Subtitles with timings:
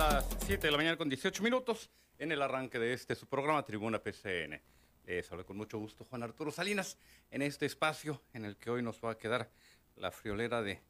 [0.00, 3.62] las 7 de la mañana con 18 minutos en el arranque de este su programa
[3.66, 4.58] Tribuna PCN.
[5.04, 6.96] Les hablo con mucho gusto Juan Arturo Salinas
[7.30, 9.50] en este espacio en el que hoy nos va a quedar
[9.96, 10.80] la friolera de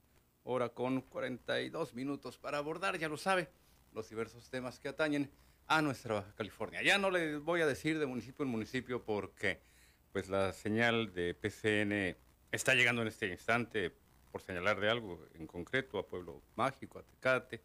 [0.44, 3.48] hora con 42 minutos para abordar, ya lo sabe,
[3.92, 5.28] los diversos temas que atañen
[5.66, 6.80] a nuestra Baja California.
[6.80, 9.60] Ya no les voy a decir de municipio en municipio porque
[10.12, 12.16] pues la señal de PCN
[12.52, 13.92] está llegando en este instante
[14.30, 17.60] por señalar de algo en concreto a Pueblo Mágico, a Tecate,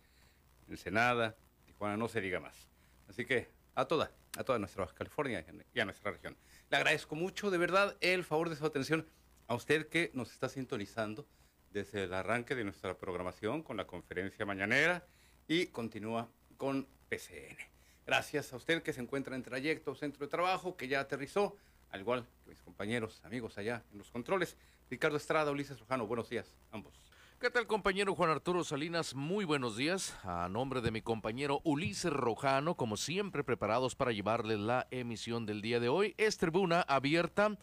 [0.67, 2.69] Ensenada, Tijuana, no se diga más.
[3.07, 6.35] Así que a toda, a toda nuestra California y a nuestra región.
[6.69, 9.07] Le agradezco mucho, de verdad, el favor de su atención
[9.47, 11.27] a usted que nos está sintonizando
[11.71, 15.05] desde el arranque de nuestra programación con la conferencia mañanera
[15.47, 17.57] y continúa con PCN.
[18.05, 21.57] Gracias a usted que se encuentra en trayecto, centro de trabajo, que ya aterrizó,
[21.89, 24.57] al igual que mis compañeros, amigos allá en los controles.
[24.89, 27.04] Ricardo Estrada, Ulises Rojano, buenos días, ambos.
[27.45, 29.13] ¿Qué tal compañero Juan Arturo Salinas?
[29.13, 30.17] Muy buenos días.
[30.23, 35.61] A nombre de mi compañero Ulises Rojano, como siempre preparados para llevarles la emisión del
[35.61, 37.55] día de hoy, es tribuna abierta.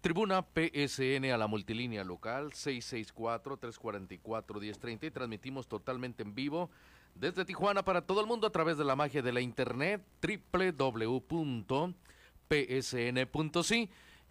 [0.00, 6.68] Tribuna PSN a la multilínea local 664-344-1030 y transmitimos totalmente en vivo
[7.14, 11.30] desde Tijuana para todo el mundo a través de la magia de la internet www.psn.si.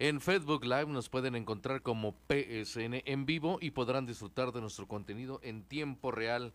[0.00, 4.86] En Facebook Live nos pueden encontrar como PSN en vivo y podrán disfrutar de nuestro
[4.86, 6.52] contenido en tiempo real.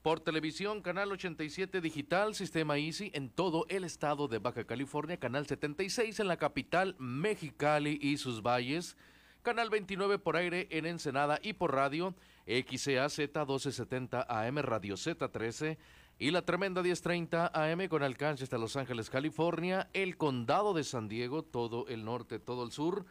[0.00, 5.46] Por televisión, canal 87 digital, sistema Easy en todo el estado de Baja California, canal
[5.46, 8.96] 76 en la capital Mexicali y sus valles,
[9.42, 12.14] canal 29 por aire en Ensenada y por radio
[12.46, 15.76] XCAZ 1270 AM Radio Z13
[16.18, 21.08] y la tremenda 1030 AM con alcance hasta Los Ángeles, California, el condado de San
[21.08, 23.04] Diego, todo el norte, todo el sur.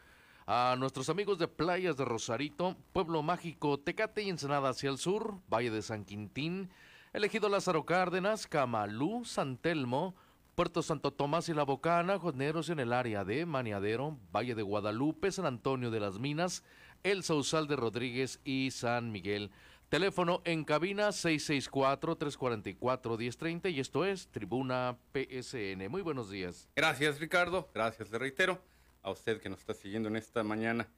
[0.48, 5.36] A nuestros amigos de Playas de Rosarito, Pueblo Mágico, Tecate y Ensenada hacia el sur,
[5.52, 6.70] Valle de San Quintín,
[7.12, 10.16] Elegido Lázaro Cárdenas, Camalú, San Telmo,
[10.56, 15.30] Puerto Santo Tomás y La Bocana, Joneros en el área de Maniadero, Valle de Guadalupe,
[15.30, 16.64] San Antonio de las Minas,
[17.04, 19.50] El Sausal de Rodríguez y San Miguel.
[19.88, 25.88] Teléfono en cabina 664-344-1030 y esto es Tribuna PSN.
[25.88, 26.68] Muy buenos días.
[26.74, 28.60] Gracias Ricardo, gracias le reitero
[29.02, 30.88] a usted que nos está siguiendo en esta mañana.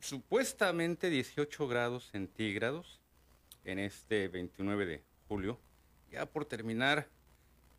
[0.00, 3.00] Supuestamente 18 grados centígrados
[3.64, 5.58] en este 29 de julio,
[6.10, 7.08] ya por terminar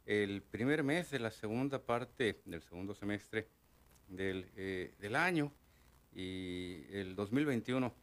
[0.08, 3.48] el primer mes de la segunda parte del segundo semestre
[4.08, 5.54] del, eh, del año
[6.16, 7.94] y el 2021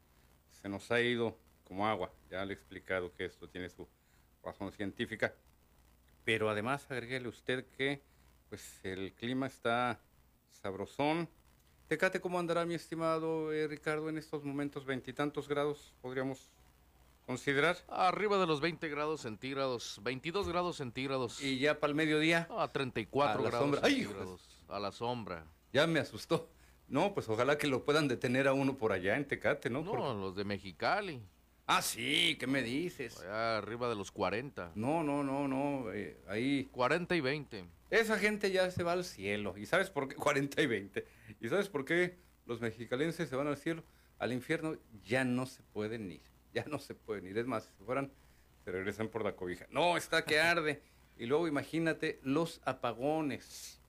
[0.53, 2.11] se nos ha ido como agua.
[2.31, 3.87] Ya le he explicado que esto tiene su
[4.43, 5.35] razón científica.
[6.25, 8.03] Pero además agréguele usted que
[8.49, 10.01] pues el clima está
[10.51, 11.29] sabrosón.
[11.89, 14.85] Tecate, ¿cómo andará mi estimado eh, Ricardo en estos momentos?
[14.85, 16.51] Veintitantos grados podríamos
[17.27, 17.77] considerar.
[17.89, 21.41] Arriba de los 20 grados centígrados, 22 grados centígrados.
[21.43, 22.49] Y ya para el mediodía.
[22.57, 23.81] A 34 A la grados sombra.
[23.85, 24.65] ¡Ay, centígrados.
[24.69, 25.47] a la sombra.
[25.73, 26.49] Ya me asustó.
[26.89, 29.83] No, pues ojalá que lo puedan detener a uno por allá en Tecate, ¿no?
[29.83, 31.21] No, los de Mexicali.
[31.67, 33.19] Ah, sí, ¿qué me dices?
[33.21, 34.73] Allá arriba de los 40.
[34.77, 35.93] No, no, no, no.
[35.93, 37.65] eh, ahí 40 y 20.
[37.91, 39.57] Esa gente ya se va al cielo.
[39.59, 40.15] ¿Y sabes por qué?
[40.17, 41.07] 40 y 20.
[41.41, 42.17] ¿Y sabes por qué
[42.47, 43.83] los mexicalenses se van al cielo?
[44.19, 46.23] Al infierno ya no se pueden ir.
[46.55, 47.37] Ya no se pueden ir.
[47.37, 48.13] Es más, si fueran,
[48.65, 49.67] se regresan por la cobija.
[49.71, 50.81] No, está que arde.
[51.19, 53.81] Y luego imagínate los apagones.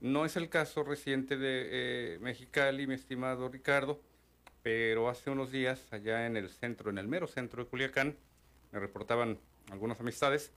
[0.00, 4.00] No es el caso reciente de eh, Mexicali, mi estimado Ricardo,
[4.62, 8.16] pero hace unos días allá en el centro, en el mero centro de Culiacán,
[8.72, 9.38] me reportaban
[9.70, 10.52] algunas amistades,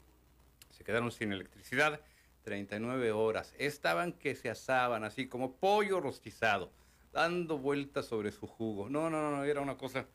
[0.71, 2.01] se quedaron sin electricidad
[2.43, 3.53] 39 horas.
[3.57, 6.71] Estaban que se asaban así como pollo rostizado,
[7.11, 8.89] dando vueltas sobre su jugo.
[8.89, 10.07] No, no, no, era una cosa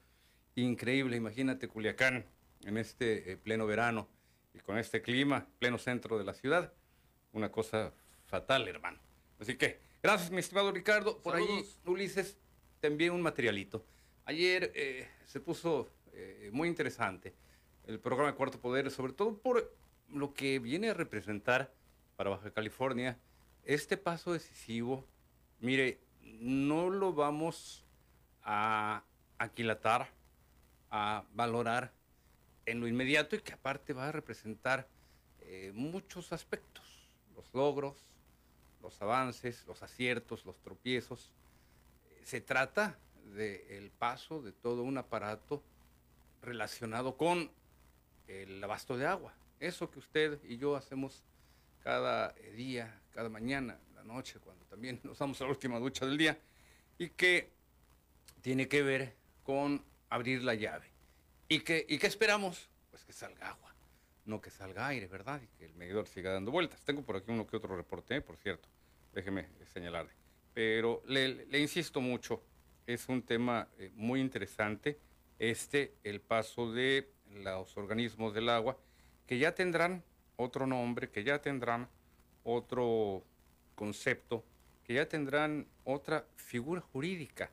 [0.55, 1.17] increíble.
[1.17, 2.27] Imagínate Culiacán
[2.65, 4.09] en este eh, pleno verano
[4.55, 6.73] y con este clima, pleno centro de la ciudad.
[7.33, 7.93] Una cosa
[8.25, 8.99] fatal, hermano.
[9.39, 11.23] Así que, gracias, mi estimado Ricardo.
[11.23, 11.79] Por ahí, Saludos.
[11.85, 12.39] Ulises,
[12.81, 13.85] te envié un materialito.
[14.25, 17.35] Ayer eh, se puso eh, muy interesante
[17.87, 19.73] el programa de Cuarto Poder, sobre todo por
[20.13, 21.73] lo que viene a representar
[22.17, 23.19] para Baja California
[23.65, 25.05] este paso decisivo.
[25.61, 27.85] Mire, no lo vamos
[28.43, 29.03] a
[29.39, 30.09] aquilatar,
[30.91, 31.93] a valorar
[32.65, 34.89] en lo inmediato y que aparte va a representar
[35.41, 36.85] eh, muchos aspectos,
[37.37, 37.97] los logros,
[38.83, 41.31] los avances, los aciertos, los tropiezos.
[42.27, 42.99] Se trata
[43.37, 45.63] del paso de todo un aparato
[46.43, 47.53] relacionado con
[48.27, 49.33] el abasto de agua.
[49.61, 51.23] Eso que usted y yo hacemos
[51.85, 56.37] cada día, cada mañana, la noche, cuando también nos damos la última ducha del día,
[56.99, 57.53] y que
[58.41, 59.15] tiene que ver
[59.45, 60.91] con abrir la llave.
[61.49, 62.69] ¿Y qué, y qué esperamos?
[62.91, 63.73] Pues que salga agua.
[64.25, 65.41] no que salga aire, ¿verdad?
[65.41, 66.83] Y que el medidor siga dando vueltas.
[66.83, 68.69] Tengo por aquí uno que otro reporte, por cierto,
[69.13, 70.26] déjeme señalarle.
[70.57, 72.43] Pero le, insisto mucho,
[72.87, 74.99] es un tema eh, muy interesante,
[75.39, 78.79] este, el paso de los organismos del agua,
[79.27, 80.03] que ya tendrán
[80.37, 81.91] otro nombre, que ya tendrán
[82.43, 83.23] otro
[83.75, 84.47] concepto,
[84.83, 87.51] que ya tendrán otra figura jurídica,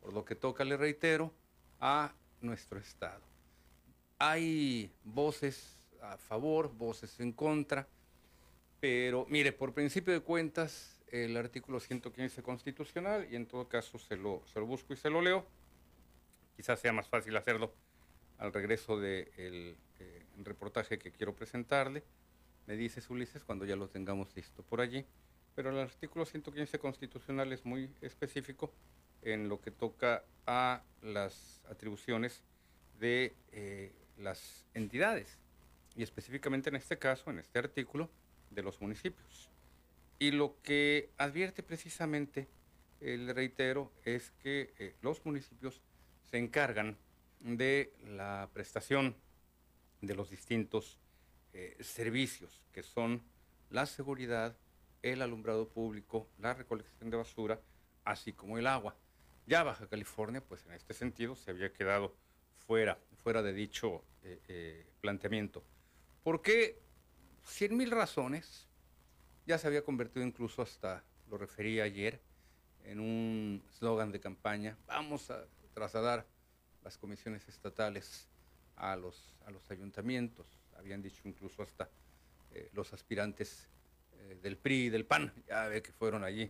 [0.00, 1.34] por lo que toca, le reitero,
[1.78, 3.20] a nuestro Estado.
[4.18, 7.86] Hay voces a favor, voces en contra,
[8.80, 14.16] pero mire, por principio de cuentas, el artículo 115 constitucional, y en todo caso se
[14.16, 15.46] lo, se lo busco y se lo leo,
[16.56, 17.72] quizás sea más fácil hacerlo
[18.38, 22.04] al regreso del de eh, reportaje que quiero presentarle,
[22.66, 25.04] me dice Ulises cuando ya lo tengamos listo por allí,
[25.54, 28.72] pero el artículo 115 constitucional es muy específico
[29.22, 32.42] en lo que toca a las atribuciones
[32.98, 35.38] de eh, las entidades.
[35.96, 38.08] Y específicamente en este caso, en este artículo,
[38.50, 39.49] de los municipios.
[40.22, 42.46] Y lo que advierte precisamente,
[43.00, 45.80] el reitero, es que eh, los municipios
[46.30, 46.98] se encargan
[47.40, 49.16] de la prestación
[50.02, 50.98] de los distintos
[51.54, 53.22] eh, servicios, que son
[53.70, 54.58] la seguridad,
[55.00, 57.58] el alumbrado público, la recolección de basura,
[58.04, 58.94] así como el agua.
[59.46, 62.14] Ya Baja California, pues en este sentido, se había quedado
[62.66, 65.64] fuera, fuera de dicho eh, planteamiento.
[66.22, 66.78] ¿Por qué?
[67.42, 68.69] Cien mil razones.
[69.50, 72.20] Ya se había convertido incluso hasta, lo referí ayer,
[72.84, 74.78] en un slogan de campaña.
[74.86, 75.44] Vamos a
[75.74, 76.24] trasladar
[76.84, 78.28] las comisiones estatales
[78.76, 80.46] a los, a los ayuntamientos.
[80.78, 81.90] Habían dicho incluso hasta
[82.52, 83.66] eh, los aspirantes
[84.12, 85.32] eh, del PRI y del PAN.
[85.48, 86.48] Ya ve que fueron allí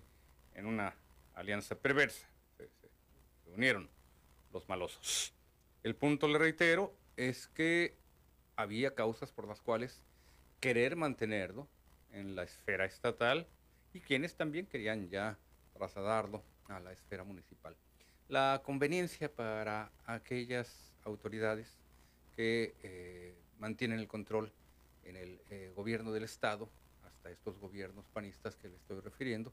[0.55, 0.94] en una
[1.32, 2.26] alianza perversa.
[2.58, 3.88] se unieron
[4.52, 5.32] los malosos.
[5.82, 7.97] El punto, le reitero, es que
[8.56, 10.02] había causas por las cuales
[10.61, 11.67] querer mantenerlo
[12.12, 13.46] en la esfera estatal
[13.92, 15.38] y quienes también querían ya
[15.74, 17.76] trasladarlo a la esfera municipal.
[18.28, 21.78] La conveniencia para aquellas autoridades
[22.36, 24.52] que eh, mantienen el control
[25.04, 26.68] en el eh, gobierno del Estado,
[27.04, 29.52] hasta estos gobiernos panistas que le estoy refiriendo,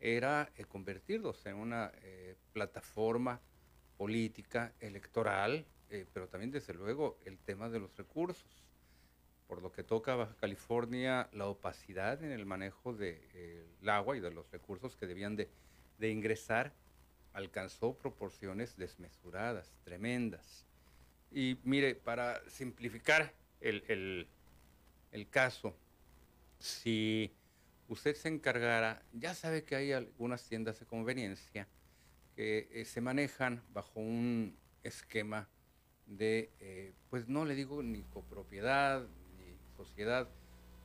[0.00, 1.92] era eh, convertirlos en una
[2.52, 3.40] plataforma
[4.00, 8.64] política, electoral, eh, pero también desde luego el tema de los recursos.
[9.50, 13.18] Por lo que toca Baja California, la opacidad en el manejo del
[13.82, 15.50] de, agua y de los recursos que debían de,
[16.08, 16.72] ingresar
[17.32, 20.66] alcanzó proporciones desmesuradas, tremendas.
[21.32, 24.28] Y mire, para simplificar el,
[25.10, 25.74] el caso,
[26.60, 27.34] si
[27.88, 31.66] usted se encargara, ya sabe que hay algunas tiendas de conveniencia
[32.36, 35.48] que eh, se manejan bajo un esquema
[36.06, 39.08] de, eh, pues no le digo ni copropiedad,
[39.84, 40.28] sociedad,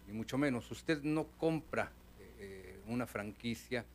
[0.07, 0.71] ni mucho menos.
[0.71, 1.91] Usted no compra
[2.39, 3.85] eh, una franquicia,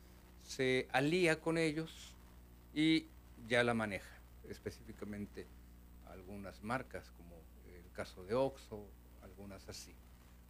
[0.43, 2.15] se alía con ellos
[2.73, 3.07] y
[3.47, 4.15] ya la maneja,
[4.47, 5.47] específicamente
[6.05, 7.35] algunas marcas, como
[7.67, 8.85] el caso de Oxxo,
[9.23, 9.93] algunas así.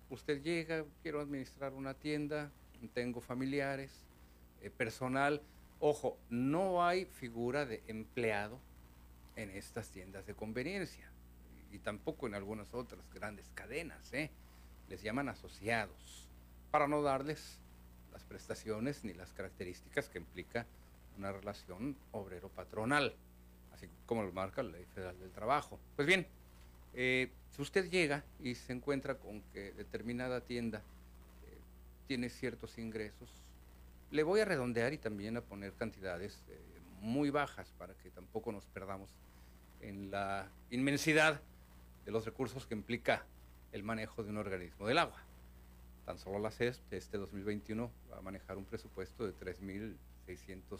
[0.10, 2.52] Usted llega, quiero administrar una tienda,
[2.94, 3.92] tengo familiares,
[4.62, 5.42] eh, personal.
[5.80, 8.60] Ojo, no hay figura de empleado
[9.36, 11.10] en estas tiendas de conveniencia
[11.72, 14.12] y tampoco en algunas otras grandes cadenas.
[14.14, 14.30] ¿eh?
[14.92, 16.28] Les llaman asociados
[16.70, 17.62] para no darles
[18.12, 20.66] las prestaciones ni las características que implica
[21.18, 23.16] una relación obrero-patronal,
[23.74, 25.80] así como lo marca la Ley Federal del Trabajo.
[25.96, 26.28] Pues bien,
[26.94, 31.58] eh, si usted llega y se encuentra con que determinada tienda eh,
[32.10, 33.30] tiene ciertos ingresos,
[34.12, 36.38] le voy a redondear y también a poner cantidades
[37.00, 39.10] muy bajas para que tampoco nos perdamos
[39.80, 41.40] en la inmensidad
[42.04, 43.24] de los recursos que implica
[43.72, 45.22] el manejo de un organismo del agua.
[46.06, 50.80] Tan solo la CES este 2021 va a manejar un presupuesto de 3.600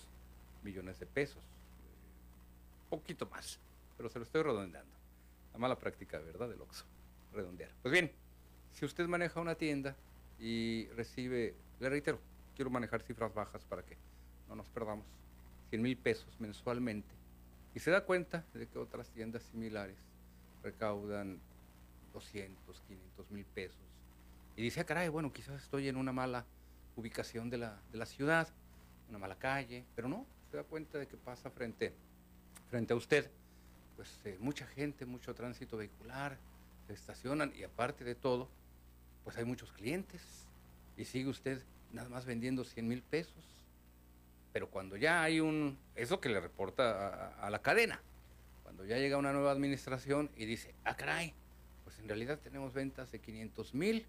[0.64, 1.44] millones de pesos.
[2.90, 3.60] Poquito más,
[3.98, 4.92] pero se lo estoy redondeando.
[5.54, 6.50] La mala práctica, ¿verdad?
[6.50, 6.86] Del OXO,
[7.34, 7.72] redondear.
[7.82, 8.12] Pues bien,
[8.74, 9.96] si usted maneja una tienda
[10.40, 12.20] y recibe, le reitero,
[12.56, 13.98] quiero manejar cifras bajas para que
[14.50, 15.06] no nos perdamos,
[15.70, 17.10] 100 mil pesos mensualmente
[17.74, 19.96] y se da cuenta de que otras tiendas similares
[20.64, 21.40] recaudan
[22.14, 23.80] 200, 500 mil pesos.
[24.56, 26.46] Y dice, ah, caray, bueno, quizás estoy en una mala
[26.96, 28.48] ubicación de la, de la ciudad,
[29.10, 31.94] una mala calle, pero no, se da cuenta de que pasa frente,
[32.70, 33.30] frente a usted,
[33.96, 36.38] pues eh, mucha gente, mucho tránsito vehicular,
[36.88, 38.50] se estacionan y aparte de todo,
[39.24, 40.22] pues hay muchos clientes
[40.98, 41.64] y sigue usted
[41.94, 43.52] nada más vendiendo 100 mil pesos
[44.54, 48.02] pero cuando ya hay un, eso que le reporta a, la cadena,
[48.64, 51.34] cuando ya llega una nueva administración y dice, ah, caray,
[51.92, 54.06] pues en realidad tenemos ventas de 500 mil.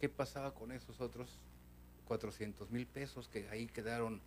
[0.00, 1.40] ¿Qué pasaba con esos otros
[2.06, 4.20] 400 mil pesos que ahí quedaron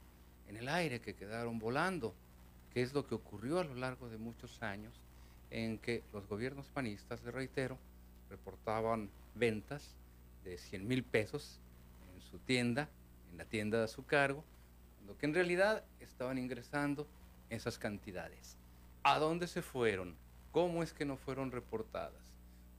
[0.49, 2.13] en el aire, que quedaron volando?
[2.73, 4.93] ¿Qué es lo que ocurrió a lo largo de muchos años
[5.49, 7.77] en que los gobiernos panistas, le reitero,
[8.29, 9.95] reportaban ventas
[10.43, 11.61] de 100 mil pesos
[12.13, 12.89] en su tienda,
[13.31, 14.43] en la tienda de su cargo,
[15.07, 17.07] lo que en realidad estaban ingresando
[17.49, 18.57] esas cantidades.
[19.03, 20.17] ¿A dónde se fueron?
[20.51, 22.28] ¿Cómo es que no fueron reportadas?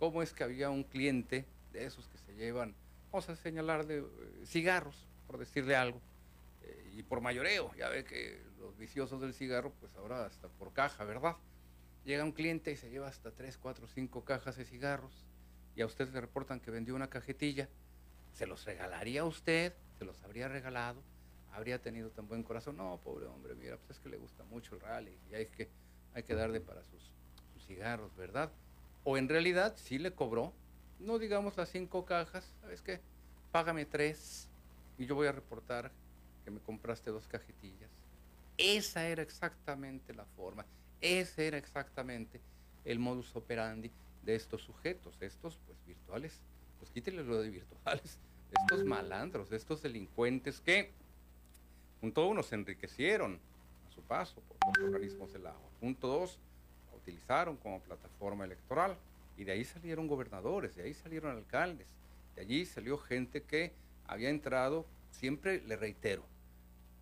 [0.01, 2.75] ¿Cómo es que había un cliente de esos que se llevan,
[3.13, 4.05] vamos a señalar, de eh,
[4.47, 6.01] cigarros, por decirle algo,
[6.63, 10.73] eh, y por mayoreo, ya ve que los viciosos del cigarro, pues ahora hasta por
[10.73, 11.37] caja, ¿verdad?
[12.07, 15.27] Llega un cliente y se lleva hasta 3, 4, 5 cajas de cigarros
[15.77, 17.69] y a usted le reportan que vendió una cajetilla,
[18.33, 19.75] ¿se los regalaría a usted?
[19.99, 21.03] ¿Se los habría regalado?
[21.53, 22.79] ¿Habría tenido tan buen corazón?
[22.79, 25.69] No, pobre hombre, mira, pues es que le gusta mucho el rally y hay que,
[26.15, 27.13] hay que darle para sus,
[27.53, 28.51] sus cigarros, ¿verdad?
[29.05, 30.53] O en realidad sí le cobró,
[30.99, 33.01] no digamos las cinco cajas, ¿sabes qué?
[33.51, 34.49] Págame tres
[34.99, 35.91] y yo voy a reportar
[36.45, 37.91] que me compraste dos cajetillas.
[38.59, 40.67] Esa era exactamente la forma,
[41.01, 42.41] ese era exactamente
[42.85, 43.91] el modus operandi
[44.23, 46.39] de estos sujetos, estos pues virtuales,
[46.79, 48.19] pues quítenle lo de virtuales,
[48.53, 50.93] estos malandros, estos delincuentes que,
[52.01, 53.41] punto uno, se enriquecieron
[53.89, 55.71] a su paso por los organismos del agua.
[55.81, 56.39] Punto dos,
[57.11, 58.97] utilizaron como plataforma electoral
[59.37, 61.89] y de ahí salieron gobernadores, de ahí salieron alcaldes,
[62.37, 63.73] de allí salió gente que
[64.07, 66.25] había entrado, siempre le reitero,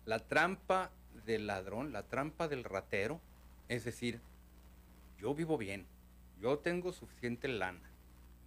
[0.05, 0.89] la trampa
[1.25, 3.21] del ladrón, la trampa del ratero,
[3.67, 4.19] es decir,
[5.19, 5.85] yo vivo bien,
[6.41, 7.87] yo tengo suficiente lana,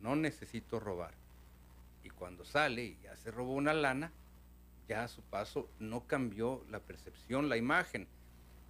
[0.00, 1.14] no necesito robar.
[2.02, 4.10] Y cuando sale y ya se robó una lana,
[4.88, 8.08] ya a su paso no cambió la percepción, la imagen.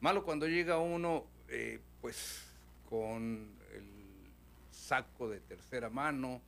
[0.01, 2.52] Malo cuando llega uno, eh, pues,
[2.93, 4.31] con el
[4.71, 6.43] saco de tercera mano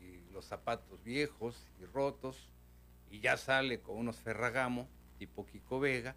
[0.00, 2.48] y los zapatos viejos y rotos,
[3.10, 4.88] y ya sale con unos Ferragamo
[5.18, 6.16] tipo Kiko Vega,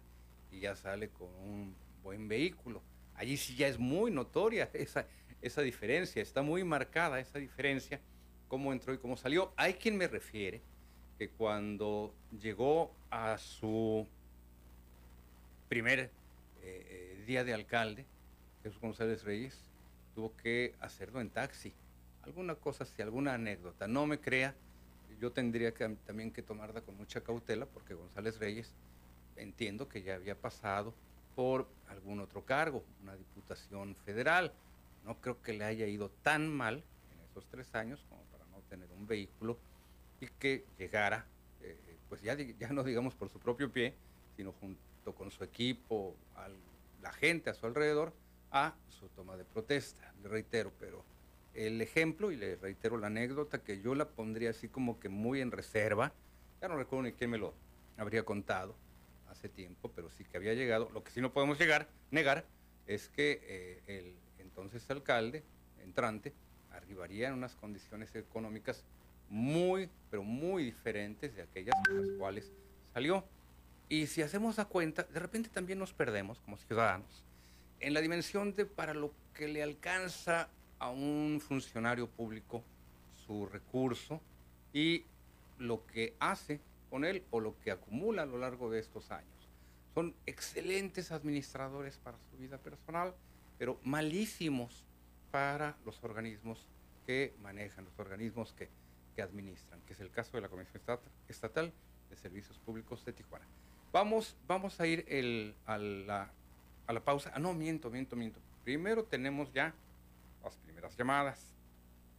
[0.50, 2.80] y ya sale con un buen vehículo.
[3.14, 5.06] Allí sí ya es muy notoria esa,
[5.42, 8.00] esa diferencia, está muy marcada esa diferencia,
[8.48, 9.52] cómo entró y cómo salió.
[9.56, 10.62] Hay quien me refiere
[11.18, 14.08] que cuando llegó a su
[15.68, 16.08] primer eh,
[16.62, 18.06] eh, día de alcalde,
[18.62, 19.58] Jesús González Reyes,
[20.14, 21.72] tuvo que hacerlo en taxi.
[22.22, 24.54] Alguna cosa, si alguna anécdota, no me crea,
[25.20, 28.72] yo tendría que, también que tomarla con mucha cautela porque González Reyes
[29.36, 30.94] entiendo que ya había pasado
[31.34, 34.52] por algún otro cargo, una diputación federal,
[35.04, 38.58] no creo que le haya ido tan mal en esos tres años como para no
[38.68, 39.56] tener un vehículo
[40.20, 41.26] y que llegara,
[41.62, 41.76] eh,
[42.08, 43.94] pues ya, ya no digamos por su propio pie,
[44.36, 46.16] sino junto con su equipo,
[47.00, 48.12] la gente a su alrededor,
[48.50, 50.12] a su toma de protesta.
[50.22, 51.04] Le reitero, pero
[51.54, 55.40] el ejemplo, y le reitero la anécdota, que yo la pondría así como que muy
[55.40, 56.12] en reserva,
[56.60, 57.54] ya no recuerdo ni quién me lo
[57.96, 58.74] habría contado
[59.28, 60.90] hace tiempo, pero sí que había llegado.
[60.92, 62.44] Lo que sí no podemos llegar, negar,
[62.86, 65.44] es que eh, el entonces alcalde
[65.82, 66.32] entrante
[66.72, 68.84] arribaría en unas condiciones económicas
[69.28, 72.52] muy, pero muy diferentes de aquellas con las cuales
[72.94, 73.24] salió.
[73.88, 77.27] Y si hacemos la cuenta, de repente también nos perdemos como ciudadanos
[77.80, 82.62] en la dimensión de para lo que le alcanza a un funcionario público
[83.26, 84.20] su recurso
[84.72, 85.04] y
[85.58, 89.48] lo que hace con él o lo que acumula a lo largo de estos años.
[89.94, 93.14] Son excelentes administradores para su vida personal,
[93.58, 94.84] pero malísimos
[95.30, 96.66] para los organismos
[97.06, 98.68] que manejan, los organismos que,
[99.14, 100.82] que administran, que es el caso de la Comisión
[101.28, 101.72] Estatal
[102.08, 103.46] de Servicios Públicos de Tijuana.
[103.92, 106.30] Vamos, vamos a ir el, a, la,
[106.88, 107.30] a la pausa.
[107.34, 108.40] Ah, no, miento, miento, miento.
[108.64, 109.74] Primero tenemos ya
[110.42, 111.54] las primeras llamadas.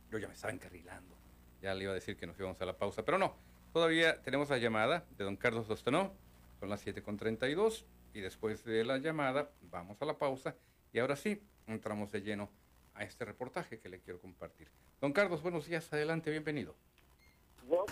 [0.10, 1.16] Yo ya me estaba encarrilando.
[1.62, 3.36] Ya le iba a decir que nos íbamos a la pausa, pero no.
[3.74, 6.14] Todavía tenemos la llamada de don Carlos Dostanó.
[6.60, 7.84] Son las 7.32
[8.14, 10.56] y después de la llamada vamos a la pausa
[10.92, 12.50] y ahora sí, entramos de lleno
[12.94, 14.68] a este reportaje que le quiero compartir.
[15.00, 16.76] Don Carlos, buenos días, adelante, bienvenido.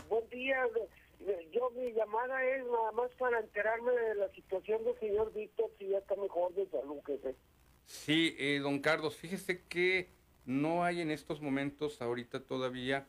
[0.09, 0.63] buen día,
[1.51, 5.89] yo mi llamada es nada más para enterarme de la situación del señor Víctor, si
[5.89, 7.35] ya está mejor de salud, jefe.
[7.85, 10.09] Sí, eh, don Carlos, fíjese que
[10.45, 13.07] no hay en estos momentos ahorita todavía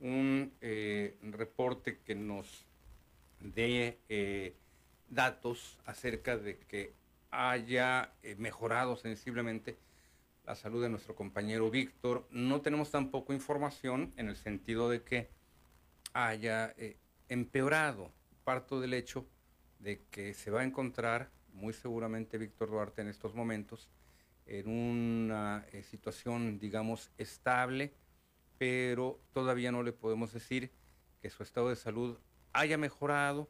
[0.00, 2.66] un eh, reporte que nos
[3.40, 4.54] dé eh,
[5.08, 6.94] datos acerca de que
[7.30, 9.76] haya eh, mejorado sensiblemente
[10.46, 12.26] la salud de nuestro compañero Víctor.
[12.30, 15.28] No tenemos tampoco información en el sentido de que
[16.14, 16.74] haya
[17.28, 18.12] empeorado.
[18.44, 19.26] Parto del hecho
[19.78, 23.88] de que se va a encontrar muy seguramente Víctor Duarte en estos momentos
[24.46, 27.92] en una eh, situación, digamos, estable,
[28.56, 30.72] pero todavía no le podemos decir
[31.20, 32.18] que su estado de salud
[32.52, 33.48] haya mejorado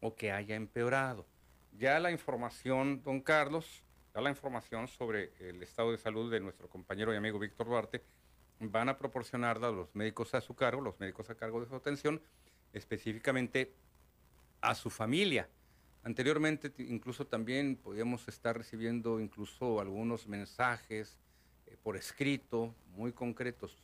[0.00, 1.26] o que haya empeorado.
[1.72, 3.82] Ya la información, don Carlos,
[4.14, 8.04] ya la información sobre el estado de salud de nuestro compañero y amigo Víctor Duarte,
[8.60, 12.22] van a proporcionarla los médicos a su cargo, los médicos a cargo de su atención,
[12.72, 13.72] específicamente
[14.60, 15.48] a su familia.
[16.02, 21.18] Anteriormente incluso también podíamos estar recibiendo incluso algunos mensajes
[21.66, 23.76] eh, por escrito, muy concretos,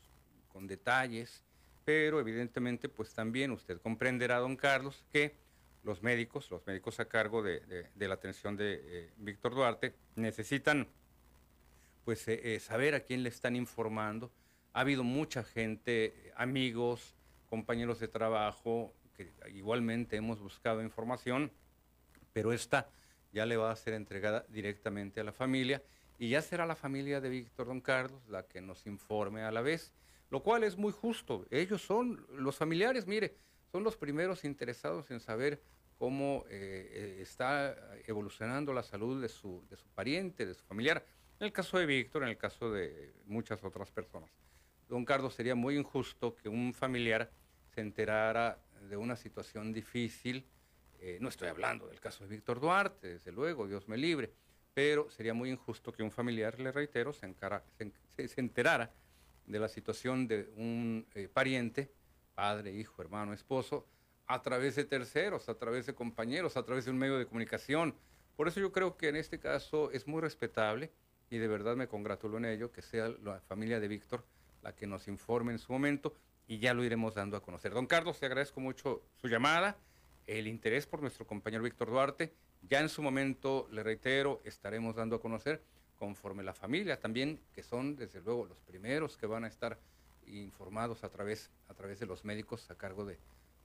[0.49, 1.43] con detalles,
[1.85, 5.35] pero evidentemente pues también usted comprenderá, don Carlos, que
[5.83, 10.87] los médicos, los médicos a cargo de, la atención de eh, Víctor Duarte, necesitan
[12.05, 14.31] pues eh, saber a quién le están informando.
[14.75, 17.17] Ha habido mucha gente, amigos,
[17.53, 21.53] compañeros de trabajo, que igualmente hemos buscado información,
[22.33, 22.89] pero esta
[23.31, 25.83] ya le va a ser entregada directamente a la familia
[26.19, 29.61] y ya será la familia de Víctor Don Carlos la que nos informe a la
[29.61, 29.93] vez,
[30.31, 31.45] lo cual es muy justo.
[31.51, 33.37] Ellos son los familiares, mire,
[33.71, 35.61] son los primeros interesados en saber
[35.99, 41.05] cómo eh, eh, está evolucionando la salud de su, de su pariente, de su familiar.
[41.39, 44.31] En el caso de Víctor, en el caso de muchas otras personas.
[44.89, 47.31] Don Carlos, sería muy injusto que un familiar
[47.75, 50.47] se enterara de una situación difícil.
[51.00, 54.33] Eh, no estoy hablando del caso de Víctor Duarte, desde luego, Dios me libre,
[54.75, 57.35] pero sería muy injusto que un familiar, le reitero, se,
[58.14, 58.93] se, enterara
[59.47, 61.93] de la situación de un eh, pariente,
[62.35, 63.87] padre, hijo, hermano, esposo,
[64.26, 67.95] a través de terceros, a través de compañeros, a través de un medio de comunicación.
[68.37, 70.93] Por eso yo creo que en este caso es muy respetable
[71.29, 74.25] y de verdad me congratulo en ello, que sea la familia de Víctor
[74.62, 76.14] la que nos informe en su momento
[76.53, 77.73] y ya lo iremos dando a conocer.
[77.73, 79.79] Don Carlos, te agradezco mucho su llamada,
[80.27, 82.35] el interés por nuestro compañero Víctor Duarte.
[82.69, 85.63] Ya en su momento, le reitero, estaremos dando a conocer
[85.97, 89.79] conforme la familia también, que son desde luego los primeros que van a estar
[90.27, 93.19] informados a través, a través de los médicos a cargo de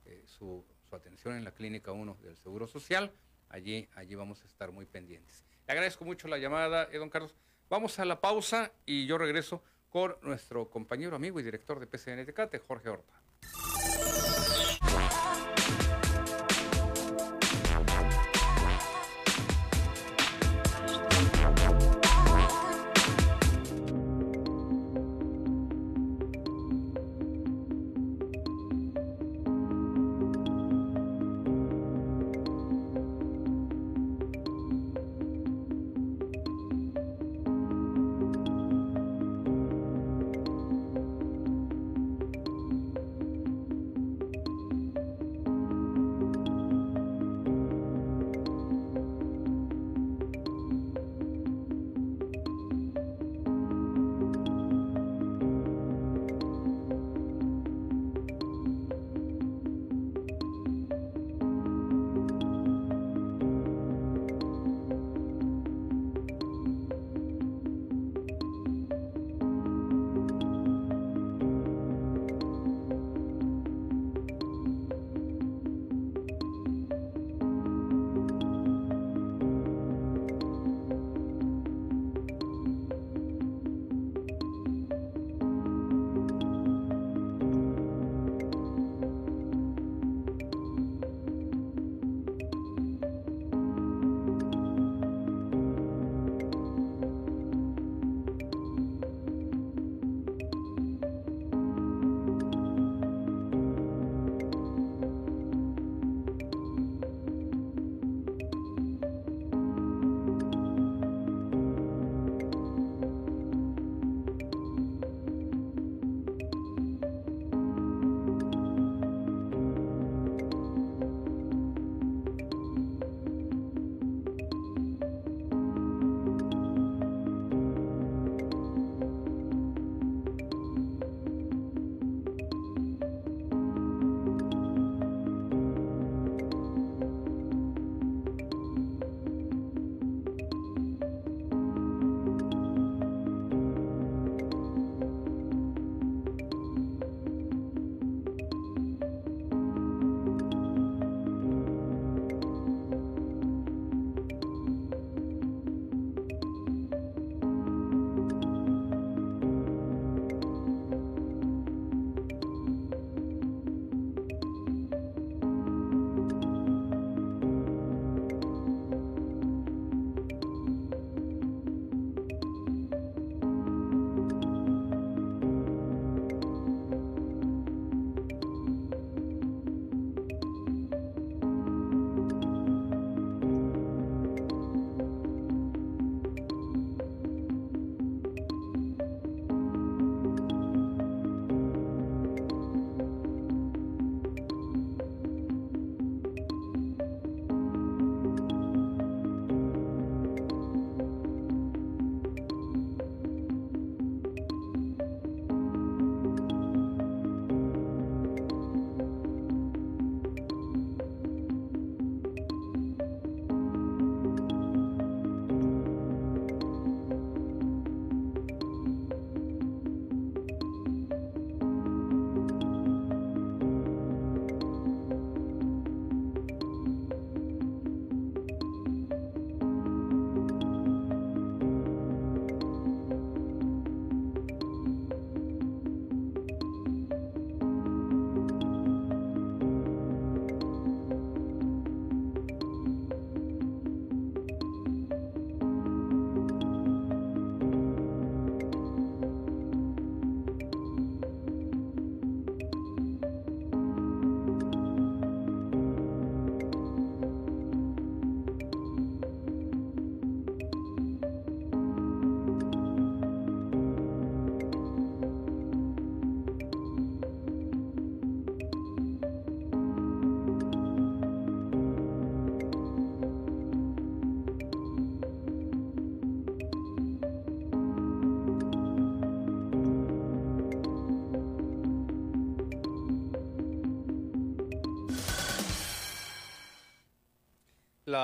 [0.06, 3.12] eh, su, atención en la Clínica 1 del Seguro Social.
[3.50, 5.44] Allí, allí vamos a estar muy pendientes.
[5.66, 7.34] Le agradezco mucho la llamada, eh, don Carlos.
[7.68, 12.26] Vamos a la pausa y yo regreso con nuestro compañero, amigo y director de PCN
[12.26, 13.14] Tecate, Jorge Horta.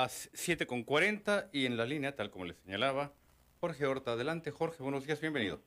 [0.03, 3.13] Las 7.40 y en la línea, tal como le señalaba,
[3.61, 4.13] Jorge Horta.
[4.13, 5.61] Adelante, Jorge, buenos días, bienvenido.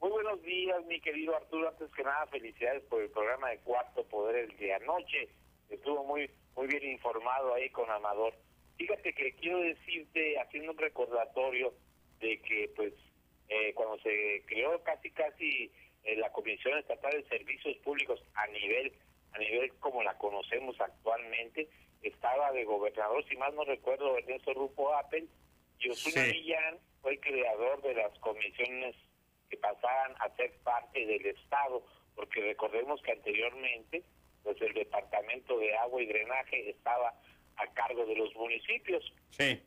[0.00, 1.68] Muy buenos días, mi querido Arturo.
[1.68, 5.28] Antes que nada, felicidades por el programa de Cuarto Poder el de anoche.
[5.68, 8.34] Estuvo muy muy bien informado ahí con Amador.
[8.76, 11.74] Fíjate que quiero decirte, haciendo un recordatorio,
[12.20, 12.94] de que pues
[13.48, 15.72] eh, cuando se creó casi casi
[16.04, 18.92] eh, la Comisión Estatal de Servicios Públicos a nivel
[19.32, 21.68] a nivel como la conocemos actualmente,
[22.02, 25.26] estaba de gobernador, si mal no recuerdo, Ernesto Rupo Apple,
[25.80, 28.96] y Osuna Millán fue el creador de las comisiones
[29.48, 31.84] que pasaban a ser parte del Estado,
[32.14, 34.02] porque recordemos que anteriormente
[34.42, 37.12] pues el Departamento de Agua y Drenaje estaba
[37.56, 39.04] a cargo de los municipios.
[39.30, 39.60] Sí.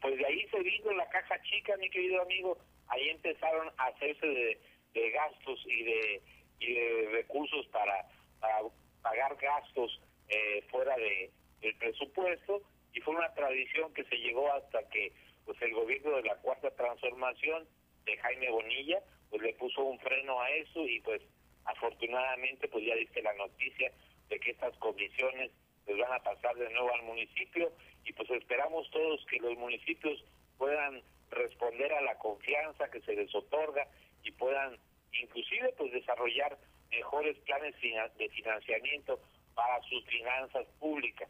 [0.00, 4.26] Pues de ahí se vino la caja chica, mi querido amigo, ahí empezaron a hacerse
[4.26, 6.22] de, gastos y de,
[6.60, 8.08] y de recursos para,
[8.40, 8.60] para
[9.02, 14.88] pagar gastos eh, fuera de, del presupuesto y fue una tradición que se llegó hasta
[14.88, 15.12] que
[15.44, 17.66] pues el gobierno de la cuarta transformación
[18.04, 21.22] de Jaime Bonilla pues le puso un freno a eso y pues
[21.64, 23.92] afortunadamente pues ya dice la noticia
[24.28, 25.50] de que estas comisiones
[25.84, 27.72] pues van a pasar de nuevo al municipio
[28.04, 30.24] y pues esperamos todos que los municipios
[30.56, 33.86] puedan responder a la confianza que se les otorga
[34.22, 34.78] y puedan
[35.12, 36.58] inclusive pues desarrollar
[36.90, 39.20] mejores planes de financiamiento
[39.54, 41.28] para sus finanzas públicas.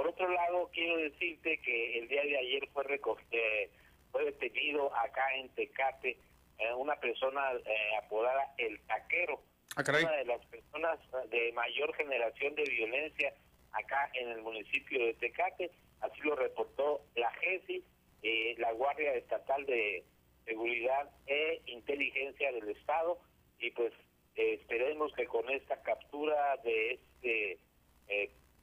[0.00, 2.86] Por otro lado, quiero decirte que el día de ayer fue
[3.32, 3.70] eh,
[4.10, 6.16] fue detenido acá en Tecate
[6.58, 9.42] eh, una persona eh, apodada El Taquero,
[9.76, 13.34] ah, una de las personas de mayor generación de violencia
[13.72, 17.84] acá en el municipio de Tecate, así lo reportó la GESI,
[18.56, 20.02] la Guardia Estatal de
[20.46, 23.18] Seguridad e Inteligencia del Estado,
[23.58, 23.92] y pues
[24.34, 27.58] esperemos que con esta captura de este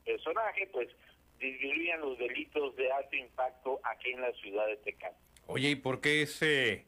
[0.04, 0.90] personaje, pues
[1.40, 5.16] disminuyan los delitos de alto impacto aquí en la ciudad de Tecate.
[5.48, 6.86] Oye, ¿y por qué ese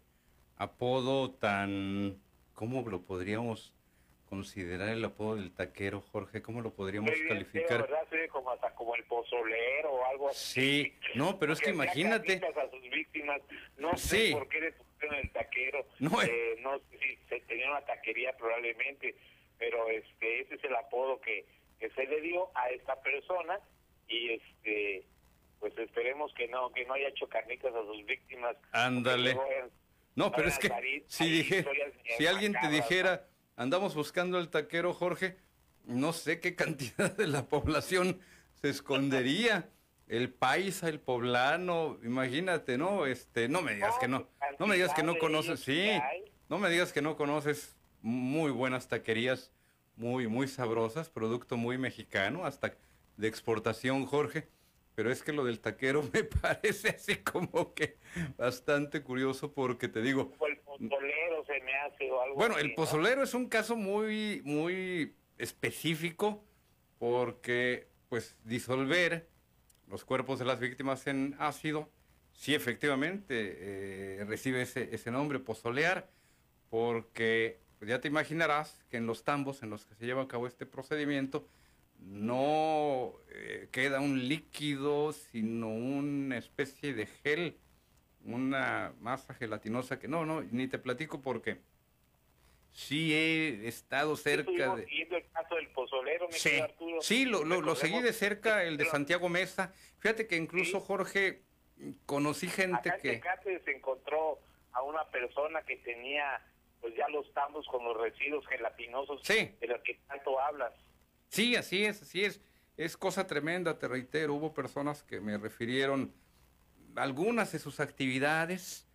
[0.58, 2.22] apodo tan,
[2.54, 3.74] cómo lo podríamos
[4.28, 6.42] considerar el apodo del taquero, Jorge?
[6.42, 7.82] ¿Cómo lo podríamos calificar?
[7.82, 8.06] ¿verdad?
[8.30, 10.62] como hasta como el pozolero o algo así.
[10.62, 12.42] Sí, no, pero es que imagínate.
[12.44, 13.42] a sus víctimas,
[13.78, 15.86] no sé por qué le pusieron el taquero.
[16.00, 19.16] No, eh, no sé si se tenía una taquería probablemente,
[19.58, 21.46] pero este ese es el apodo que,
[21.80, 23.60] que se le dio a esta persona
[24.10, 25.06] y este
[25.60, 29.38] pues esperemos que no que no haya hecho a sus víctimas ándale.
[30.16, 31.66] no pero es que si dije
[32.18, 35.38] si alguien te dijera andamos buscando el taquero Jorge
[35.86, 38.20] no sé qué cantidad de la población
[38.54, 39.70] se escondería.
[40.08, 44.94] El paisa el poblano imagínate no este no me digas que no no me digas
[44.96, 45.88] que no conoces sí
[46.50, 49.52] no me digas que no conoces muy buenas taquerías
[49.96, 52.74] muy muy sabrosas producto muy mexicano hasta
[53.20, 54.48] de exportación, Jorge,
[54.96, 57.98] pero es que lo del taquero me parece así como que
[58.38, 60.34] bastante curioso porque te digo...
[60.48, 65.16] el pozolero se me hace o algo Bueno, el pozolero es un caso muy, muy
[65.38, 66.46] específico
[66.98, 69.28] porque pues disolver
[69.88, 71.90] los cuerpos de las víctimas en ácido,
[72.32, 76.10] sí efectivamente eh, recibe ese, ese nombre, pozolear,
[76.70, 80.28] porque pues, ya te imaginarás que en los tambos en los que se lleva a
[80.28, 81.48] cabo este procedimiento,
[82.02, 87.58] no eh, queda un líquido, sino una especie de gel,
[88.26, 91.60] una masa gelatinosa que no, no, ni te platico porque
[92.72, 94.84] sí he estado cerca de...
[94.84, 96.62] el caso del pozolero, sí,
[97.02, 99.74] sí lo, lo, seguí de cerca, el de Santiago Mesa.
[100.00, 101.42] Fíjate que incluso, Jorge,
[102.06, 103.22] conocí gente que...
[103.64, 104.40] se encontró
[104.74, 106.42] a una persona que tenía
[106.80, 110.74] pues ya los tambos con los residuos gelatinosos de los que tanto hablas.
[111.30, 112.42] Sí, así es, así es.
[112.76, 114.34] Es cosa tremenda, te reitero.
[114.34, 116.12] Hubo personas que me refirieron
[116.96, 118.86] algunas de sus actividades.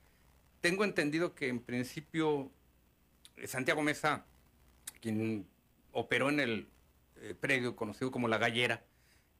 [0.60, 2.50] Tengo entendido que en principio
[3.36, 4.24] eh, Santiago Mesa,
[5.00, 5.46] quien
[5.92, 6.68] operó en el
[7.20, 8.82] eh, predio conocido como La Gallera,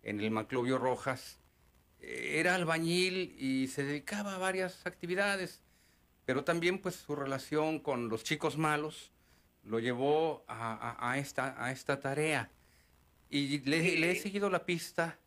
[0.03, 1.39] en el Maclovio Rojas,
[2.01, 5.63] eh, era albañil y se dedicaba a varias actividades,
[6.27, 9.11] pero también pues su relación con los chicos malos
[9.65, 12.51] lo llevó a, esta, a esta tarea.
[13.31, 15.19] Y le, he seguido la pista,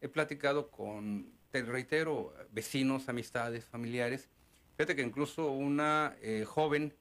[0.00, 4.28] he platicado con, te reitero, vecinos, amistades, familiares.
[4.76, 6.94] Fíjate que incluso una eh, joven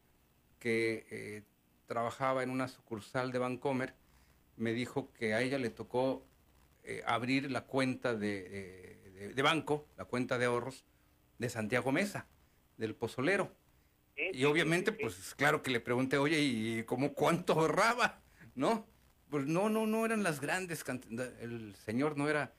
[0.59, 1.43] que eh,
[1.87, 3.95] trabajaba en una sucursal de Vancomer
[4.57, 6.23] me dijo que a ella le tocó
[6.83, 10.83] eh, abrir la cuenta de, de, banco, la cuenta de ahorros
[11.39, 12.27] de Santiago Mesa,
[12.77, 13.51] del pozolero.
[14.33, 18.21] Y obviamente, pues claro que le pregunté, oye, ¿y cómo cuánto ahorraba?
[18.53, 18.85] ¿No?
[19.31, 21.41] Pues no, no, no eran las grandes cantidades.
[21.41, 22.51] El señor no era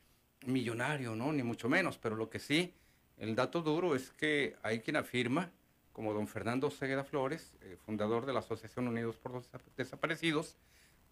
[0.46, 1.30] millonario, ¿no?
[1.30, 2.74] Ni mucho menos, pero lo que sí,
[3.18, 5.52] el dato duro es que hay quien afirma,
[5.92, 10.56] como don Fernando Segueda Flores, eh, fundador de la Asociación Unidos por los Desaparecidos,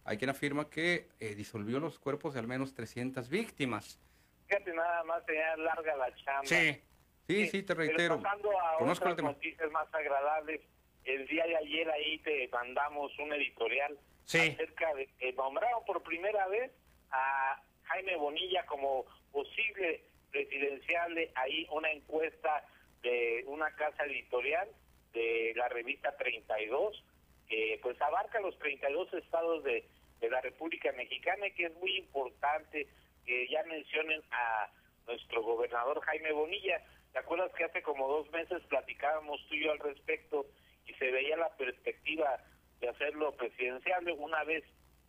[0.03, 3.99] hay quien afirma que eh, disolvió los cuerpos de al menos 300 víctimas.
[4.47, 6.43] Fíjate, nada más tenía larga la chamba.
[6.45, 6.81] Sí,
[7.27, 8.15] sí, sí, te reitero.
[8.15, 9.31] Pero pasando a Conozco el otras tema.
[9.33, 10.61] noticias más agradables,
[11.03, 13.95] el día de ayer ahí te mandamos un editorial
[14.39, 16.71] Acerca de que nombraron por primera vez
[17.11, 22.65] a Jaime Bonilla como posible presidencial de ahí una encuesta
[23.01, 24.69] de una casa editorial
[25.13, 27.03] de la revista 32
[27.49, 29.85] que pues abarca los 32 estados de,
[30.21, 32.87] de la República Mexicana y que es muy importante
[33.25, 34.71] que ya mencionen a
[35.05, 36.81] nuestro gobernador Jaime Bonilla.
[37.11, 40.45] ¿Te acuerdas que hace como dos meses platicábamos tú y yo al respecto
[40.85, 42.39] y se veía la perspectiva
[42.81, 44.63] de hacerlo presidencial una vez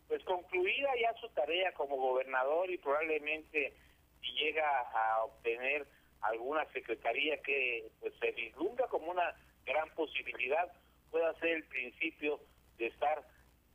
[0.07, 3.75] pues concluida ya su tarea como gobernador y probablemente
[4.21, 5.87] si llega a obtener
[6.21, 10.71] alguna secretaría que pues se vislumbra como una gran posibilidad
[11.11, 12.41] pueda ser el principio
[12.77, 13.27] de estar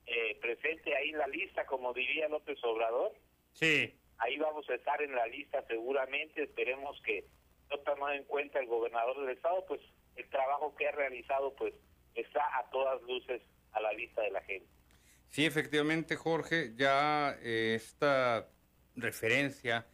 [0.06, 3.14] eh, presente ahí en la lista como diría López Obrador
[3.54, 3.96] Sí.
[4.20, 7.26] ahí vamos a estar en la lista seguramente esperemos que
[7.72, 9.82] no tomando en cuenta el gobernador del estado pues
[10.16, 11.74] el trabajo que ha realizado pues
[12.14, 13.42] está a todas luces
[13.78, 14.68] a la vista de la gente.
[15.30, 18.48] Sí, efectivamente, Jorge, ya eh, esta
[18.96, 19.86] referencia,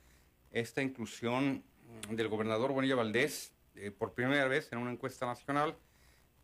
[0.52, 1.64] esta inclusión
[2.10, 5.76] del gobernador Bonilla Valdés, eh, por primera vez en una encuesta nacional,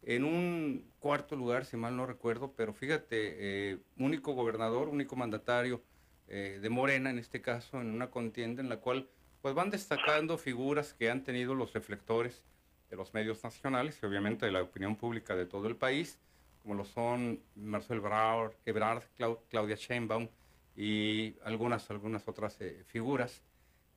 [0.01, 5.83] en un cuarto lugar, si mal no recuerdo, pero fíjate, eh, único gobernador, único mandatario
[6.27, 9.09] eh, de Morena, en este caso, en una contienda en la cual
[9.41, 12.43] pues van destacando figuras que han tenido los reflectores
[12.89, 16.19] de los medios nacionales y obviamente de la opinión pública de todo el país,
[16.61, 20.27] como lo son Marcel Ebrard, Ebrard Clau- Claudia Sheinbaum
[20.75, 23.41] y algunas, algunas otras eh, figuras,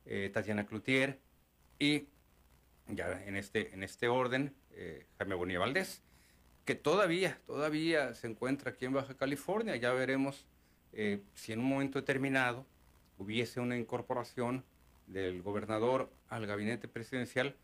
[0.05, 1.19] eh, Tatiana Cloutier
[1.79, 2.07] y
[2.87, 6.01] ya en este, en este orden, eh, Jaime Bonilla Valdés,
[6.65, 9.75] que todavía, todavía se encuentra aquí en Baja California.
[9.75, 10.45] Ya veremos
[11.33, 12.67] si en un momento determinado
[13.17, 14.63] hubiese una incorporación
[15.07, 17.55] del gobernador al gabinete presidencial,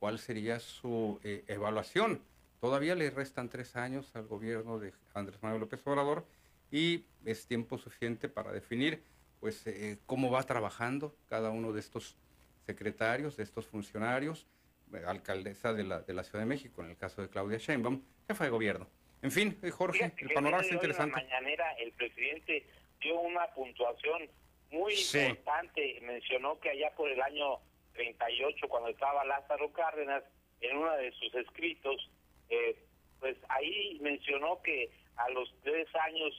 [0.00, 2.20] cuál sería su evaluación.
[2.62, 6.24] Todavía le restan tres años al gobierno de Andrés Manuel López Obrador
[6.70, 9.02] y es tiempo suficiente para definir
[9.40, 12.16] pues eh, cómo va trabajando cada uno de estos
[12.64, 14.46] secretarios, de estos funcionarios,
[14.94, 18.00] eh, alcaldesa de la, de la Ciudad de México, en el caso de Claudia Sheinbaum,
[18.28, 18.86] jefa de gobierno.
[19.22, 21.16] En fin, eh, Jorge, Fíjate el panorama está en interesante.
[21.16, 22.64] la mañanera el presidente
[23.00, 24.30] dio una puntuación
[24.70, 25.18] muy Sí.
[25.18, 25.98] importante.
[26.02, 27.58] Mencionó que allá por el año
[27.94, 30.22] 38, cuando estaba Lázaro Cárdenas,
[30.60, 32.08] en uno de sus escritos,
[32.52, 32.76] eh,
[33.20, 36.32] pues ahí mencionó que a los tres años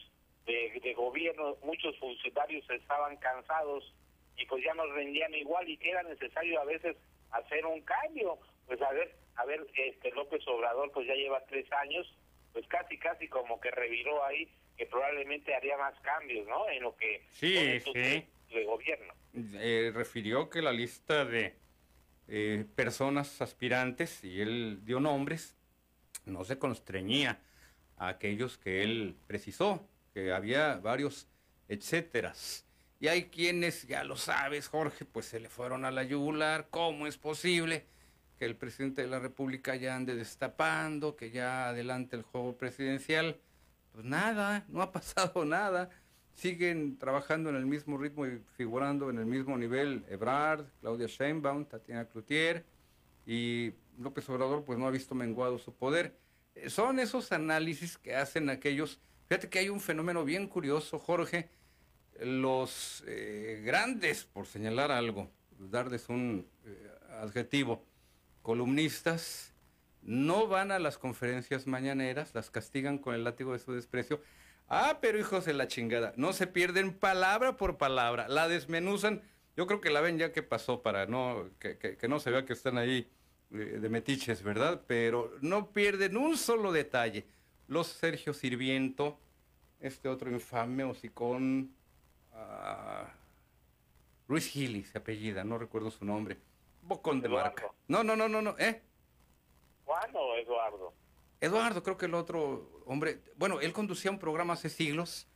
[0.46, 3.94] de, de gobierno muchos funcionarios estaban cansados
[4.38, 6.96] y pues ya no rendían igual y que era necesario a veces
[7.32, 8.38] hacer un cambio.
[8.68, 12.06] Pues a ver, a ver, este López Obrador pues ya lleva tres años,
[12.52, 16.68] pues casi casi como que reviró ahí que probablemente haría más cambios, ¿no?
[16.70, 18.26] En lo que Sí, sí.
[18.54, 19.14] de gobierno.
[19.56, 21.56] Eh, refirió que la lista de
[22.28, 25.56] eh, personas aspirantes, y él dio nombres,
[26.26, 27.40] no se constreñía
[27.98, 31.28] a aquellos que él precisó, que había varios
[31.68, 32.66] etcéteras.
[33.00, 36.68] Y hay quienes, ya lo sabes, Jorge, pues se le fueron a la yugular.
[36.70, 37.86] ¿Cómo es posible
[38.40, 43.38] que el presidente de la República ya ande destapando, que ya adelante el juego presidencial?
[43.92, 45.90] Pues nada, no ha pasado nada.
[46.34, 51.66] Siguen trabajando en el mismo ritmo y figurando en el mismo nivel Ebrard, Claudia Sheinbaum,
[51.66, 52.66] Tatiana Cloutier
[53.26, 56.18] y López Obrador pues no ha visto menguado su poder.
[56.56, 59.00] Eh, Son esos análisis que hacen aquellos...
[59.28, 61.50] Fíjate que hay un fenómeno bien curioso, Jorge.
[62.20, 67.84] Los eh, grandes, por señalar algo, darles un eh, adjetivo,
[68.42, 69.54] columnistas,
[70.04, 74.22] no van a las conferencias mañaneras, las castigan con el látigo de su desprecio.
[74.68, 79.22] Ah, pero hijos de la chingada, no se pierden palabra por palabra, la desmenuzan.
[79.56, 82.32] Yo creo que la ven ya que pasó para no que, que- que no se
[82.32, 83.08] vea que están ahí
[83.52, 84.82] eh, de metiches, ¿verdad?
[84.88, 87.26] Pero no pierden un solo detalle.
[87.68, 89.18] Los Sergio Sirviento,
[89.80, 91.72] este otro infame hocicón,
[92.34, 93.14] ah,
[94.28, 96.38] Luis Gili se apellida, no recuerdo su nombre.
[96.82, 97.46] Bocón de Eduardo.
[97.50, 97.72] marca.
[97.88, 98.82] No, no, no, no, no, ¿eh?
[99.86, 100.94] Juan o Eduardo.
[101.40, 105.28] Eduardo, creo que el otro hombre, bueno, él conducía un programa hace siglos,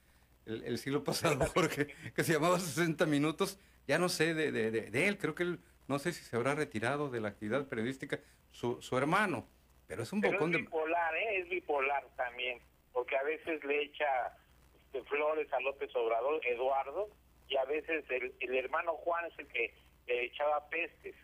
[0.45, 4.71] el, el siglo pasado, Jorge, que se llamaba 60 Minutos, ya no sé de, de-
[4.71, 7.67] de- de él, creo que él, no sé si se habrá retirado de la actividad
[7.67, 8.19] periodística,
[8.52, 9.47] su, su hermano,
[9.88, 10.58] pero es un Pero es bocón de...
[10.60, 11.39] bipolar, ¿eh?
[11.39, 12.60] Es bipolar también,
[12.93, 14.38] porque a veces le echa
[14.76, 17.10] este, flores a López Obrador, Eduardo,
[17.47, 19.73] y a veces el, el hermano Juan es el que
[20.08, 21.15] echaba pestes.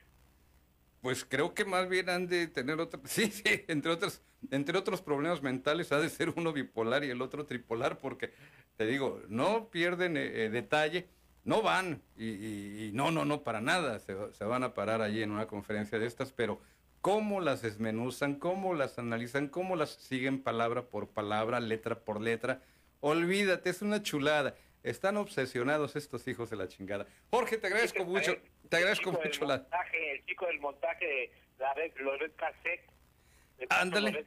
[1.02, 4.22] Pues creo que más bien han de tener otra, sí, sí, entre otros,
[4.52, 8.32] entre otros problemas mentales ha de ser uno bipolar y el otro tripolar, porque
[8.78, 11.10] te digo, no pierden eh, eh, detalle,
[11.44, 15.32] no van y, no, no, no, para nada, se, se, van a parar allí en
[15.32, 16.60] una conferencia de estas, pero
[17.02, 22.62] cómo las desmenuzan, cómo las analizan, cómo las siguen palabra por palabra, letra por letra,
[23.02, 24.56] olvídate, es una chulada.
[24.84, 27.06] Están obsesionados estos hijos de la chingada.
[27.30, 28.36] Jorge, te agradezco mucho.
[28.70, 29.66] Te agradezco mucho la...
[29.94, 32.90] el chico del montaje de la red, los Red Cassette.
[33.70, 34.26] Ándale.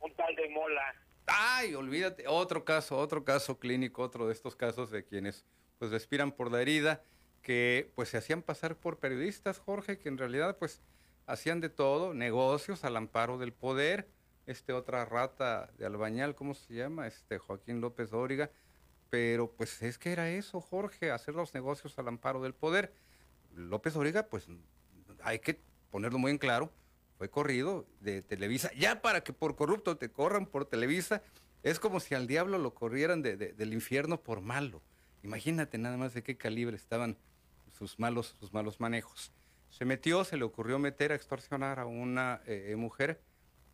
[0.00, 0.94] Un tal de Mola.
[1.26, 2.26] Ay, olvídate.
[2.26, 5.46] Otro caso, otro caso clínico, otro de estos casos de quienes
[5.78, 7.02] pues respiran por la herida,
[7.42, 10.82] que pues se hacían pasar por periodistas, Jorge, que en realidad pues
[11.26, 14.08] hacían de todo, negocios al amparo del poder.
[14.46, 17.06] Este otra rata de albañal, ¿cómo se llama?
[17.06, 18.50] Este Joaquín López Dóriga
[19.10, 22.92] pero pues es que era eso, Jorge, hacer los negocios al amparo del poder.
[23.54, 24.46] López Origa, pues
[25.22, 25.60] hay que
[25.90, 26.70] ponerlo muy en claro,
[27.16, 28.70] fue corrido de Televisa.
[28.74, 31.22] Ya para que por corrupto te corran por Televisa,
[31.62, 34.82] es como si al diablo lo corrieran de, del infierno por malo.
[35.22, 37.18] Imagínate nada más de qué calibre estaban
[37.70, 39.32] sus malos, sus malos manejos.
[39.70, 43.20] Se metió, se le ocurrió meter a extorsionar a una eh, mujer,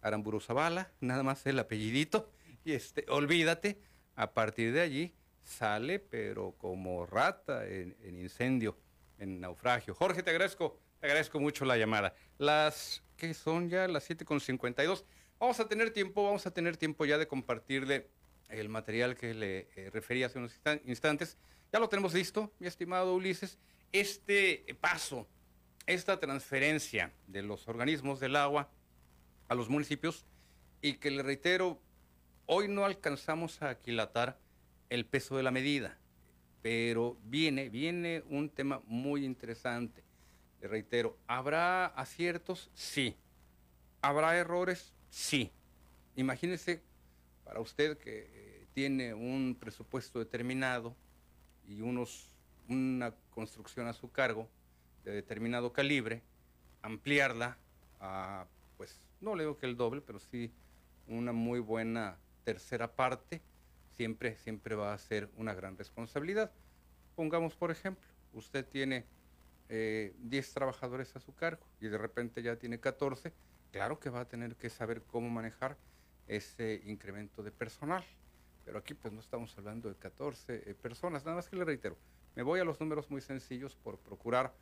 [0.01, 2.31] Aramburu Zavala, nada más el apellidito,
[2.65, 3.81] y este, olvídate,
[4.17, 8.77] a partir de allí sale, pero como rata en, incendio,
[9.19, 9.95] en naufragio.
[9.95, 12.15] Jorge, te agradezco, te agradezco mucho la llamada.
[12.39, 15.05] Las que son ya las 7.52.
[15.39, 18.09] Vamos a tener tiempo, vamos a tener tiempo ya de compartirle
[18.49, 21.37] el material que le eh, refería hace unos instantes.
[21.73, 23.59] Ya lo tenemos listo, mi estimado Ulises.
[23.93, 25.27] Este paso,
[25.87, 28.69] esta transferencia de los organismos del agua
[29.49, 30.25] a los municipios
[30.83, 31.81] y que le reitero,
[32.47, 34.39] hoy no alcanzamos a aquilatar
[34.91, 35.99] el peso de la medida.
[36.63, 40.03] Pero viene, viene un tema muy interesante.
[40.61, 42.71] Le reitero, ¿habrá aciertos?
[42.75, 43.17] Sí.
[44.01, 44.95] ¿Habrá errores?
[45.11, 45.51] Sí.
[46.17, 46.83] Imagínese
[47.45, 50.97] para usted que eh, tiene un presupuesto determinado
[51.69, 52.31] y unos,
[52.69, 54.49] una construcción a su cargo
[55.05, 56.23] de determinado calibre,
[56.83, 57.59] ampliarla
[58.01, 60.53] a, pues, no le digo que el doble, pero sí
[61.07, 63.43] una muy buena tercera parte,
[63.97, 66.51] siempre, siempre va a ser una gran responsabilidad.
[67.15, 69.07] Pongamos, por ejemplo, usted tiene
[69.69, 73.33] 10 eh, trabajadores a su cargo y de repente ya tiene 14,
[73.73, 75.77] claro que va a tener que saber cómo manejar
[76.29, 78.05] ese incremento de personal.
[78.65, 81.99] Pero aquí pues no estamos hablando de 14 eh, personas, nada más que le reitero,
[82.35, 84.55] me voy a los números muy sencillos por procurar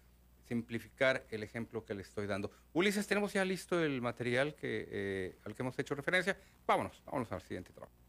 [0.49, 2.51] simplificar el ejemplo que le estoy dando.
[2.73, 6.37] Ulises, tenemos ya listo el material eh, al que hemos hecho referencia.
[6.67, 8.02] Vámonos, vámonos al siguiente trabajo.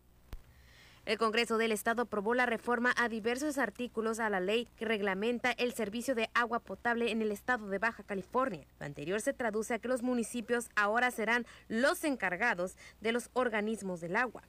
[1.06, 5.52] El Congreso del Estado aprobó la reforma a diversos artículos a la ley que reglamenta
[5.52, 8.66] el servicio de agua potable en el estado de Baja California.
[8.80, 14.00] Lo anterior se traduce a que los municipios ahora serán los encargados de los organismos
[14.00, 14.44] del agua.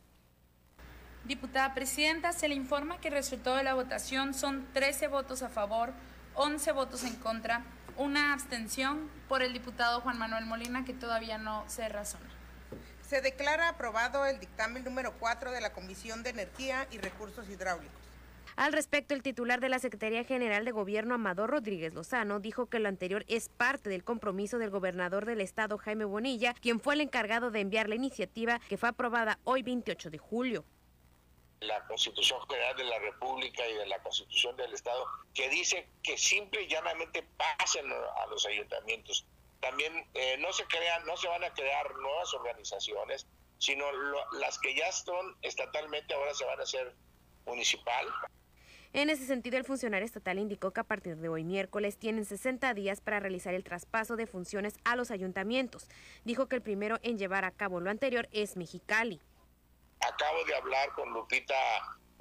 [1.24, 5.48] Diputada Presidenta, se le informa que el resultado de la votación son 13 votos a
[5.48, 5.92] favor,
[6.34, 7.64] 11 votos en contra,
[7.96, 12.33] una abstención por el diputado Juan Manuel Molina que todavía no se razona.
[13.14, 17.94] Se declara aprobado el dictamen número 4 de la Comisión de Energía y Recursos Hidráulicos.
[18.56, 22.80] Al respecto, el titular de la Secretaría General de Gobierno, Amador Rodríguez Lozano, dijo que
[22.80, 27.02] lo anterior es parte del compromiso del gobernador del estado, Jaime Bonilla, quien fue el
[27.02, 30.64] encargado de enviar la iniciativa que fue aprobada hoy 28 de julio
[31.60, 36.18] la Constitución General de la República y de la Constitución del Estado, que dice que
[36.18, 39.24] simple y llanamente pasen a los ayuntamientos
[39.64, 43.26] también eh, no se crean, no se van a crear nuevas organizaciones,
[43.58, 43.86] sino
[44.32, 46.94] las que ya son estatalmente ahora se van a hacer
[47.46, 48.06] municipal.
[48.92, 52.74] En ese sentido, el funcionario estatal indicó que a partir de hoy miércoles tienen 60
[52.74, 55.88] días para realizar el traspaso de funciones a los ayuntamientos.
[56.24, 59.20] Dijo que el primero en llevar a cabo lo anterior es Mexicali.
[60.00, 61.54] Acabo de hablar con Lupita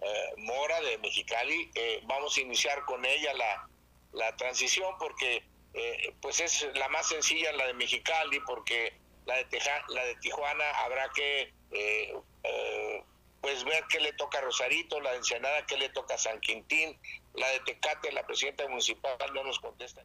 [0.02, 1.70] eh, Mora de Mexicali.
[1.76, 3.70] Eh, vamos a iniciar con ella la,
[4.14, 5.44] la transición porque
[5.74, 8.94] eh, pues es la más sencilla la de Mexicali porque
[9.26, 9.48] la de,
[9.90, 12.14] la de Tijuana habrá que eh,
[12.44, 13.04] eh,
[13.42, 16.40] pues ver qué le toca a Rosarito, la de Ensenada qué le toca a San
[16.40, 16.98] Quintín,
[17.34, 20.04] la de Tecate, la presidenta municipal no nos contesta.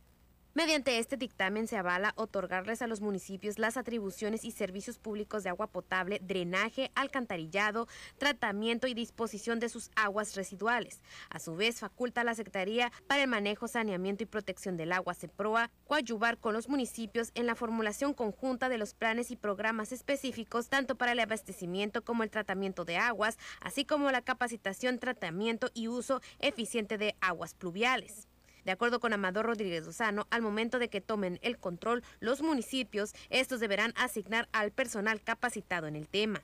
[0.59, 5.51] Mediante este dictamen se avala otorgarles a los municipios las atribuciones y servicios públicos de
[5.51, 7.87] agua potable, drenaje, alcantarillado,
[8.19, 11.01] tratamiento y disposición de sus aguas residuales.
[11.31, 15.15] A su vez, faculta a la Secretaría para el Manejo, Saneamiento y Protección del Agua,
[15.15, 20.69] CEPROA, coadyuvar con los municipios en la formulación conjunta de los planes y programas específicos
[20.69, 25.87] tanto para el abastecimiento como el tratamiento de aguas, así como la capacitación, tratamiento y
[25.87, 28.27] uso eficiente de aguas pluviales.
[28.69, 33.15] De acuerdo con Amador Rodríguez Lozano, al momento de que tomen el control los municipios,
[33.31, 36.43] estos deberán asignar al personal capacitado en el tema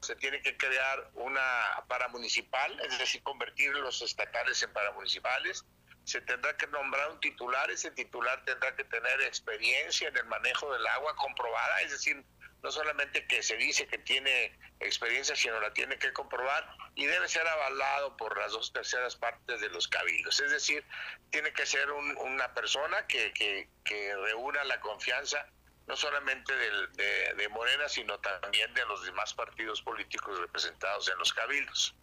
[0.00, 5.64] se tiene que crear una paramunicipal, es decir, convertir los estatales en paramunicipales.
[6.04, 10.72] Se tendrá que nombrar un titular, ese titular tendrá que tener experiencia en el manejo
[10.72, 12.24] del agua comprobada, es decir,
[12.62, 17.28] no solamente que se dice que tiene experiencia, sino la tiene que comprobar y debe
[17.28, 20.40] ser avalado por las dos terceras partes de los cabildos.
[20.40, 20.84] Es decir,
[21.30, 25.46] tiene que ser una persona que, que, que reúna la confianza
[25.86, 31.94] no solamente de, Morena, sino también de los demás partidos políticos representados en los cabildos.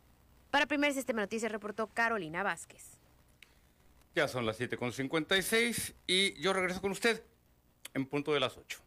[0.52, 3.00] Para Primer Sistema Noticias reportó Carolina Vázquez.
[4.16, 7.24] Ya son las 7.56 y yo regreso con usted
[7.94, 8.80] en punto de las 8.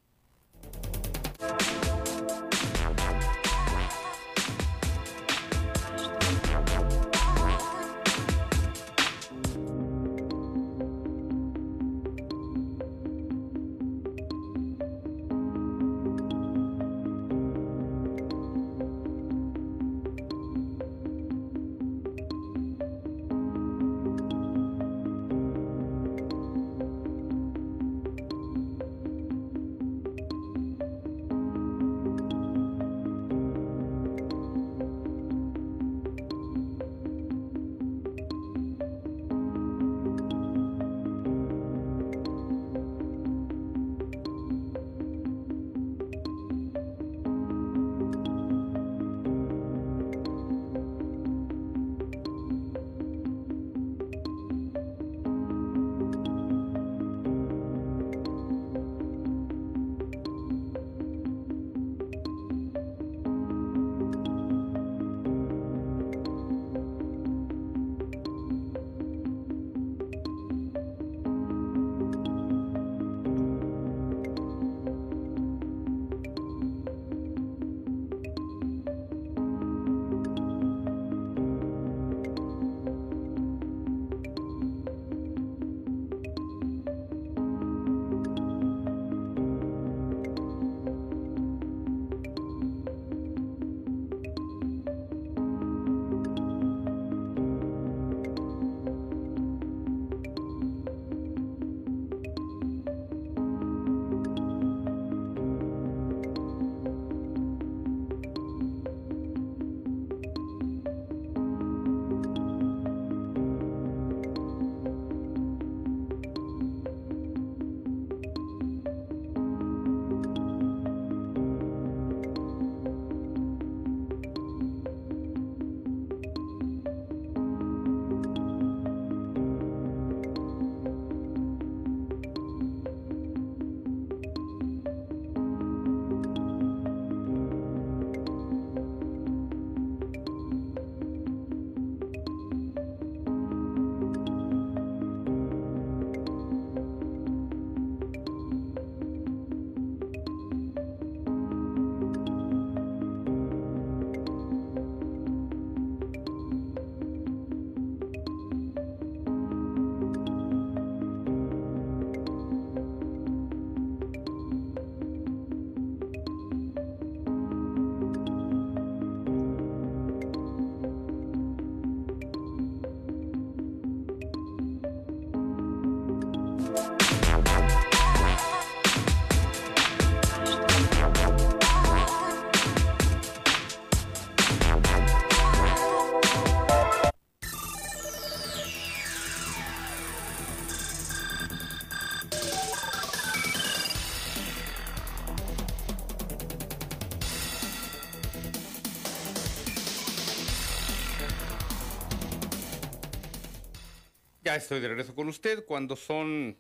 [204.57, 206.57] Estoy de regreso con usted cuando son,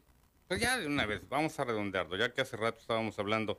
[0.46, 3.58] pues ya de una vez, vamos a redondearlo, ya que hace rato estábamos hablando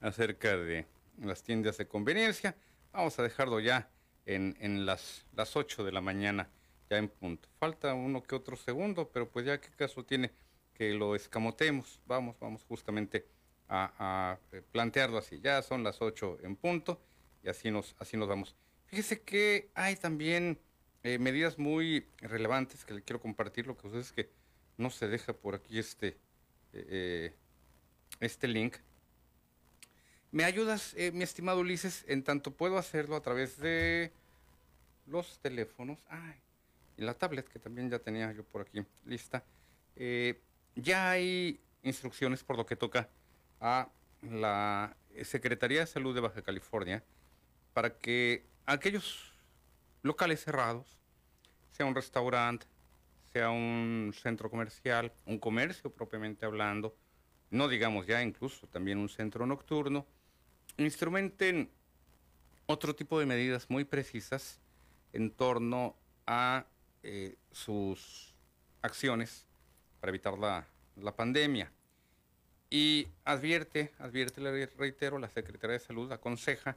[0.00, 0.86] acerca de
[1.18, 2.54] las tiendas de conveniencia,
[2.92, 3.90] vamos a dejarlo ya
[4.26, 6.50] en, en las, las 8 de la mañana,
[6.90, 7.48] ya en punto.
[7.58, 10.32] Falta uno que otro segundo, pero pues ya qué caso tiene
[10.74, 12.02] que lo escamotemos.
[12.04, 13.26] Vamos, vamos justamente
[13.68, 15.40] a, a eh, plantearlo así.
[15.40, 17.00] Ya son las 8 en punto
[17.42, 18.54] y así nos, así nos vamos.
[18.84, 20.60] Fíjese que hay también
[21.04, 23.66] eh, medidas muy relevantes que le quiero compartir.
[23.66, 24.30] Lo que sucede es que
[24.76, 26.08] no se deja por aquí este,
[26.72, 27.34] eh, eh,
[28.20, 28.76] este link.
[30.30, 32.04] ¿Me ayudas, mi estimado Ulises?
[32.06, 34.12] En tanto puedo hacerlo a través de
[35.06, 36.04] los teléfonos.
[36.08, 36.34] Ay,
[36.98, 39.42] y la tablet que también ya tenía yo por aquí lista.
[40.74, 43.08] Ya hay instrucciones por lo que toca
[43.60, 43.88] a
[44.20, 47.02] la Secretaría de Salud de Baja California
[47.72, 49.32] para que aquellos
[50.02, 50.98] locales cerrados,
[51.70, 52.66] sea un restaurante,
[53.32, 56.96] sea un centro comercial, un comercio propiamente hablando,
[57.50, 60.06] no digamos ya incluso también un centro nocturno,
[60.76, 61.70] instrumenten
[62.66, 64.60] otro tipo de medidas muy precisas
[65.12, 65.96] en torno
[66.26, 66.66] a
[67.02, 68.34] eh, sus
[68.82, 69.46] acciones
[70.00, 71.72] para evitar la, la pandemia.
[72.70, 76.76] Y advierte, advierte, le reitero, la Secretaría de Salud aconseja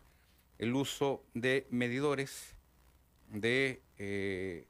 [0.58, 2.56] el uso de medidores
[3.32, 4.68] de eh,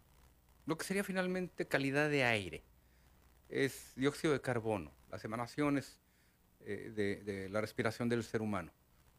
[0.66, 2.64] lo que sería finalmente calidad de aire.
[3.50, 6.00] Es dióxido de carbono, las emanaciones
[6.62, 8.72] eh, de, la respiración del ser humano.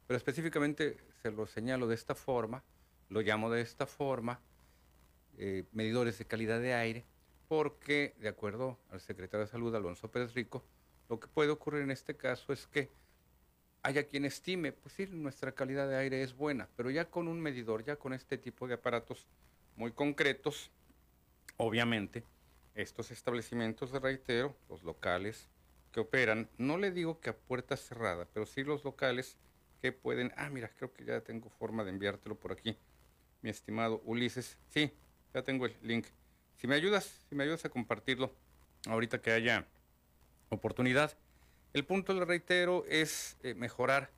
[0.06, 2.62] Pero específicamente se lo señalo de esta forma,
[3.08, 4.40] lo llamo de esta forma,
[5.38, 7.04] eh, medidores de calidad de aire,
[7.48, 10.64] porque de acuerdo al secretario de Salud, Alonso Pérez Rico,
[11.08, 12.90] lo que puede ocurrir en este caso es que
[13.82, 17.40] haya quien estime, pues sí, nuestra calidad de aire es buena, pero ya con un
[17.40, 19.26] medidor, ya con este tipo de aparatos
[19.76, 20.70] muy concretos,
[21.56, 22.24] obviamente,
[22.74, 25.48] estos establecimientos, de reitero, los locales
[25.90, 29.36] que operan, no le digo que a puerta cerrada, pero sí los locales
[29.80, 32.78] que pueden, ah, mira, creo que ya tengo forma de enviártelo por aquí,
[33.42, 34.92] mi estimado Ulises, sí,
[35.34, 36.06] ya tengo el link.
[36.56, 38.32] Si me ayudas, si me ayudas a compartirlo,
[38.86, 39.66] ahorita que haya
[40.48, 41.16] oportunidad.
[41.72, 44.10] El punto, le reitero, es eh, mejorar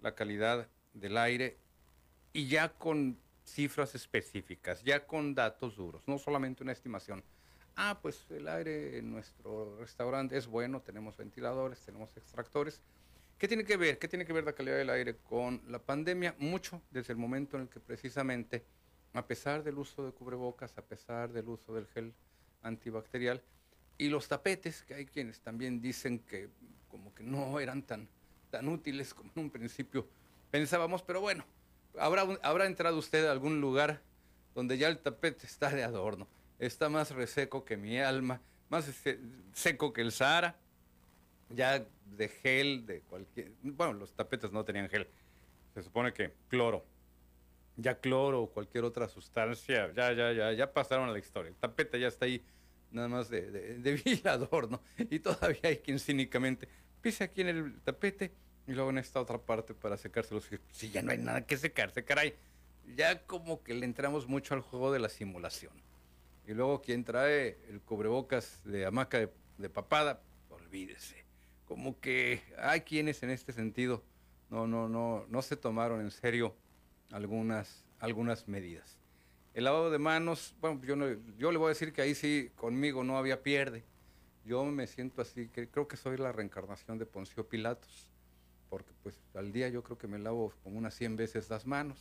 [0.00, 1.56] la calidad del aire
[2.32, 7.22] y ya con cifras específicas, ya con datos duros, no solamente una estimación.
[7.76, 12.82] Ah, pues el aire en nuestro restaurante es bueno, tenemos ventiladores, tenemos extractores.
[13.38, 14.00] ¿Qué tiene que ver?
[14.00, 16.34] ¿Qué tiene que ver la calidad del aire con la pandemia?
[16.38, 18.64] Mucho desde el momento en el que precisamente,
[19.12, 22.14] a pesar del uso de cubrebocas, a pesar del uso del gel
[22.62, 23.42] antibacterial,
[23.96, 26.50] y los tapetes, que hay quienes también dicen que
[26.96, 28.08] como que no eran tan,
[28.50, 30.08] tan útiles como en un principio
[30.50, 31.44] pensábamos, pero bueno,
[31.98, 34.00] habrá, habrá entrado usted a algún lugar
[34.54, 36.26] donde ya el tapete está de adorno,
[36.58, 38.40] está más reseco que mi alma,
[38.70, 39.20] más este,
[39.52, 40.56] seco que el Sahara,
[41.50, 41.84] ya
[42.16, 43.52] de gel, de cualquier...
[43.62, 45.06] Bueno, los tapetes no tenían gel,
[45.74, 46.82] se supone que cloro,
[47.76, 51.56] ya cloro o cualquier otra sustancia, ya, ya, ya, ya pasaron a la historia, el
[51.56, 52.42] tapete ya está ahí
[52.90, 54.22] nada más de, de,
[54.70, 54.80] ¿no?
[55.10, 56.68] Y todavía hay quien cínicamente
[57.06, 58.32] pise aquí en el tapete
[58.66, 60.50] y luego en esta otra parte para secárselos.
[60.72, 62.34] Si ya no hay nada que secarse, caray.
[62.96, 65.72] Ya como que le entramos mucho al juego de la simulación.
[66.48, 71.24] Y luego quien trae el cubrebocas de hamaca de, de papada, olvídese.
[71.64, 74.02] Como que hay quienes en este sentido
[74.50, 76.56] no, no, no, no se tomaron en serio
[77.12, 78.98] algunas, algunas medidas.
[79.54, 80.96] El lavado de manos, bueno, yo,
[81.38, 83.84] yo le voy a decir que ahí sí conmigo no había pierde.
[84.46, 88.12] Yo me siento así, que creo que soy la reencarnación de Poncio Pilatos,
[88.70, 91.98] porque pues al día yo creo que me lavo como unas 100 veces las manos,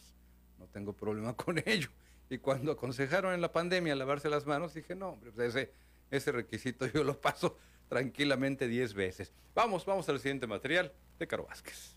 [0.60, 1.90] no tengo problema con ello.
[2.30, 5.72] Y cuando aconsejaron en la pandemia lavarse las manos, dije, no, hombre, pues, ese,
[6.12, 7.58] ese requisito yo lo paso
[7.90, 9.34] tranquilamente 10 veces.
[9.56, 11.95] Vamos, vamos al siguiente material de Caro Vázquez.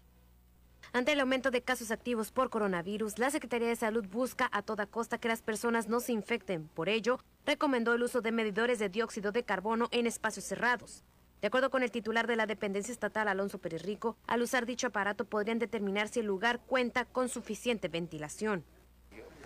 [0.92, 4.86] Ante el aumento de casos activos por coronavirus, la Secretaría de Salud busca a toda
[4.86, 6.66] costa que las personas no se infecten.
[6.68, 11.04] Por ello, recomendó el uso de medidores de dióxido de carbono en espacios cerrados.
[11.42, 14.86] De acuerdo con el titular de la dependencia estatal, Alonso Pérez Rico, al usar dicho
[14.86, 18.64] aparato podrían determinar si el lugar cuenta con suficiente ventilación.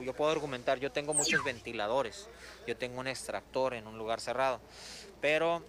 [0.01, 2.29] Yo, puedo argumentar, yo tengo muchos ventiladores,
[2.67, 4.61] yo tengo un extractor en un lugar cerrado,
[5.21, 5.63] pero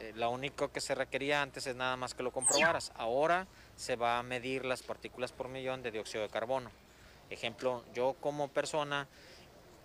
[0.00, 2.92] eh, lo único que se requería antes es nada más que lo comprobaras.
[2.94, 3.46] Ahora
[3.76, 6.70] se va a medir las partículas por millón de dióxido de carbono.
[7.30, 9.08] Ejemplo, yo como persona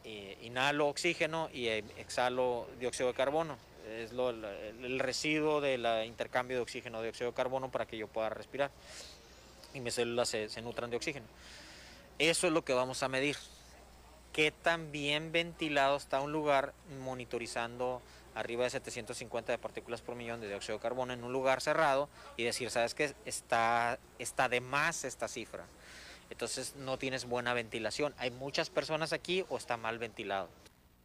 [0.03, 3.57] eh, inhalo oxígeno y eh, exhalo dióxido de carbono.
[3.89, 8.69] Es el, residuo del intercambio de oxígeno dióxido de carbono para que yo pueda respirar
[9.73, 11.25] y mis células se, se nutran de oxígeno.
[12.19, 13.37] Eso es lo que vamos a medir.
[14.33, 18.01] ¿Qué tan bien ventilado está un lugar monitorizando
[18.39, 22.09] arriba de 750 de partículas por millón de dióxido de carbono en un lugar cerrado
[22.37, 25.65] y decir, sabes que está, está de más esta cifra.
[26.29, 28.13] Entonces no tienes buena ventilación.
[28.17, 30.49] Hay muchas personas aquí o está mal ventilado.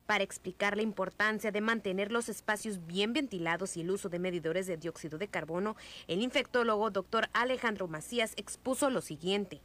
[0.06, 4.66] Para explicar la importancia de mantener los espacios bien ventilados y el uso de medidores
[4.66, 5.76] de dióxido de carbono,
[6.08, 9.62] el infectólogo doctor Alejandro Macías expuso lo siguiente.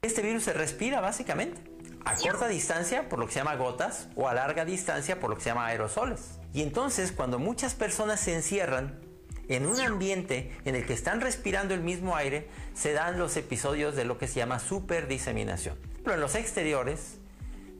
[0.00, 1.73] Este virus se respira básicamente
[2.04, 5.36] a corta distancia por lo que se llama gotas o a larga distancia por lo
[5.36, 6.38] que se llama aerosoles.
[6.52, 9.00] Y entonces cuando muchas personas se encierran
[9.48, 13.96] en un ambiente en el que están respirando el mismo aire, se dan los episodios
[13.96, 15.76] de lo que se llama superdiseminación.
[16.02, 17.18] Pero en los exteriores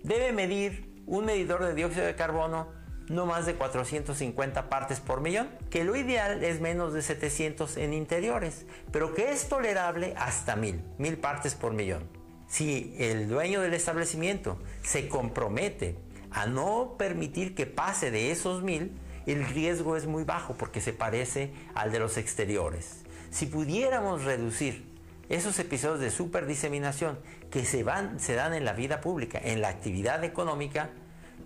[0.02, 2.68] debe medir un medidor de dióxido de carbono
[3.08, 7.92] no más de 450 partes por millón, que lo ideal es menos de 700 en
[7.92, 12.23] interiores, pero que es tolerable hasta 1000, 1000 partes por millón.
[12.48, 15.96] Si el dueño del establecimiento se compromete
[16.30, 18.92] a no permitir que pase de esos 1000,
[19.26, 23.04] el riesgo es muy bajo porque se parece al de los exteriores.
[23.30, 24.84] Si pudiéramos reducir
[25.28, 27.18] esos episodios de superdiseminación
[27.50, 27.84] que se,
[28.18, 30.90] se dan en la vida pública, en la actividad económica,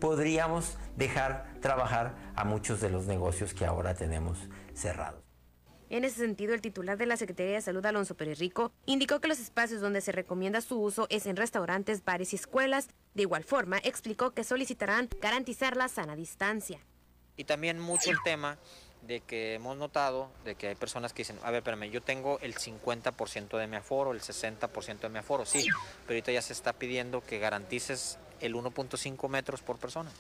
[0.01, 4.39] podríamos dejar trabajar a muchos de los negocios que ahora tenemos
[4.75, 5.28] cerrados.
[5.91, 8.39] En ese sentido, el titular de la Secretaría de Salud, Alonso Pérez
[8.85, 12.89] indicó que los espacios donde se recomienda su uso es en restaurantes, bares y escuelas.
[13.15, 16.79] De igual forma, explicó que solicitarán garantizar la sana distancia.
[17.39, 18.59] Y también mucho el tema
[19.03, 22.39] de que hemos notado de que hay personas que dicen, a ver, espérame, yo tengo
[22.41, 25.67] el 50% de mi aforo, el 60% de mi aforo, sí,
[26.07, 30.11] pero ahorita ya se está pidiendo que garantices el 1.5 metros por persona.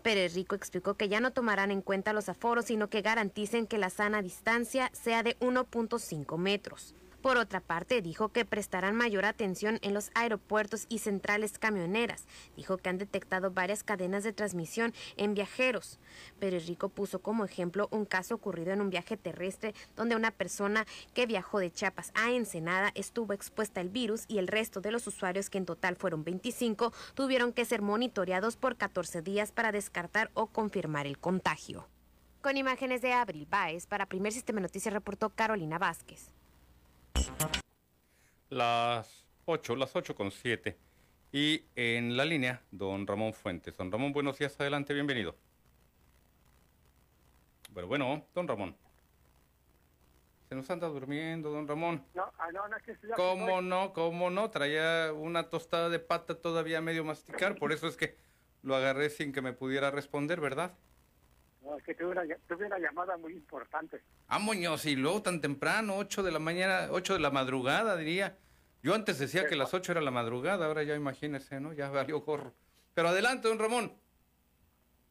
[0.00, 3.78] Pérez Rico explicó que ya no tomarán en cuenta los aforos, sino que garanticen que
[3.78, 6.94] la sana distancia sea de 1.5 metros.
[7.22, 12.26] Por otra parte, dijo que prestarán mayor atención en los aeropuertos y centrales camioneras.
[12.56, 15.98] Dijo que han detectado varias cadenas de transmisión en viajeros.
[16.38, 20.86] Pérez Rico puso como ejemplo un caso ocurrido en un viaje terrestre donde una persona
[21.12, 25.06] que viajó de Chiapas a Ensenada estuvo expuesta al virus y el resto de los
[25.06, 30.30] usuarios, que en total fueron 25, tuvieron que ser monitoreados por 14 días para descartar
[30.32, 31.86] o confirmar el contagio.
[32.40, 36.32] Con imágenes de Abril Baez, para Primer Sistema Noticias reportó Carolina Vázquez.
[38.48, 40.76] Las 8, las 8 con 7.
[41.32, 43.76] Y en la línea, don Ramón Fuentes.
[43.76, 45.36] Don Ramón, buenos días, adelante, bienvenido.
[47.72, 48.76] Bueno, bueno, don Ramón.
[50.48, 52.04] Se nos anda durmiendo, don Ramón.
[52.14, 53.92] No, ah, no, no, es que ya ¿Cómo estoy- no?
[53.92, 54.50] ¿Cómo no?
[54.50, 58.16] Traía una tostada de pata todavía medio masticar, por eso es que
[58.62, 60.74] lo agarré sin que me pudiera responder, ¿verdad?
[61.62, 64.00] No, es que tuve una, tuve una llamada muy importante.
[64.28, 68.36] Ah, Muñoz, y luego tan temprano, 8 de la mañana, 8 de la madrugada, diría.
[68.82, 71.74] Yo antes decía que las 8 era la madrugada, ahora ya imagínese, ¿no?
[71.74, 72.54] Ya valió gorro.
[72.94, 73.92] Pero adelante, don Ramón.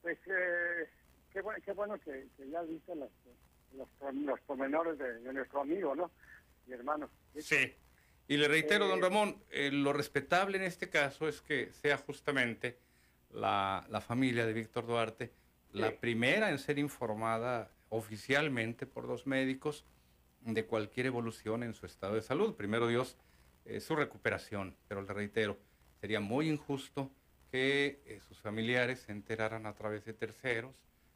[0.02, 0.90] Pues eh,
[1.32, 3.10] qué, bueno, qué bueno que, que ya viste los,
[3.76, 6.10] los, los pormenores de, de nuestro amigo, ¿no?
[6.66, 7.10] Mi hermano.
[7.38, 7.76] Sí.
[8.28, 11.98] Y le reitero, don Eh, Ramón, eh, lo respetable en este caso es que sea
[11.98, 12.80] justamente
[13.32, 15.32] la, la familia de Víctor Duarte
[15.72, 19.86] la primera en ser informada oficialmente por dos médicos
[20.42, 22.56] de cualquier evolución en su estado de salud.
[22.56, 23.18] Primero Dios,
[23.66, 25.58] eh, su recuperación, pero le reitero,
[26.00, 27.12] sería muy injusto
[27.52, 30.74] que eh, sus familiares se enteraran a través de terceros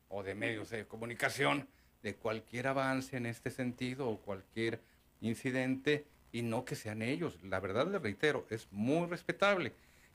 [0.10, 1.68] o de medios de comunicación
[2.02, 4.82] de cualquier avance en este sentido o cualquier
[5.22, 7.42] incidente y no que sean ellos.
[7.44, 9.74] La verdad, le reitero, es muy respetable.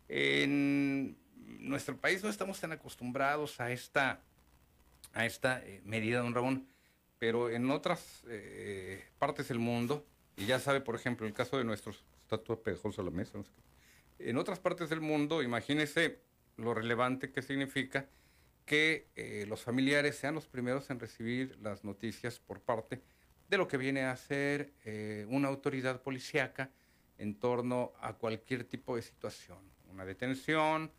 [0.09, 1.17] En
[1.61, 4.21] nuestro país no estamos tan acostumbrados a esta,
[5.13, 6.69] a esta eh, medida, don Ramón,
[7.19, 10.07] pero en otras eh, partes del mundo,
[10.37, 13.39] y ya sabe, por ejemplo, el caso de nuestros, está todo pegajoso a la mesa,
[13.39, 13.51] no sé
[14.19, 16.21] en otras partes del mundo, imagínese
[16.57, 18.09] lo relevante que significa
[18.65, 23.01] que eh, los familiares sean los primeros en recibir las noticias por parte
[23.49, 26.71] de lo que viene a ser eh, una autoridad policíaca
[27.17, 30.93] en torno a cualquier tipo de situación, una detención,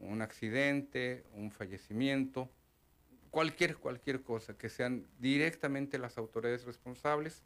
[0.00, 2.50] un accidente, un fallecimiento,
[3.34, 7.42] cualquier, cualquier cosa, que sean directamente las autoridades responsables,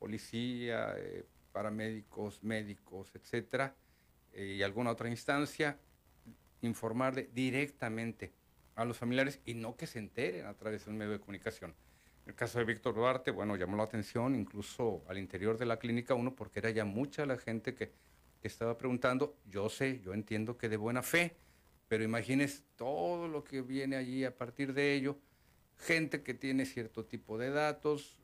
[0.00, 3.76] policía, eh, paramédicos, médicos, etcétera,
[4.32, 5.78] eh, y alguna otra instancia,
[6.60, 8.32] informarle directamente
[8.74, 11.72] a los familiares y no que se enteren a través de un medio de comunicación.
[12.24, 15.78] En el caso de Víctor Duarte, bueno, llamó la atención incluso al interior de la
[15.78, 17.92] clínica uno porque era ya mucha la gente que,
[18.42, 19.36] que estaba preguntando.
[19.46, 21.36] Yo sé, yo entiendo que de buena fe,
[21.86, 25.16] pero imagines todo lo que viene allí a partir de ello.
[25.78, 28.18] Gente que tiene cierto tipo de datos,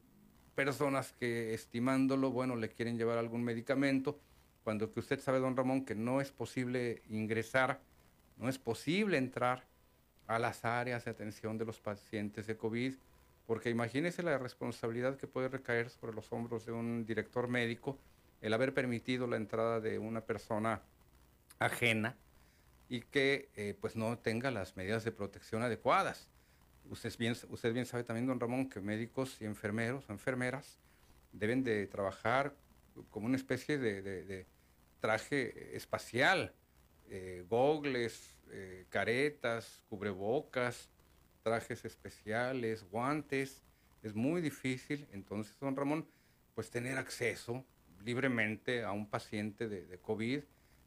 [0.55, 4.19] personas que estimándolo, bueno, le quieren llevar algún medicamento,
[4.63, 7.81] cuando que usted sabe, don Ramón, que no es posible ingresar,
[8.37, 9.65] no es posible entrar
[10.27, 12.95] a las áreas de atención de los pacientes de COVID,
[13.47, 17.99] porque imagínese la responsabilidad que puede recaer sobre los hombros de un director médico
[18.41, 20.83] el haber permitido la entrada de una persona
[21.59, 22.17] ajena
[22.89, 26.29] y que eh, pues no tenga las medidas de protección adecuadas.
[26.91, 30.79] Usted bien, usted bien sabe también, don Ramón, que médicos y enfermeros enfermeras
[31.33, 32.55] deben de trabajar
[33.11, 34.47] como una especie de,
[35.01, 36.55] traje espacial,
[37.09, 40.91] eh, gogles, eh, caretas, cubrebocas,
[41.43, 43.63] trajes especiales, guantes.
[44.03, 46.07] Es muy difícil, entonces, don Ramón,
[46.55, 47.65] pues tener acceso
[48.05, 50.43] libremente a un paciente de, de COVID,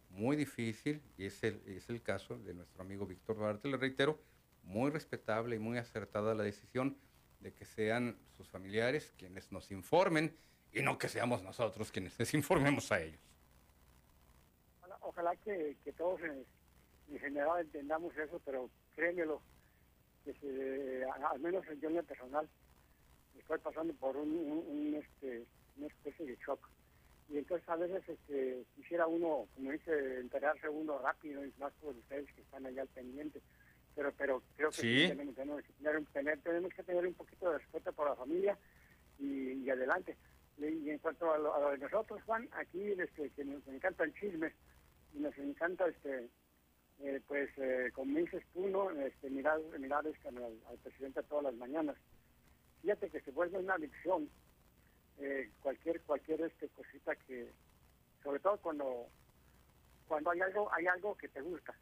[0.09, 4.19] muy difícil, y es el, es el caso de nuestro amigo Víctor Duarte, le reitero,
[4.67, 6.97] muy respetable y muy acertada la decisión
[7.39, 10.35] de que sean sus familiares quienes nos informen
[10.73, 13.21] y no que seamos nosotros quienes les informemos a ellos.
[15.01, 16.45] Ojalá, que, todos en,
[17.19, 19.41] general entendamos eso, pero créemelo,
[20.25, 22.47] que al menos yo en lo personal
[23.39, 25.45] estoy pasando por un, este,
[25.77, 26.69] una especie de shock.
[27.29, 31.95] Y entonces a veces este, quisiera uno, como dice, enterarse uno rápido y más por
[31.95, 33.41] ustedes que están allá al pendiente.
[33.97, 38.15] Pero, pero creo que tenemos, tener, tenemos, que tener un poquito de respeto por la
[38.15, 38.55] familia
[39.17, 40.15] y, adelante.
[40.59, 44.53] Y, en cuanto a lo, de nosotros, Juan, aquí este, que nos encanta el chisme
[45.15, 46.29] y nos encanta, este
[46.99, 48.91] eh, pues, eh, como dices tú, ¿no?
[48.91, 50.37] este, mirar, mirar este, al,
[50.69, 51.95] al presidente todas las mañanas.
[52.83, 54.29] Fíjate que se vuelve una adicción
[55.19, 57.51] eh, cualquier cualquier este cosita que
[58.23, 59.07] sobre todo cuando
[60.07, 61.73] cuando hay algo hay algo que te gusta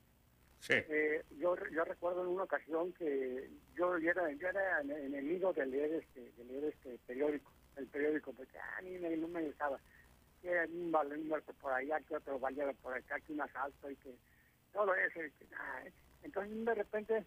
[0.70, 5.94] eh, yo yo recuerdo en una ocasión que yo era yo era enemigo de leer
[5.94, 9.80] este de leer este periódico el periódico porque a mí no me gustaba.
[10.42, 13.96] Que un balón muerto por allá que otro ballero por acá que un asalto y
[13.98, 14.16] que
[14.72, 15.20] todo eso
[16.24, 17.26] entonces de repente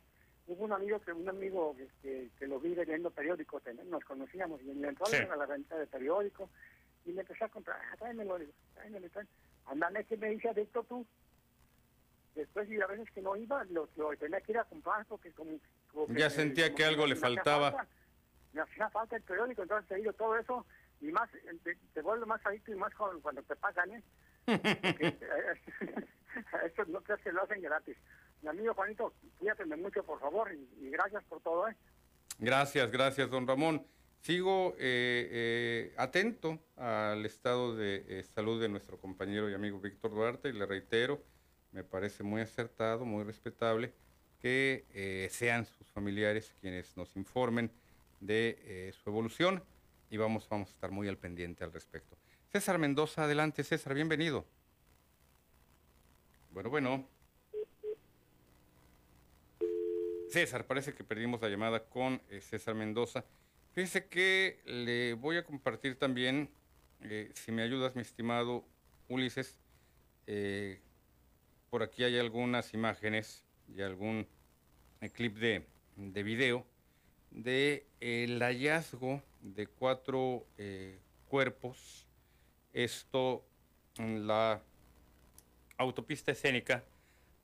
[0.49, 4.74] hubo un amigo que un amigo que, que lo vi leyendo periódicos, nos conocíamos, y
[4.74, 6.49] le entró a la venta de periódico
[7.05, 9.09] y le empezó a comprar, ah, tráemelo, digo, tráemelo,
[9.66, 11.07] Andale que me dice adicto tú.
[12.39, 15.32] Después, y a veces que no iba, lo, lo tenía que ir a comprar porque
[15.32, 15.59] como...
[16.11, 17.84] ya sentía que, algo le faltaba.
[18.53, 20.64] me hacía falta el periódico, entonces te digo todo eso,
[21.01, 21.28] y más,
[21.64, 24.03] te, te vuelve más adicto y más cuando, cuando te pagan, ¿eh?
[26.64, 27.97] Eso no crees que lo hacen gratis.
[28.43, 31.68] Mi amigo Juanito, cuídate mucho, por favor, y, gracias por todo.
[31.68, 31.76] ¿eh?
[32.39, 33.84] Gracias, gracias, don Ramón.
[34.20, 40.12] Sigo eh, eh, atento al estado de eh, salud de nuestro compañero y amigo Víctor
[40.12, 41.20] Duarte y le reitero,
[41.72, 43.92] me parece muy acertado, muy respetable
[44.40, 47.72] que sean sus familiares quienes nos informen
[48.20, 49.62] de su evolución
[50.10, 52.16] y vamos, vamos a estar muy al pendiente al respecto.
[52.50, 54.46] César Mendoza, adelante César, bienvenido.
[56.50, 57.08] Bueno, bueno.
[60.30, 63.24] César, parece que perdimos la llamada con eh, César Mendoza.
[63.74, 66.50] Fíjese que le voy a compartir también,
[67.02, 68.64] eh, si me ayudas, mi estimado
[69.08, 69.56] Ulises,
[70.26, 70.80] eh,
[71.70, 74.26] por aquí hay algunas imágenes y algún
[75.12, 75.66] clip de,
[75.96, 76.66] de video
[77.30, 80.46] de el hallazgo de cuatro
[81.28, 82.06] cuerpos.
[82.72, 83.44] Esto
[83.98, 84.62] en la
[85.76, 86.84] autopista escénica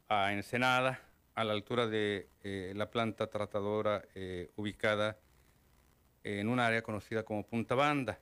[0.08, 1.00] a Ensenada,
[1.34, 5.18] a la altura de eh, la planta tratadora eh, ubicada
[6.22, 8.18] en un área conocida como Punta Banda.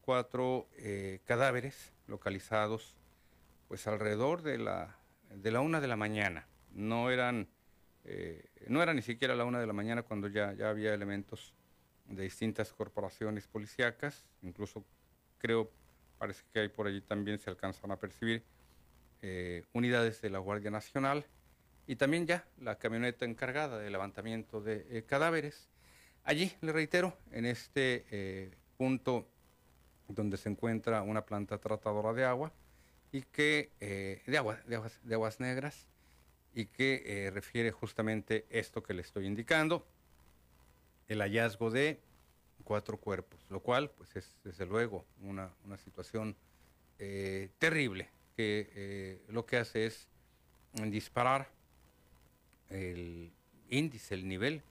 [0.00, 2.96] Cuatro eh, cadáveres localizados
[3.68, 4.96] pues alrededor de la,
[5.34, 6.46] de la una de la mañana.
[6.72, 7.48] No eran,
[8.68, 11.54] no era ni siquiera la una de la mañana cuando ya, ya había elementos
[12.06, 14.84] de distintas corporaciones policíacas, incluso
[15.38, 15.70] creo,
[16.18, 18.44] parece que hay por allí también se alcanzan a percibir
[19.22, 21.24] eh, unidades de la Guardia Nacional
[21.86, 25.68] y también ya la camioneta encargada de levantamiento de eh, cadáveres.
[26.24, 29.28] Allí, le reitero, en este eh, punto
[30.08, 32.52] donde se encuentra una planta tratadora de agua
[33.14, 33.70] y que
[34.26, 35.86] de, agua, de, aguas, de aguas negras
[36.52, 39.86] y que refiere justamente esto que le estoy indicando,
[41.06, 42.00] el hallazgo de
[42.64, 46.34] cuatro cuerpos, lo cual pues es desde luego una, una situación
[47.58, 50.08] terrible que eh, lo que hace es
[50.72, 51.48] disparar
[52.70, 53.32] el
[53.68, 54.62] índice, el nivel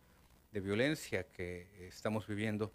[0.52, 2.74] de violencia que estamos viviendo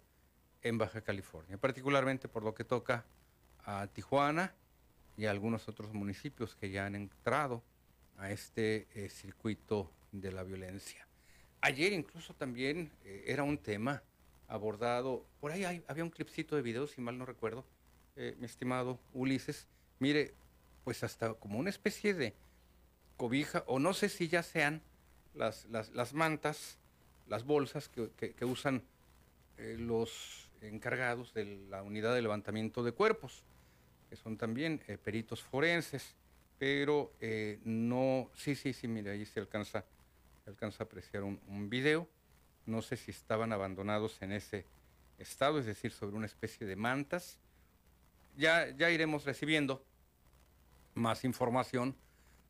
[0.63, 3.05] en Baja California, particularmente por lo que toca
[3.65, 4.53] a Tijuana
[5.19, 7.63] y algunos otros municipios que ya han entrado
[8.17, 11.07] a este eh, circuito de la violencia.
[11.61, 14.01] Ayer incluso también eh, era un tema
[14.47, 17.65] abordado, por ahí había un clipcito de video, si mal no recuerdo,
[18.39, 19.67] mi estimado Ulises.
[19.99, 20.33] Mire,
[20.83, 22.33] pues hasta como una especie de
[23.15, 24.81] cobija, o no sé si ya sean
[25.33, 26.77] las, las, mantas,
[27.27, 28.83] las bolsas que, usan
[29.57, 33.43] eh, los encargados de la unidad de levantamiento de cuerpos,
[34.09, 36.15] que son también eh, peritos forenses,
[36.57, 39.85] pero eh, no, sí, sí, sí, mire, ahí se alcanza,
[40.43, 42.09] se alcanza a apreciar un, video,
[42.65, 44.65] no sé si estaban abandonados en ese
[45.17, 47.39] estado, es decir, sobre una especie de mantas.
[48.35, 49.85] Ya, ya iremos recibiendo
[50.95, 51.95] más información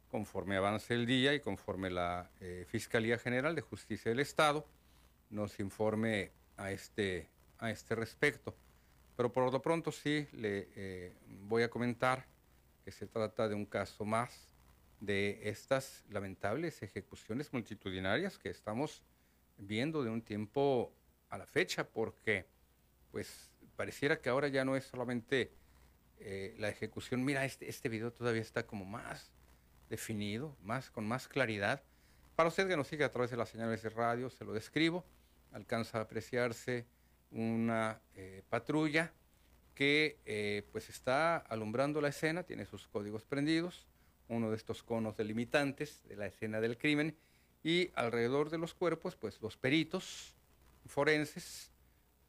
[0.10, 4.66] conforme avance el día y conforme la eh, Fiscalía General de Justicia del Estado
[5.30, 7.30] nos informe a este,
[7.60, 8.56] a este respecto.
[9.20, 12.26] Pero por lo pronto sí le eh, voy a comentar
[12.86, 14.56] que se trata de un caso más
[15.02, 19.04] de estas lamentables ejecuciones multitudinarias que estamos
[19.58, 20.94] viendo de un tiempo
[21.28, 22.46] a la fecha, porque
[23.12, 25.52] pues pareciera que ahora ya no es solamente
[26.20, 27.26] eh, la ejecución.
[27.26, 29.34] Mira, este, este video todavía está como más
[29.90, 31.84] definido, más, con más claridad.
[32.38, 35.04] Para usted que nos sigue a través de las señales de radio, se lo describo,
[35.52, 36.88] alcanza a apreciarse
[37.32, 39.14] una eh, patrulla
[39.76, 43.88] que eh, pues está alumbrando la escena, tiene sus códigos prendidos,
[44.28, 47.16] uno de estos conos delimitantes de la escena del crimen
[47.64, 50.36] y alrededor de los cuerpos pues los peritos
[50.86, 51.72] forenses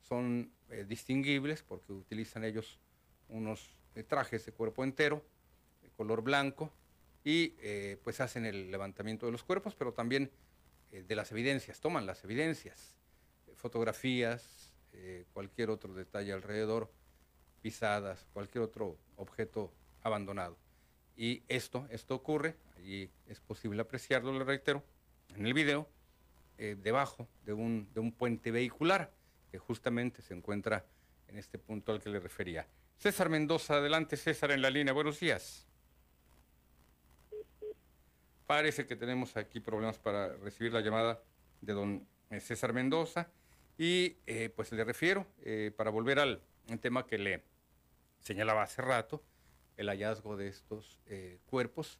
[0.01, 2.79] son eh, distinguibles porque utilizan ellos
[3.29, 3.71] unos
[4.09, 5.25] trajes de cuerpo entero
[5.83, 6.73] de color blanco
[7.23, 7.49] y
[8.03, 10.31] pues hacen el levantamiento de los cuerpos pero también
[10.91, 12.97] de las evidencias, toman las evidencias,
[13.57, 14.60] fotografías,
[15.03, 16.91] eh, cualquier otro detalle alrededor,
[17.63, 19.73] pisadas, cualquier otro objeto
[20.03, 20.59] abandonado.
[21.17, 24.85] Y esto, esto ocurre, allí es posible apreciarlo, le reitero,
[25.35, 25.89] en el video,
[26.59, 29.11] eh, debajo de un, de un puente vehicular,
[29.51, 30.85] que justamente se encuentra
[31.29, 32.67] en este punto al que le refería.
[32.99, 35.67] César Mendoza, adelante César en la línea, buenos días.
[38.47, 41.23] Parece que tenemos aquí problemas para recibir la llamada
[41.63, 43.31] de don eh, César Mendoza.
[43.81, 46.43] Y eh, pues le refiero, eh, para volver al
[46.83, 47.43] tema que le
[48.19, 49.25] señalaba hace rato,
[49.79, 51.99] el hallazgo de estos eh, cuerpos.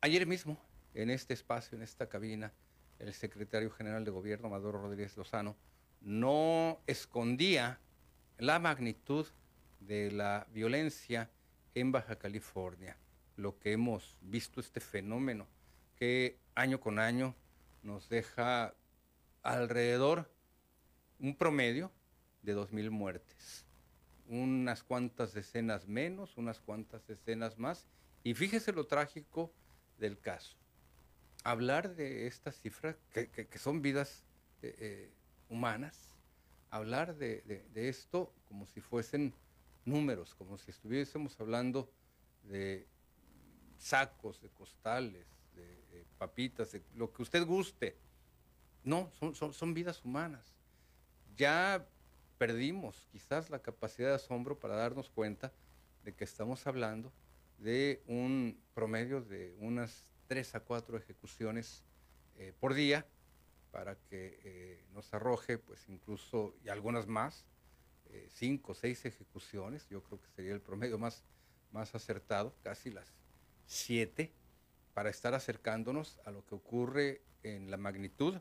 [0.00, 0.64] Ayer mismo,
[0.94, 2.52] en este espacio, en esta cabina,
[3.00, 5.56] el secretario general de gobierno, Maduro Rodríguez Lozano,
[6.00, 7.80] no escondía
[8.38, 9.26] la magnitud
[9.80, 11.32] de la violencia
[11.74, 12.96] en Baja California,
[13.34, 15.48] lo que hemos visto este fenómeno
[15.96, 17.34] que año con año
[17.82, 18.76] nos deja
[19.42, 20.30] alrededor
[21.18, 21.90] un promedio
[22.42, 23.64] de 2.000 muertes.
[24.28, 27.86] Unas cuantas decenas menos, unas cuantas decenas más.
[28.22, 29.52] Y fíjese lo trágico
[29.98, 30.56] del caso.
[31.44, 34.24] Hablar de estas cifras, que, son vidas
[34.62, 35.12] eh, eh,
[35.48, 36.10] humanas,
[36.70, 39.32] hablar de, esto como si fuesen
[39.84, 41.90] números, como si estuviésemos hablando
[42.42, 42.86] de
[43.78, 47.96] sacos, de costales, de, papitas, de lo que usted guste.
[48.84, 50.57] No, son, son vidas humanas
[51.38, 51.86] ya
[52.36, 55.52] perdimos quizás la capacidad de asombro para darnos cuenta
[56.04, 57.12] de que estamos hablando
[57.58, 61.84] de un promedio de unas tres a cuatro ejecuciones
[62.36, 63.06] eh, por día
[63.70, 67.44] para que eh, nos arroje pues incluso y algunas más,
[68.06, 71.22] eh, cinco o seis ejecuciones, yo creo que sería el promedio más,
[71.72, 73.06] más acertado, casi las
[73.66, 74.32] siete,
[74.94, 78.40] para estar acercándonos a lo que ocurre en la magnitud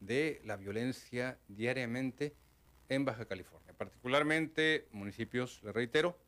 [0.00, 2.34] de la violencia diariamente
[2.88, 6.18] en Baja California, particularmente municipios, le reitero,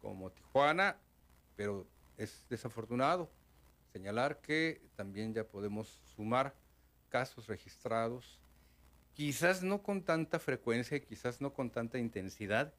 [0.00, 0.96] como Tijuana,
[1.56, 3.30] pero es desafortunado
[3.92, 6.54] señalar que también ya podemos sumar
[7.08, 8.40] casos registrados,
[9.14, 12.74] quizás no con tanta frecuencia, quizás no con tanta intensidad,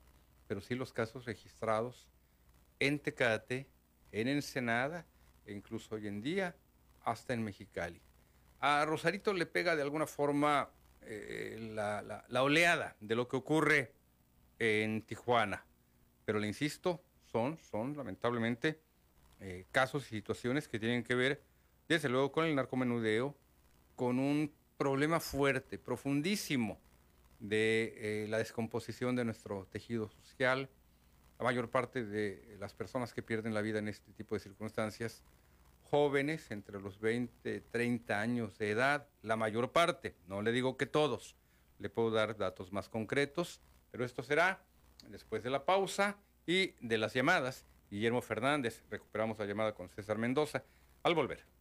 [0.48, 2.06] pero sí los casos registrados
[2.80, 3.66] en Tecate,
[4.12, 5.06] en Ensenada
[5.46, 6.56] e incluso hoy en día
[7.04, 8.02] hasta en Mexicali
[8.66, 10.72] a Rosarito le pega de alguna forma
[11.04, 13.92] eh, la, oleada de lo que ocurre
[14.58, 15.64] en Tijuana.
[16.26, 17.00] Pero le insisto,
[17.32, 18.80] son, son lamentablemente
[19.40, 21.44] eh, casos y situaciones que tienen que ver,
[21.88, 23.36] desde luego, con el narcomenudeo,
[23.96, 26.80] con un problema fuerte, profundísimo
[27.40, 30.70] de eh, la descomposición de nuestro tejido social.
[31.38, 35.22] La mayor parte de las personas que pierden la vida en este tipo de circunstancias
[35.96, 40.76] jóvenes entre los 20 y 30 años de edad, la mayor parte, no le digo
[40.76, 41.38] que todos,
[41.80, 44.62] le puedo dar datos más concretos, pero esto será
[45.08, 47.66] después de la pausa y de las llamadas.
[47.90, 50.66] Guillermo Fernández, recuperamos la llamada con César Mendoza
[51.02, 51.55] al volver.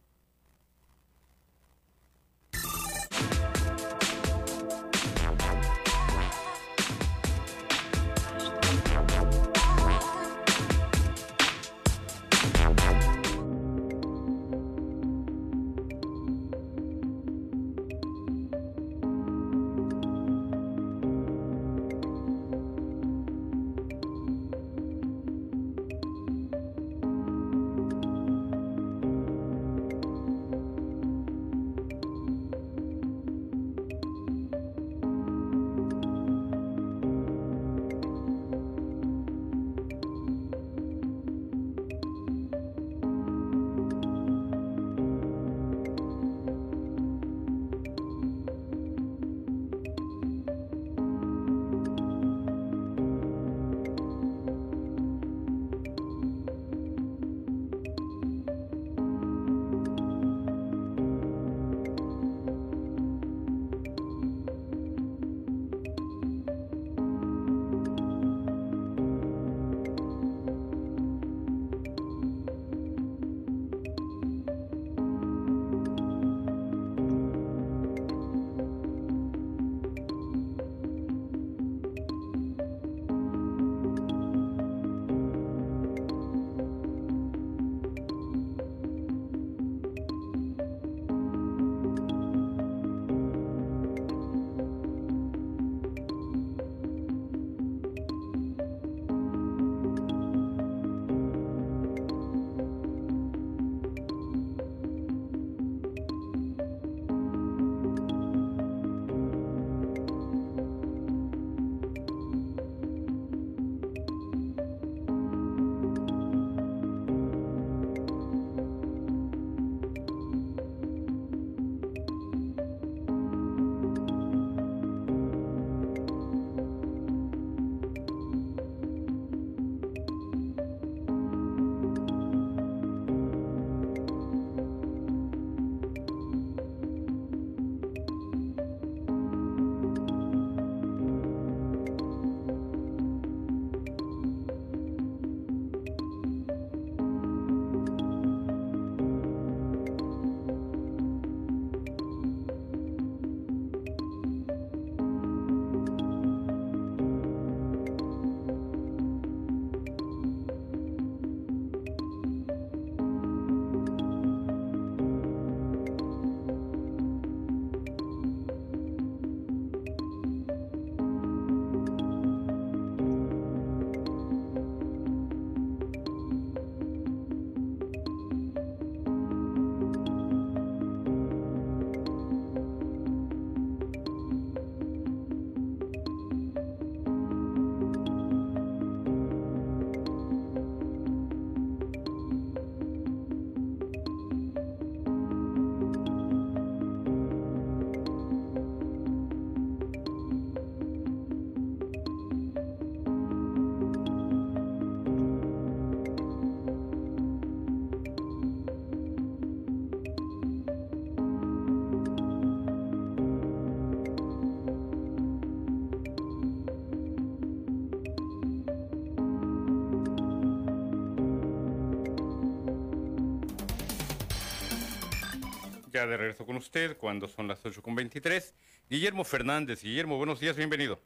[225.95, 228.53] Ya de regreso con usted cuando son las 8.23.
[228.89, 229.81] Guillermo Fernández.
[229.81, 230.99] Guillermo, buenos días, bienvenido.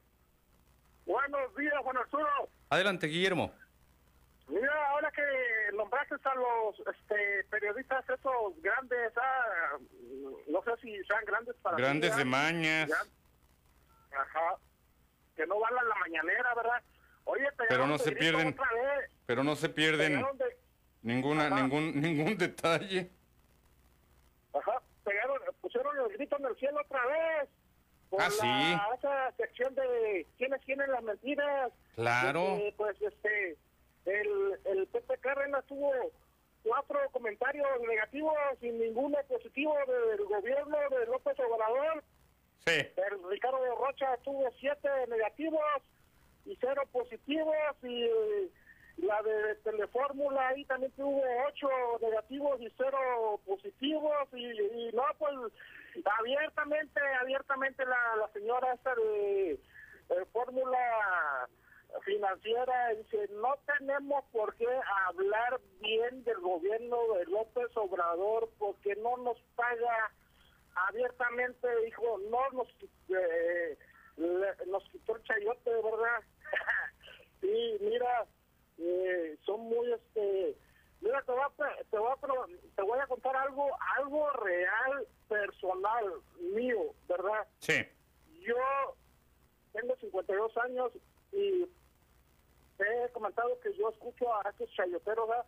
[1.06, 2.26] Buenos días, Juan Arturo.
[2.70, 3.54] Adelante, Guillermo.
[4.48, 5.22] Mira, ahora que
[5.76, 9.78] nombraste a los este, periodistas esos grandes, ah,
[10.48, 12.88] no sé si sean grandes para Grandes ti, de mañas.
[12.88, 12.96] ya.
[14.20, 14.56] Ajá.
[15.36, 16.82] Que no van a la mañanera, ¿verdad?
[17.24, 19.10] Oye, Pero no se pierden, otra vez.
[19.24, 20.24] pero no se pierden
[21.02, 21.62] ninguna, Ajá.
[21.62, 23.12] ningún, ningún detalle.
[25.72, 27.48] Pusieron el grito en el cielo otra vez.
[28.10, 28.96] Por Ah, la, sí.
[28.98, 31.70] Esa sección de quiénes tienen las mentiras.
[31.94, 32.40] Claro.
[32.56, 33.56] Este, pues este,
[34.06, 35.92] el, el Pepe Cárdenas tuvo
[36.64, 42.02] cuatro comentarios negativos y ninguno positivo del gobierno de López Obrador.
[42.66, 42.72] Sí.
[42.96, 45.62] El Ricardo Rocha tuvo siete negativos
[46.46, 47.54] y cero positivos
[47.84, 48.10] y
[49.02, 51.68] la de Telefórmula ahí también tuvo ocho
[52.00, 55.34] negativos y cero positivos y, y no pues
[56.18, 59.58] abiertamente abiertamente la, señora esta de
[60.32, 61.48] Fórmula
[62.04, 64.66] financiera dice no tenemos por qué
[65.06, 70.10] hablar bien del gobierno de López Obrador porque no nos paga
[70.88, 72.68] abiertamente dijo no nos
[73.08, 73.76] eh,
[74.16, 76.22] le- nos quitó el chayote verdad
[77.42, 78.26] y mira
[78.80, 80.56] eh, son muy este
[81.00, 83.68] mira te voy a te voy a te voy a contar algo
[83.98, 86.04] algo real personal
[86.54, 87.86] mío verdad Sí.
[88.40, 88.56] yo
[89.72, 90.92] tengo 52 años
[91.32, 91.66] y
[92.76, 95.44] te he comentado que yo escucho a estos chayoteros, ¿verdad?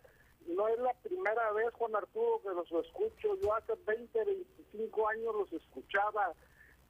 [0.47, 3.35] no es la primera vez, Juan Arturo, que los escucho.
[3.41, 6.33] Yo hace 20, 25 años los escuchaba.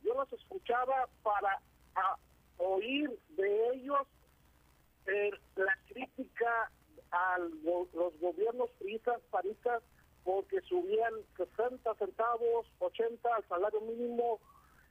[0.03, 1.61] Yo los escuchaba para
[1.95, 2.17] a,
[2.57, 4.07] oír de ellos
[5.07, 6.71] eh, la crítica
[7.11, 9.83] a los gobiernos priistas, paristas,
[10.23, 14.39] porque subían 60 centavos, 80 al salario mínimo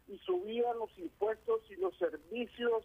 [0.09, 2.85] y subían los impuestos y los servicios.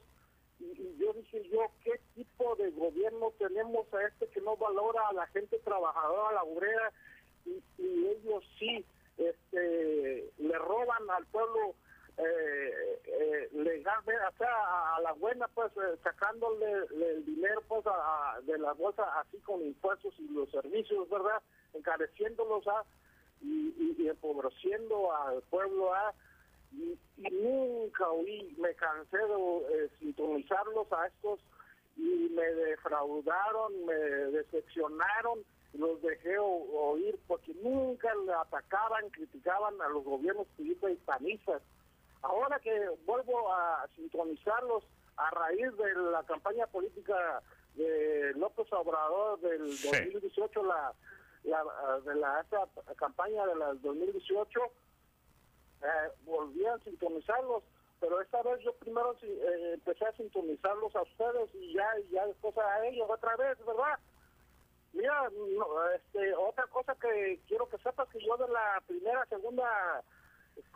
[0.59, 5.13] Y, yo dije yo, ¿qué tipo de gobierno tenemos a este que no valora a
[5.13, 6.91] la gente trabajadora, la obrera?
[7.45, 8.85] Y, y ellos sí
[9.17, 11.75] este, le roban al pueblo
[12.17, 18.39] eh, eh, legalmente, o a, la buena, pues eh, sacándole le- el dinero pues a-
[18.43, 21.41] de la bolsa así con impuestos y los servicios, ¿verdad?
[21.73, 22.83] Encareciéndolos a
[23.41, 26.11] y, y, empobreciendo al pueblo a
[26.71, 31.39] y, y nunca oí, me cansé de eh, sintonizarlos a estos
[31.95, 35.39] y me defraudaron, me decepcionaron,
[35.73, 41.61] los dejé oír porque nunca le atacaban, criticaban a los gobiernos priistas y panistas.
[42.21, 44.83] Ahora que vuelvo a sintonizarlos
[45.17, 47.41] a raíz de la campaña política
[47.75, 49.87] de López Obrador del Sí.
[49.87, 50.93] 2018, la,
[51.43, 54.59] la, de la esa campaña de la del 2018,
[55.83, 55.87] eh,
[56.25, 57.63] volví a sintonizarlos,
[57.99, 62.57] pero esta vez yo primero eh, empecé a sintonizarlos a ustedes y ya, ya después
[62.57, 63.99] a ellos otra vez, ¿verdad?
[64.93, 70.03] Mira, no, este, otra cosa que quiero que sepas que yo de la primera, segunda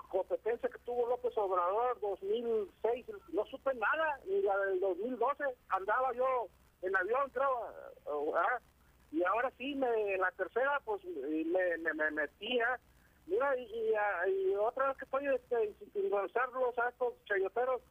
[0.09, 6.47] competencia que tuvo López Obrador 2006, no supe nada, ni la del 2012, andaba yo
[6.81, 7.69] en avión, creo,
[8.07, 8.63] eh,
[9.11, 12.79] y ahora sí, me, la tercera, pues me, me, me metía.
[13.27, 17.81] Mira, y, y, y otra vez que estoy este, a estos chayoteros,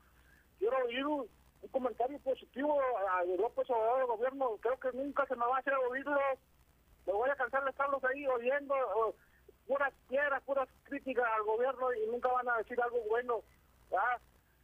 [0.59, 1.29] quiero oír un,
[1.63, 2.81] un comentario positivo
[3.11, 4.57] a López Obrador del gobierno.
[4.61, 6.39] Creo que nunca se me va a hacer oírlos.
[7.07, 9.15] Me voy a cansar de estarlos ahí oyendo o,
[9.71, 13.41] puras piedras, puras críticas al gobierno y nunca van a decir algo bueno.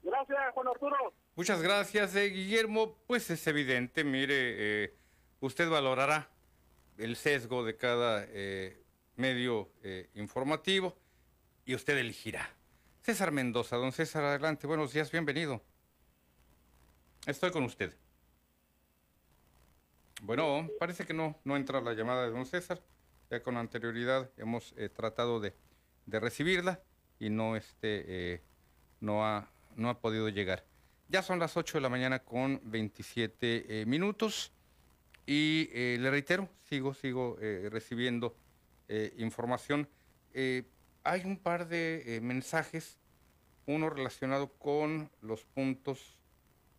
[0.02, 1.12] Gracias, Juan Arturo.
[1.36, 2.96] Muchas gracias, eh, Guillermo.
[3.07, 4.95] Pues es evidente, mire, eh,
[5.38, 6.28] usted valorará
[6.99, 8.83] el sesgo de cada eh,
[9.14, 9.70] medio
[10.14, 10.96] informativo
[11.64, 12.50] y usted elegirá.
[13.03, 15.62] César Mendoza, don César, adelante, buenos días, bienvenido.
[17.26, 17.95] Estoy con usted.
[20.22, 22.80] Bueno, parece que no, no entra la llamada de don César.
[23.30, 25.53] Ya con anterioridad hemos eh, tratado de,
[26.07, 26.80] recibirla
[27.18, 28.40] y no, este, eh,
[29.00, 30.64] no, ha, no ha podido llegar.
[31.08, 34.53] Ya son las 8 de la mañana con 27 eh, minutos
[35.26, 38.36] y le reitero, sigo, sigo recibiendo
[39.16, 39.88] información.
[40.32, 42.96] Hay un par de mensajes,
[43.66, 46.16] uno relacionado con los puntos,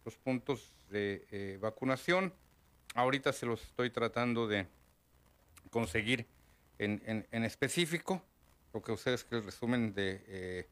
[0.05, 2.33] los puntos de vacunación.
[2.95, 4.65] Ahorita se los estoy tratando de
[5.69, 6.25] conseguir
[6.79, 8.21] en, en- en específico,
[8.73, 10.67] lo que ustedes que el resumen de eh,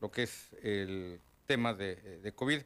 [0.00, 2.62] lo que es el tema de, eh, de COVID.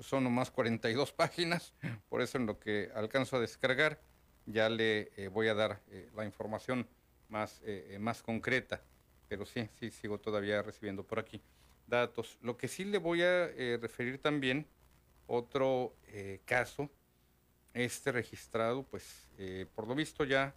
[0.00, 1.74] Son nomás 42 páginas,
[2.08, 4.00] por eso en lo que alcanzo a descargar
[4.46, 6.88] ya le eh, voy a dar eh, la información
[7.28, 8.82] más, eh, eh, más concreta.
[9.28, 11.40] pero sí, sí, sigo todavía recibiendo por aquí
[11.86, 12.38] datos.
[12.42, 14.66] Lo que sí le voy a eh, referir también,
[15.26, 15.94] otro
[16.44, 16.90] caso,
[17.74, 19.28] este registrado, pues
[19.74, 20.54] por lo visto ya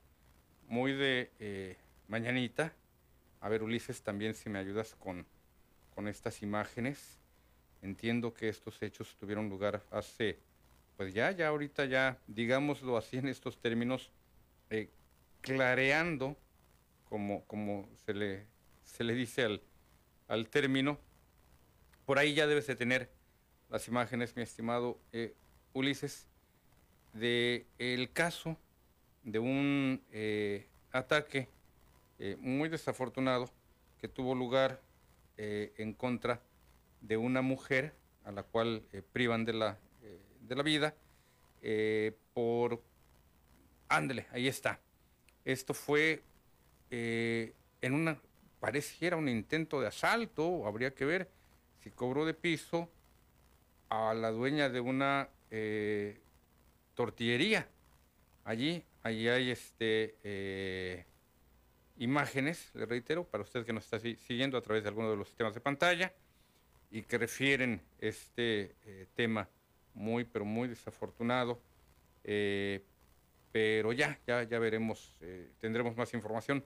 [0.67, 1.77] muy de
[2.07, 2.73] mañanita.
[3.41, 5.25] A ver, Ulises, también si me ayudas con,
[5.93, 7.19] con estas imágenes.
[7.81, 10.39] Entiendo que estos hechos tuvieron lugar hace,
[10.97, 14.11] pues ya, ya ahorita ya, digámoslo así en estos términos,
[15.41, 16.35] clareando,
[17.07, 18.47] como, como se, le,
[18.83, 19.61] se le dice al,
[20.27, 20.97] al término,
[22.05, 23.11] por ahí ya debes de tener
[23.69, 25.35] las imágenes, mi estimado eh,
[25.73, 26.27] Ulises,
[27.13, 28.57] de el caso
[29.25, 31.49] de un eh, ataque
[32.19, 33.49] eh, muy desafortunado
[33.99, 34.79] que tuvo lugar
[35.37, 36.39] en contra
[37.01, 37.93] de una mujer
[38.23, 39.77] a la cual privan de la,
[40.39, 40.95] de la vida
[42.33, 42.81] por...
[43.89, 44.79] Ándele, ahí está.
[45.43, 46.23] Esto fue
[46.89, 48.17] en una,
[48.61, 51.29] pareciera un intento de asalto, habría que ver,
[51.83, 52.89] si cobró de piso
[53.89, 56.19] a la dueña de una eh,
[56.95, 57.67] tortillería.
[58.43, 61.05] Allí, allí hay este, eh,
[61.97, 65.27] imágenes, le reitero, para usted que nos está siguiendo a través de alguno de los
[65.27, 66.11] sistemas de pantalla
[66.89, 69.47] y que refieren este eh, tema
[69.93, 71.61] muy, pero muy desafortunado.
[73.51, 75.15] pero ya, ya, ya veremos,
[75.59, 76.65] tendremos más información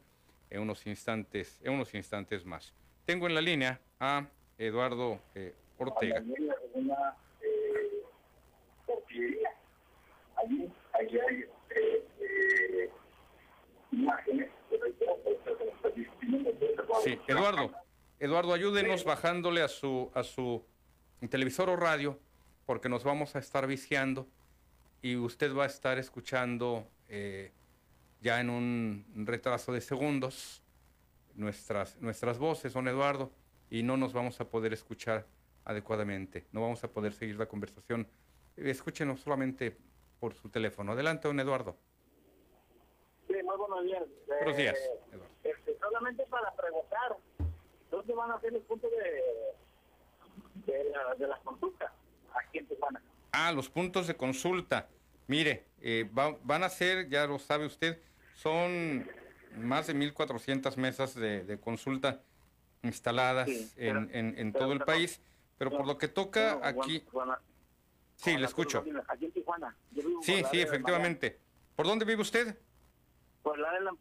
[0.49, 2.73] en unos instantes, en unos instantes más.
[3.05, 4.25] Tengo en la línea a
[4.57, 6.23] Eduardo eh, Ortega.
[17.03, 17.71] Sí, Eduardo,
[18.19, 20.65] Eduardo, ayúdenos bajándole a su a su
[21.29, 22.19] televisor o radio,
[22.65, 24.27] porque nos vamos a estar viciando
[25.01, 27.51] y usted va a estar escuchando eh,
[28.21, 30.63] ya en un retraso de segundos
[31.35, 33.31] nuestras nuestras voces, don Eduardo
[33.69, 35.27] y no nos vamos a poder escuchar
[35.65, 38.07] adecuadamente, no vamos a poder seguir la conversación.
[38.55, 39.77] Escúchenos solamente
[40.19, 40.91] por su teléfono.
[40.91, 41.77] Adelante, don Eduardo.
[43.69, 44.03] Sí, muy buenos días.
[44.27, 45.33] Buenos días, eh, Eduardo.
[45.43, 47.17] Este, solamente para preguntar,
[47.91, 51.91] ¿dónde van a ser los puntos de, de, la, de las consultas
[52.33, 53.01] aquí en Tijuana?
[53.31, 54.87] Ah, los puntos de consulta.
[55.27, 58.01] Mire, eh, van a ser, ya lo sabe usted,
[58.35, 59.07] son
[59.55, 62.21] más de 1.400 mesas de, de consulta
[62.81, 65.21] instaladas en, en, todo el país,
[65.57, 67.05] pero por lo que toca aquí...
[68.15, 68.83] Sí, le escucho.
[69.07, 69.75] Aquí en Tijuana.
[70.21, 71.39] Sí, sí, efectivamente.
[71.75, 72.57] ¿Por dónde vive usted?
[73.43, 73.91] Por el área,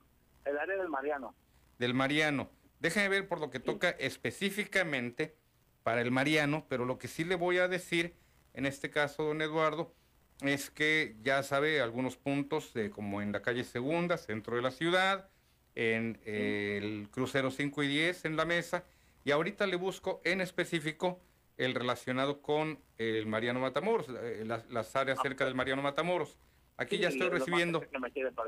[0.44, 1.34] el área del Mariano.
[1.78, 2.50] Del Mariano.
[2.80, 5.34] Déjeme ver por lo que toca específicamente
[5.82, 8.14] para el Mariano, pero lo que sí le voy a decir,
[8.54, 9.94] en este caso, don Eduardo,
[10.42, 14.70] es que ya sabe algunos puntos, de, como en la calle Segunda, centro de la
[14.70, 15.28] ciudad,
[15.74, 18.84] en el crucero 5 y 10 en la mesa
[19.24, 21.20] y ahorita le busco en específico
[21.56, 26.36] el relacionado con el Mariano Matamoros, eh, las, áreas cerca del Mariano Matamoros.
[26.76, 27.84] Aquí ya estoy recibiendo.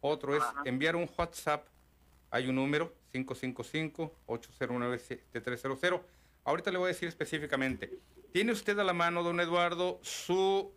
[0.00, 1.66] Otro es enviar un WhatsApp.
[2.30, 6.02] Hay un número 555-809-7300.
[6.44, 8.00] Ahorita le voy a decir específicamente.
[8.32, 10.72] ¿Tiene usted a la mano, don Eduardo, su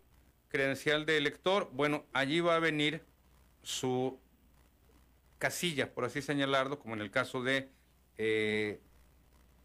[0.56, 3.04] credencial de elector, bueno, allí va a venir
[3.62, 4.18] su
[5.38, 7.68] casilla, por así señalarlo, como en el caso de
[8.18, 8.80] eh,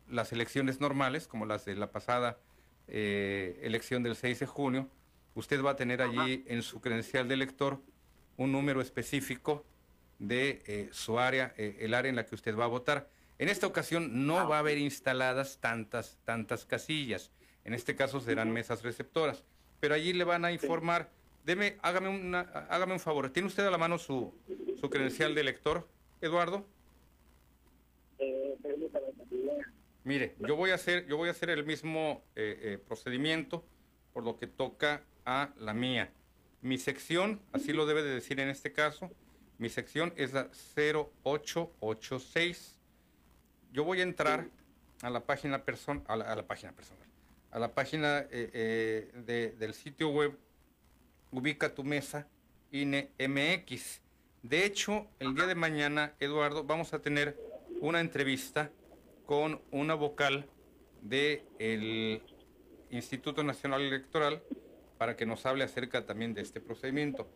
[0.09, 2.41] las elecciones normales, como las de la pasada
[2.91, 4.89] eh, elección del 6 de junio,
[5.35, 7.81] usted va a tener allí en su credencial de elector
[8.37, 9.65] un número específico
[10.19, 13.09] de eh, su área, el área en la que usted va a votar.
[13.39, 17.31] En esta ocasión no va a haber instaladas tantas, tantas casillas.
[17.65, 19.45] En este caso serán mesas receptoras
[19.81, 21.09] pero allí le van a informar.
[21.45, 23.31] Deme, hágame, una, hágame un favor.
[23.31, 24.33] ¿Tiene usted a la mano su,
[24.79, 25.89] su credencial de elector,
[26.21, 26.67] Eduardo?
[28.19, 28.57] Eh,
[30.05, 33.65] Mire, yo voy a hacer, yo voy a hacer el mismo eh, eh, procedimiento
[34.13, 36.11] por lo que toca a la mía.
[36.63, 39.11] Mi sección, así lo debe de decir en este caso,
[39.59, 42.79] mi sección es la 0886.
[43.73, 44.49] Yo voy a entrar
[45.03, 47.07] a la página persona, a la página personal,
[47.51, 50.39] a la página eh, del sitio web
[51.33, 52.27] Ubica tu mesa
[52.73, 54.01] INE MX.
[54.43, 57.39] De hecho, el día de mañana, Eduardo, vamos a tener
[57.81, 58.71] una entrevista
[59.31, 60.45] con una vocal
[61.03, 62.21] del
[62.91, 64.43] Instituto Nacional Electoral
[64.99, 67.31] para que nos hable acerca también de este procedimiento.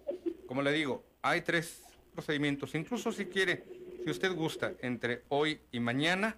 [0.48, 2.74] Como le digo, hay tres procedimientos.
[2.74, 3.62] Incluso si quiere,
[4.02, 6.36] si usted gusta, entre hoy y mañana,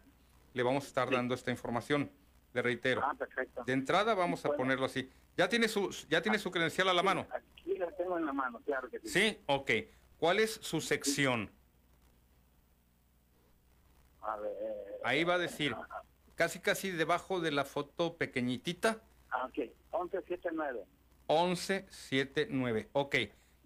[0.53, 2.11] le vamos a estar dando esta información.
[2.53, 3.01] Le reitero.
[3.03, 3.65] Ah, perfecto.
[3.65, 5.09] De entrada vamos a ponerlo así.
[5.39, 7.27] ¿Ya tiene su, ya tiene su credencial a la mano?
[7.31, 9.09] Aquí la tengo en la mano, claro que sí.
[9.09, 9.71] Sí, ok.
[10.19, 11.51] ¿Cuál es su sección?
[14.21, 14.86] A ver.
[15.07, 15.75] Ahí va a decir,
[16.35, 19.59] casi casi debajo de la foto pequeñitita, Ah, ok.
[19.93, 20.85] 1179.
[21.29, 22.89] 1179.
[22.93, 23.17] Ok.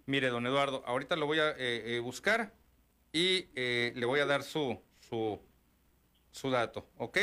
[0.06, 2.52] Mire, don Eduardo, ahorita lo voy a eh, eh, buscar
[3.12, 5.40] y eh, le voy a dar su, su,
[6.30, 7.18] su dato, ¿ok?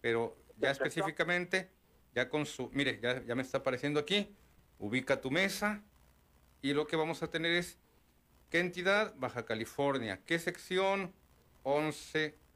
[0.00, 0.88] Pero ya Perfecto.
[0.88, 1.70] específicamente,
[2.14, 4.34] ya con su, mire, ya, ya me está apareciendo aquí,
[4.78, 5.82] ubica tu mesa
[6.60, 7.78] y lo que vamos a tener es,
[8.50, 9.14] ¿qué entidad?
[9.16, 10.20] Baja California.
[10.24, 11.12] ¿Qué sección?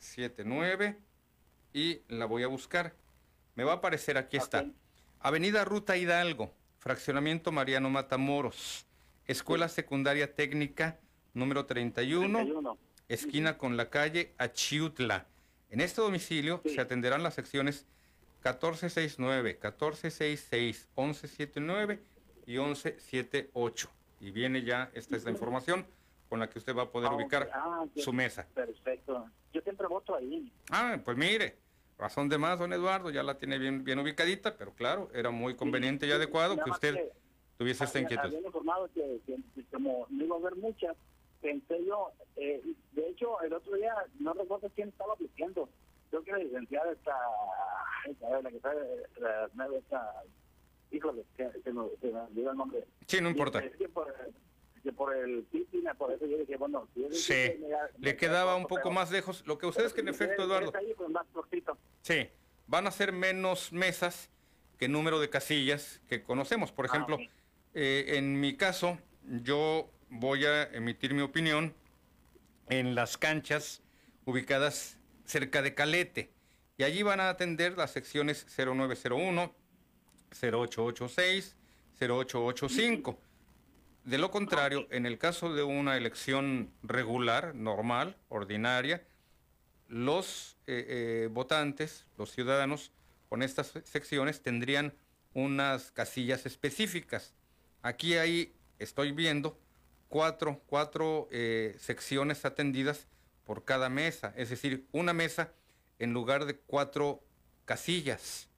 [0.01, 0.99] 1179
[1.73, 2.95] y la voy a buscar.
[3.55, 4.67] Me va a aparecer, aquí está.
[5.21, 8.87] Avenida Ruta Hidalgo, Fraccionamiento Mariano Matamoros,
[9.27, 10.99] Escuela Secundaria Técnica
[11.35, 12.79] número 31, 31.
[13.09, 15.27] esquina con la calle Achiutla.
[15.71, 17.87] En este domicilio se atenderán las secciones
[18.45, 22.01] 1469, 1466, 1179
[22.47, 23.91] y 1178.
[24.21, 25.87] Y viene ya, esta es la información
[26.29, 27.51] con la que usted va a poder Ah, ubicar.
[27.53, 28.47] Ah, su mesa.
[28.55, 29.29] Perfecto.
[29.57, 30.53] Yo siempre voto ahí.
[30.71, 31.57] Ah, pues mire,
[31.97, 35.57] razón de más, don Eduardo, ya la tiene bien, bien ubicadita, pero claro, era muy
[35.57, 37.13] conveniente y adecuado Nada que usted que
[37.57, 38.27] tuviese esta había- inquietud.
[38.27, 40.95] Habían informado que, que- que como no iba a haber muchas,
[41.41, 42.61] pensé yo, eh,
[42.93, 45.71] de hecho, el otro día, no recuerdo quién estaba diciendo,
[46.11, 47.17] creo que la licenciada esta,
[48.05, 48.73] ay, a ver, la que está,
[49.79, 50.23] esta,
[50.91, 52.85] híjole, que, se me, se me olvidó el nombre.
[53.07, 53.61] Sí, no importa.
[53.65, 54.15] es que por,
[54.87, 58.53] que por el Pipina, por eso yo dije, bueno, si Sí, Pipina, ya- le quedaba
[58.53, 59.43] corto, un poco pero- más lejos.
[59.47, 61.77] Lo que usted es que en si efecto, Eduardo, ahí, pues, más cortito.
[62.03, 62.29] sí,
[62.69, 64.31] van a ser menos mesas
[64.79, 66.71] que número de casillas que conocemos.
[66.71, 67.19] Por ejemplo,
[67.75, 71.75] eh, en mi caso, yo voy a emitir mi opinión
[72.69, 73.83] en las canchas
[74.25, 76.31] ubicadas cerca de Calete.
[76.79, 79.53] Y allí van a atender las secciones 0901,
[80.31, 81.57] 0886,
[81.99, 83.19] 0885.
[84.07, 89.05] De lo contrario, en el caso de una elección regular, normal, ordinaria,
[89.89, 92.93] los eh, eh, votantes, los ciudadanos,
[93.29, 94.95] con estas secciones tendrían
[95.35, 97.35] unas casillas específicas.
[97.83, 99.59] Aquí hay, estoy viendo,
[100.09, 103.09] cuatro, cuatro eh, secciones atendidas
[103.43, 105.51] por cada mesa, es decir, una mesa
[105.99, 107.25] en lugar de cuatro
[107.65, 108.49] casillas.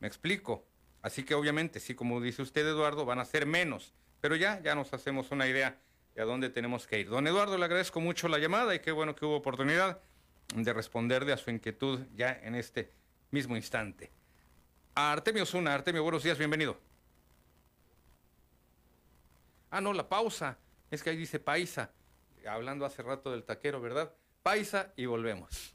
[0.00, 0.66] ¿Me explico?
[1.00, 4.74] Así que obviamente, sí, como dice usted, Eduardo, van a ser menos, pero ya, ya
[4.74, 5.78] nos hacemos una idea
[6.14, 7.08] de a dónde tenemos que ir.
[7.08, 10.00] Don Eduardo, le agradezco mucho la llamada y qué bueno que hubo oportunidad
[10.54, 12.92] de responderle a su inquietud ya en este
[13.30, 14.10] mismo instante.
[14.94, 16.78] A Artemio Zuna, Artemio, buenos días, bienvenido.
[19.70, 20.58] Ah, no, la pausa.
[20.90, 21.92] Es que ahí dice paisa.
[22.48, 24.12] Hablando hace rato del taquero, ¿verdad?
[24.42, 25.74] Paisa y volvemos.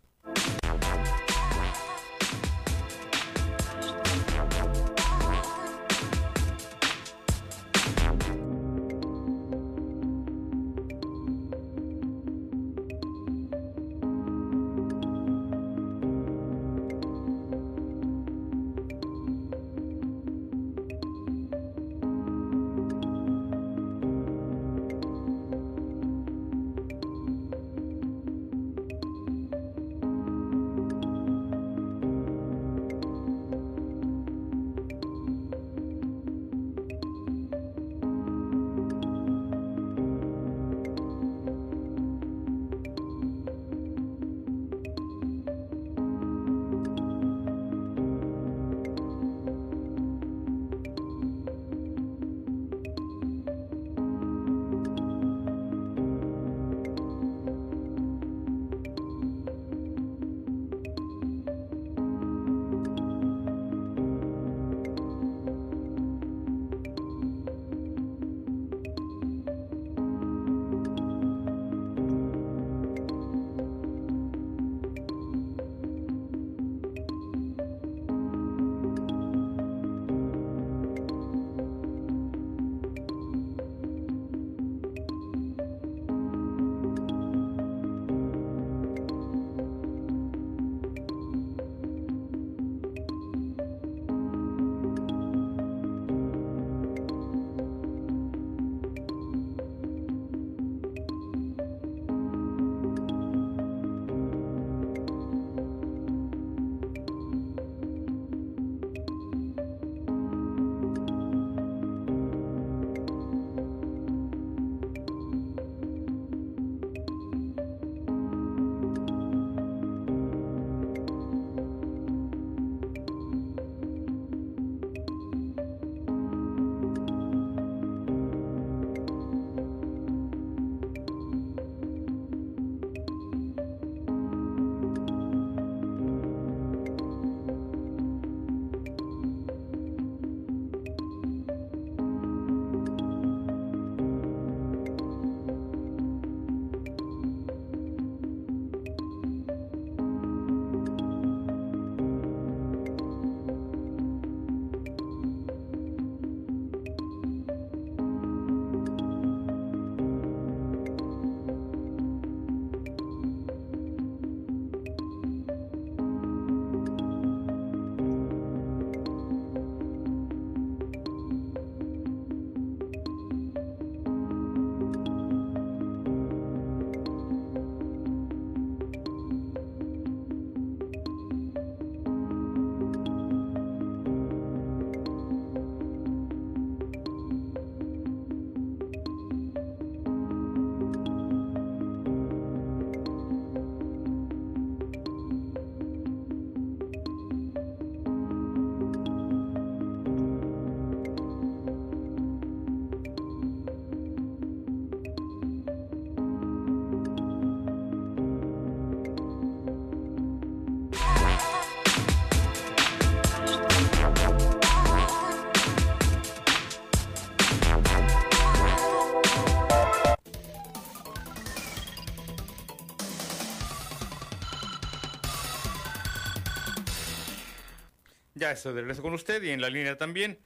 [228.54, 230.40] Estoy de regreso con usted y en la línea también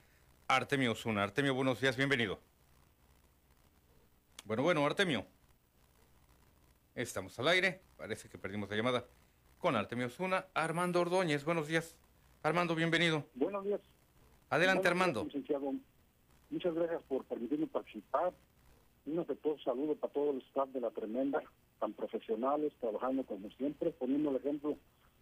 [0.48, 1.22] Artemio Osuna.
[1.22, 2.40] Artemio, buenos días, bienvenido.
[4.44, 5.26] Bueno, bueno, Artemio.
[6.94, 9.04] Estamos al aire, parece que perdimos la llamada
[9.58, 10.46] con Artemio Osuna.
[10.54, 11.96] Armando Ordóñez, buenos días.
[12.42, 13.24] Armando, bienvenido.
[13.34, 13.80] Buenos días.
[14.50, 15.24] Adelante, Buenos días, Armando.
[15.24, 15.74] licenciado.
[16.50, 18.32] Muchas gracias por permitirme participar.
[19.06, 21.42] Un afectuoso saludo para todo el staff de la Tremenda,
[21.78, 24.76] tan profesionales, trabajando como siempre, poniendo el ejemplo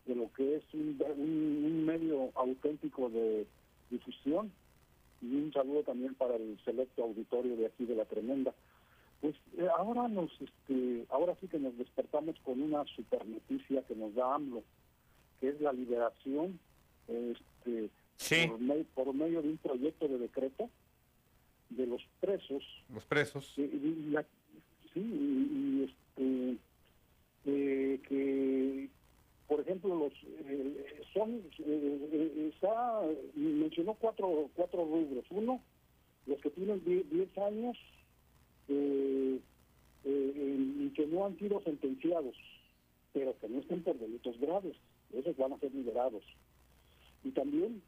[0.06, 3.46] de lo que es un, un- un medio auténtico de
[3.90, 4.50] difusión.
[5.22, 8.54] Y un saludo también para el selecto auditorio de aquí de la Tremenda.
[9.20, 13.94] Pues eh, ahora nos, este, ahora sí que nos despertamos con una super noticia que
[13.96, 14.62] nos da AMLO,
[15.40, 16.58] que es la liberación
[17.08, 17.88] este,
[18.48, 20.68] por, me- por medio de un proyecto de decreto
[21.70, 22.62] de los presos.
[22.92, 23.52] Los presos.
[23.56, 24.26] Y- y la-
[24.92, 26.56] sí, y, y, este,
[27.46, 28.88] eh, que,
[30.06, 30.12] los
[30.48, 33.00] eh, son, eh, eh, está,
[33.34, 35.24] mencionó cuatro, cuatro rubros.
[35.30, 35.60] Uno,
[36.26, 37.76] los que tienen die- 10 años
[38.68, 39.38] eh,
[40.04, 42.36] eh, y que no han sido sentenciados,
[43.12, 44.76] pero que no estén por delitos graves.
[45.12, 46.22] Esos van a ser liberados.
[47.24, 47.82] Y también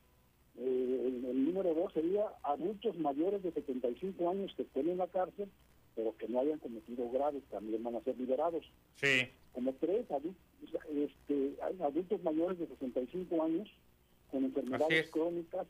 [0.58, 5.48] el, el número dos sería adultos mayores de 75 años que estén en la cárcel,
[5.94, 8.64] pero que no hayan cometido graves, también van a ser liberados.
[8.96, 9.28] Sí.
[9.52, 13.68] Como tres, adu- este, hay adultos mayores de 65 años
[14.30, 15.10] con enfermedades es.
[15.10, 15.66] crónicas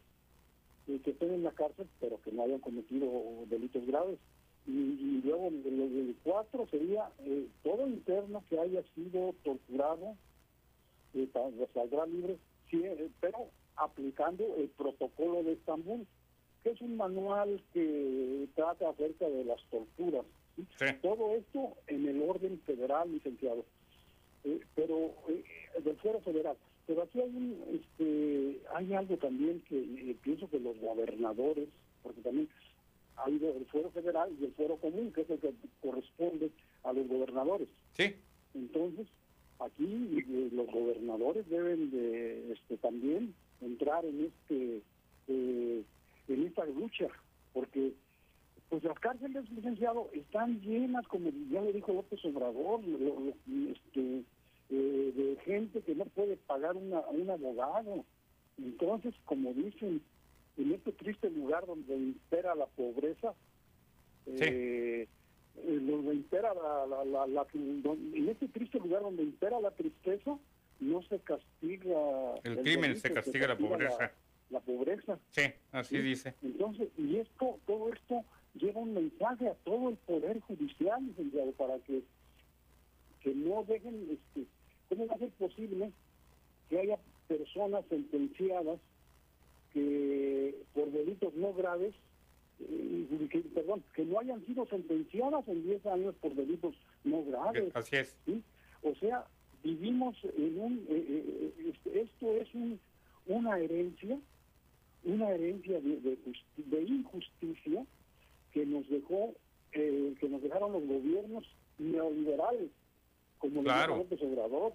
[0.88, 3.08] eh, que estén en la cárcel, pero que no hayan cometido
[3.46, 4.18] delitos graves.
[4.66, 10.16] Y, y luego el, el- cuatro sería eh, todo interno que haya sido torturado
[11.14, 11.28] eh,
[11.72, 12.36] saldrá libre,
[12.70, 16.06] sí, eh, pero aplicando el protocolo de Estambul,
[16.62, 20.24] que es un manual que trata acerca de las torturas.
[20.56, 20.64] ¿sí?
[21.00, 23.64] Todo esto en el orden federal, licenciado,
[24.48, 25.44] Eh, pero eh,
[25.84, 26.56] del fuero federal.
[26.86, 31.68] Pero aquí hay, un, este, hay algo también que eh, pienso que los gobernadores,
[32.02, 32.48] porque también
[33.16, 35.52] hay el fuero federal y el fuero común, que es el que
[35.82, 36.50] corresponde
[36.84, 37.68] a los gobernadores.
[37.92, 38.14] Sí.
[38.54, 39.06] Entonces,
[39.58, 44.80] aquí los gobernadores deben de este, también entrar en este
[45.28, 45.82] eh,
[46.28, 47.08] en esta lucha,
[47.52, 47.92] porque
[48.70, 54.22] pues las cárceles, licenciado, están llenas, como ya le dijo López Obrador, lo- lo- este,
[54.70, 58.04] eh, de gente que no puede pagar una, un abogado.
[58.58, 60.02] Entonces, como dicen,
[60.56, 63.34] en este triste lugar donde impera la pobreza,
[64.26, 65.06] eh,
[65.54, 70.36] donde impera la, la- la- la- don- en este triste lugar donde impera la tristeza,
[70.80, 74.12] no se castiga El crimen, se castiga la pobreza.
[74.50, 75.18] La, pobreza.
[75.30, 75.42] Sí,
[75.72, 76.02] así Sí.
[76.02, 76.34] dice.
[76.42, 78.24] Entonces, y esto, todo esto
[78.54, 81.02] lleva un mensaje a todo el poder judicial,
[81.56, 82.02] para que,
[83.20, 84.46] que no dejen, este,
[84.88, 85.90] ¿cómo va a ser posible
[86.68, 88.78] que haya personas sentenciadas
[89.72, 91.94] que por delitos no graves,
[92.60, 96.74] eh, que, perdón, que no hayan sido sentenciadas en 10 años por delitos
[97.04, 97.70] no graves?
[97.74, 98.16] Así es.
[98.24, 98.42] ¿sí?
[98.82, 99.24] O sea,
[99.62, 102.80] vivimos en un, eh, eh, este, esto es un,
[103.26, 104.18] una herencia,
[105.04, 107.84] una herencia de, de justi- de injusticia
[108.52, 109.34] que nos dejó,
[109.72, 111.44] eh, que nos dejaron los gobiernos
[111.78, 112.70] neoliberales,
[113.38, 113.94] como Claro.
[113.94, 114.72] dijo López Obrador,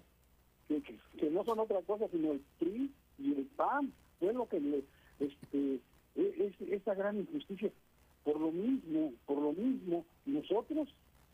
[0.68, 4.48] que, que- que no son otra cosa sino el PRI y el PAN, fue lo
[4.48, 4.82] que le,
[5.20, 5.80] este,
[6.16, 7.70] e- es, esta gran injusticia.
[8.24, 10.88] Por lo mismo, por lo mismo, nosotros,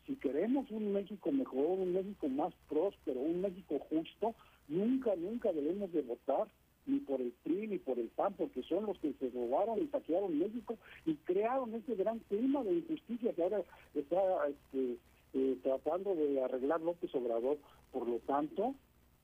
[0.07, 4.35] si queremos un México mejor, un México más próspero, un México justo,
[4.66, 6.48] nunca, nunca debemos de votar
[6.86, 9.86] ni por el PRI ni por el PAN, porque son los que se robaron y
[9.89, 10.77] saquearon México
[11.07, 13.62] y crearon este gran clima de injusticia que ahora
[13.94, 14.97] está este,
[15.35, 17.59] eh, tratando de arreglar López Obrador.
[17.93, 18.74] Por lo tanto,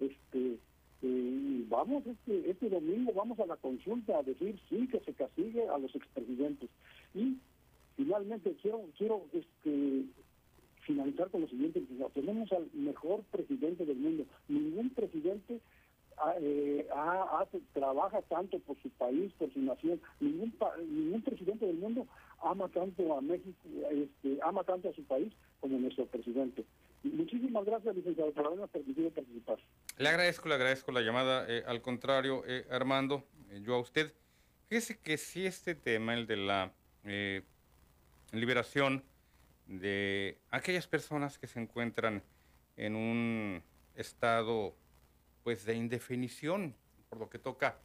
[0.01, 0.59] este
[1.03, 5.69] eh, vamos este, este domingo vamos a la consulta a decir sí que se castigue
[5.69, 6.71] a los expresidentes
[7.15, 7.37] y
[7.97, 10.05] finalmente quiero quiero este
[10.87, 11.83] finalizar con lo siguiente
[12.15, 15.61] tenemos al mejor presidente del mundo ningún presidente
[16.41, 20.53] eh, ha- hace- trabaja tanto por su país por su nación ningún
[20.89, 22.07] ningún presidente del mundo
[22.43, 23.57] ama tanto a México
[23.91, 26.65] este, ama tanto a su país como nuestro presidente
[27.03, 29.59] muchísimas gracias licenciado por habernos permitido participar
[29.99, 31.47] Le agradezco, le agradezco la llamada.
[31.49, 34.13] eh, al contrario, eh, Armando, eh, yo a usted.
[34.69, 36.73] Fíjese que si este tema, el de la
[37.05, 37.43] eh,
[38.33, 39.03] liberación
[39.67, 42.23] de aquellas personas que se encuentran
[42.77, 43.63] en un
[43.95, 44.75] estado
[45.47, 46.75] pues de indefinición
[47.09, 47.79] por lo que toca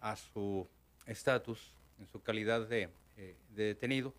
[0.00, 0.66] a su
[1.06, 4.12] estatus en su calidad de, eh, de detenido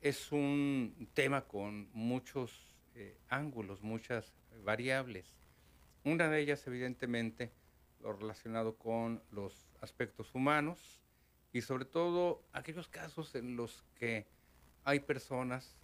[0.00, 2.52] es un tema con muchos
[2.94, 4.32] eh, ángulos, muchas
[4.62, 5.26] variables.
[6.04, 7.50] Una de ellas, evidentemente,
[8.00, 11.00] lo relacionado con los aspectos humanos
[11.52, 14.24] y sobre todo aquellos casos en los que
[14.84, 15.74] hay personas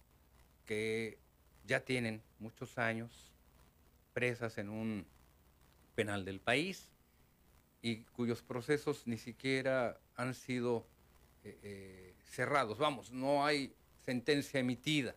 [0.65, 1.17] que
[1.65, 3.33] ya tienen muchos años
[4.13, 5.05] presas en un
[5.97, 6.91] penal del país
[7.81, 10.85] y cuyos procesos ni siquiera han sido
[11.43, 12.77] eh, eh, cerrados.
[12.77, 13.73] Vamos, no hay
[14.05, 15.15] sentencia emitida.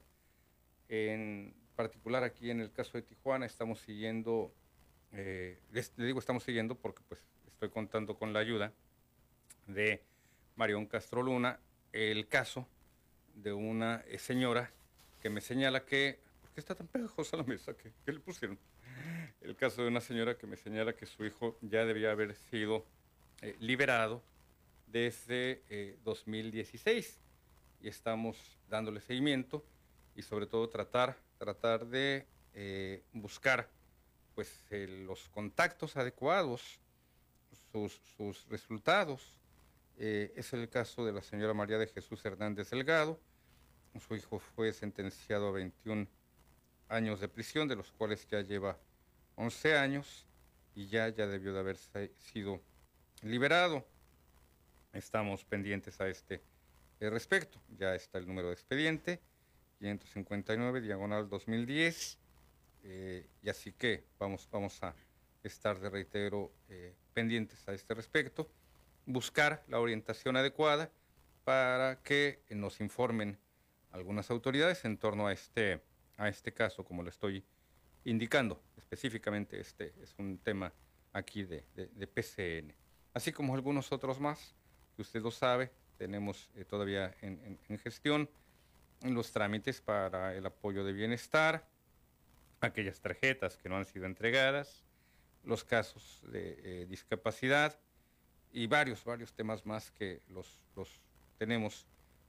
[0.88, 4.54] En particular aquí en el caso de Tijuana estamos siguiendo,
[5.12, 8.72] eh, le digo estamos siguiendo porque pues estoy contando con la ayuda
[9.66, 10.02] de
[10.56, 11.60] Marión Castro Luna,
[11.92, 12.66] el caso
[13.34, 14.72] de una señora
[15.20, 17.74] que me señala que, ¿por qué está tan pegajosa la mesa?
[17.74, 18.58] ¿Qué, qué le pusieron?
[19.40, 22.84] El caso de una señora que me señala que su hijo ya debía haber sido
[23.40, 24.22] eh, liberado
[24.86, 27.14] desde 2016 eh,
[27.80, 28.36] y estamos
[28.68, 29.64] dándole seguimiento
[30.14, 33.70] y sobre todo tratar, tratar de eh, buscar
[34.34, 36.78] pues los contactos adecuados,
[37.72, 39.36] sus, sus resultados.
[39.96, 43.18] es el caso de la señora María de Jesús Hernández Delgado.
[44.06, 46.06] Su hijo fue sentenciado a 21
[46.88, 48.78] años de prisión, de los cuales ya lleva
[49.40, 50.26] 11 años
[50.74, 51.78] y ya, ya debió de haber
[52.18, 52.60] sido
[53.22, 53.86] liberado.
[54.92, 56.42] Estamos pendientes a este
[57.00, 57.58] eh, respecto.
[57.78, 59.18] Ya está el número de expediente,
[59.78, 62.18] 559, diagonal 2010.
[62.82, 64.94] Eh, y así que vamos, vamos a
[65.42, 68.46] estar, de reitero, eh, pendientes a este respecto.
[69.06, 70.90] Buscar la orientación adecuada
[71.44, 73.38] para que nos informen
[73.90, 75.80] algunas autoridades en torno a este,
[76.18, 77.42] a este caso, como lo estoy
[78.04, 80.72] indicando específicamente este es un tema
[81.12, 81.62] aquí de,
[82.12, 82.74] PCN.
[83.14, 84.54] Así como algunos otros más,
[84.96, 88.28] que usted lo sabe, tenemos eh, todavía en, gestión
[89.02, 91.66] los trámites para el apoyo de bienestar,
[92.60, 94.84] aquellas tarjetas que no han sido entregadas,
[95.44, 97.78] los casos de eh, discapacidad
[98.52, 100.60] y varios, varios temas más que los,
[101.38, 101.86] tenemos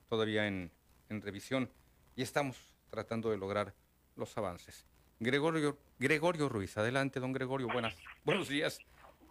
[0.08, 0.70] todavía en
[1.08, 1.70] revisión
[2.16, 2.56] y estamos
[2.90, 3.74] tratando de lograr
[4.16, 4.86] los avances.
[5.22, 6.76] Gregorio, Gregorio Ruiz.
[6.76, 7.68] Adelante, don Gregorio.
[7.68, 8.78] Buenas, buenos días.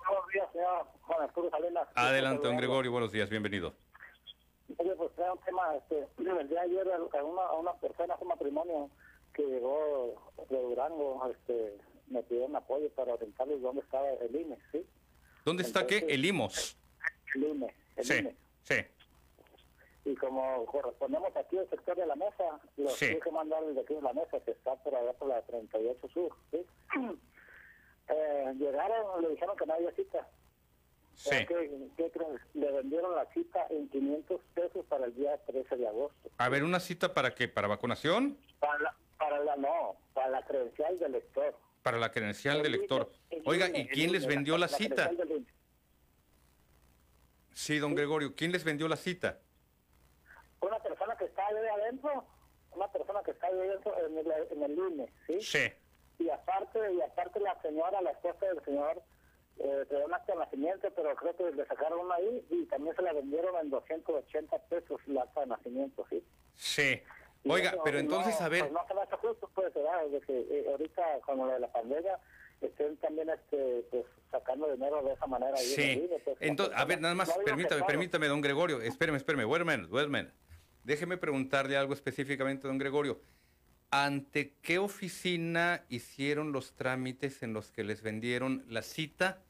[0.08, 1.88] Buenos días, señor Juan Arturo Salinas.
[1.96, 2.92] Adelante, don Gregorio.
[2.92, 3.74] Buenos días, bienvenido.
[4.78, 8.28] Oye, pues era un tema, este, el día de ayer a una, una persona, un
[8.30, 8.90] matrimonio
[9.34, 11.78] que llegó de Durango, este,
[12.08, 14.86] me pidieron apoyo para orientarles dónde estaba el INE, ¿sí?
[15.46, 16.06] ¿Dónde está qué?
[16.10, 16.78] El IMOS.
[17.36, 18.36] El INE, el sí, INE.
[18.64, 18.76] Sí,
[20.04, 23.18] y como correspondemos aquí al sector de la mesa, los sí.
[23.24, 26.36] que mandar desde aquí de la mesa, que está por allá por la 38 Sur,
[26.50, 26.66] ¿sí?
[28.10, 30.28] eh, llegaron, le dijeron que no había cita.
[31.14, 31.46] Sí.
[31.46, 32.12] ¿Qué, qué
[32.56, 36.32] Le vendieron la cita en 500 pesos para el día 13 de agosto.
[36.38, 37.48] A ver, ¿una cita para qué?
[37.48, 38.38] ¿Para vacunación?
[38.60, 41.56] Para la, para la no, para la credencial del lector.
[41.84, 43.12] Para la credencial del lector.
[43.46, 45.12] Oiga, ¿y quién les vendió la, la cita?
[47.54, 49.38] Sí, don Gregorio, ¿quién les vendió la cita?
[50.62, 51.56] una persona que está ahí
[51.92, 52.26] adentro,
[52.76, 55.42] una persona que está ahí adentro en el, en el INE, ¿sí?
[55.42, 55.72] Sí.
[56.20, 59.02] Y aparte, y aparte la señora, la esposa del señor,
[59.58, 62.96] eh, de un acta de nacimiento, pero creo que le sacaron una ahí y también
[62.96, 66.24] se la vendieron en 280 pesos la acta de nacimiento, ¿sí?
[66.56, 67.02] Sí.
[67.48, 68.62] Oiga, pero entonces, a ver...
[68.62, 70.06] Pues no se me hace justo, pues, ¿verdad?
[70.08, 72.20] De que eh, ahorita, con lo de la pandemia,
[72.62, 75.58] estén también este, pues, sacando dinero de esa manera.
[75.58, 76.08] Sí.
[76.24, 79.92] pues, entonces, a ver, nada más, permítame, permítame, don Gregorio, espéreme, espéreme, wait a minute,
[79.92, 80.34] wait a minute.
[80.84, 83.22] Déjeme preguntarle algo específicamente, don Gregorio.
[83.92, 89.44] ¿Ante qué oficina hicieron los trámites en los que les vendieron la cita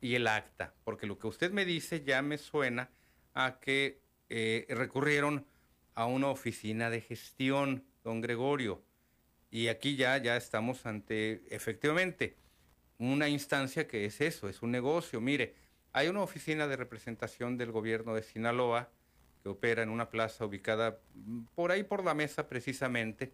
[0.00, 0.74] y el acta?
[0.84, 2.90] Porque lo que usted me dice ya me suena
[3.34, 5.46] a que eh, recurrieron
[5.94, 8.82] a una oficina de gestión, don Gregorio.
[9.50, 12.36] Y aquí ya, ya estamos ante, efectivamente,
[12.98, 15.20] una instancia que es eso, es un negocio.
[15.20, 15.56] Mire,
[15.92, 18.90] hay una oficina de representación del gobierno de Sinaloa
[19.42, 20.98] que opera en una plaza ubicada
[21.54, 23.32] por ahí por la mesa precisamente,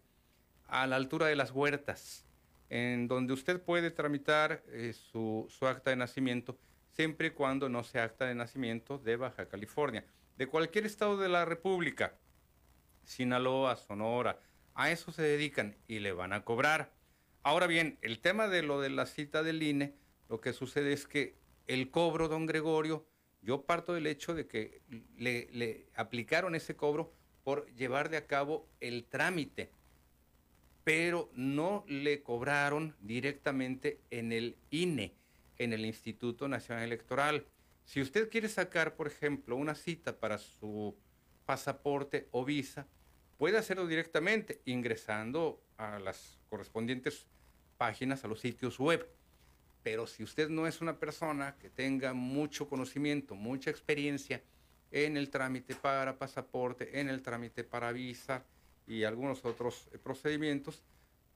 [0.69, 2.25] a la altura de las huertas,
[2.69, 6.59] en donde usted puede tramitar eh, su, su acta de nacimiento
[6.97, 10.05] siempre y cuando no sea acta de nacimiento de Baja California,
[10.39, 12.19] de cualquier estado de la República,
[13.05, 14.41] Sinaloa, Sonora,
[14.75, 16.93] a eso se dedican y le van a cobrar.
[17.43, 19.95] Ahora bien, el tema de lo de la cita del INE,
[20.29, 23.07] lo que sucede es que el cobro, don Gregorio,
[23.47, 24.83] yo parto del hecho de que
[25.17, 27.13] le, aplicaron ese cobro
[27.45, 29.71] por llevar de a cabo el trámite,
[30.83, 35.15] pero no le cobraron directamente en el INE,
[35.59, 37.47] en el Instituto Nacional Electoral.
[37.85, 40.97] Si usted quiere sacar, por ejemplo, una cita para su
[41.45, 42.89] pasaporte o visa,
[43.39, 47.29] puede hacerlo directamente ingresando a las correspondientes
[47.77, 49.09] páginas, a los sitios web.
[49.87, 54.43] Pero si usted no es una persona que tenga mucho conocimiento, mucha experiencia
[54.91, 58.45] en el trámite para pasaporte, en el trámite para visa
[58.89, 60.83] y algunos otros eh, procedimientos,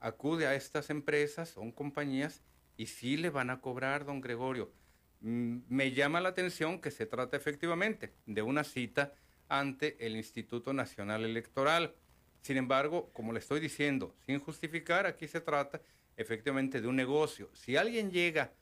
[0.01, 2.43] acude a estas empresas, son compañías,
[2.77, 4.73] y sí le van a cobrar, don Gregorio.
[5.21, 9.15] Mm, me llama la atención que se trata efectivamente de una cita
[9.49, 11.95] ante el Instituto Nacional Electoral.
[12.43, 15.81] Sin embargo, como le estoy diciendo, sin justificar, aquí se trata
[16.17, 17.51] efectivamente de un negocio.
[17.55, 18.53] Si alguien llega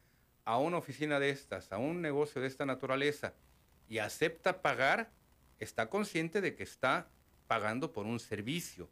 [0.44, 3.34] a una oficina de estas, a un negocio de esta naturaleza,
[3.88, 5.10] y acepta pagar,
[5.58, 7.10] está consciente de que está
[7.46, 8.90] pagando por un servicio.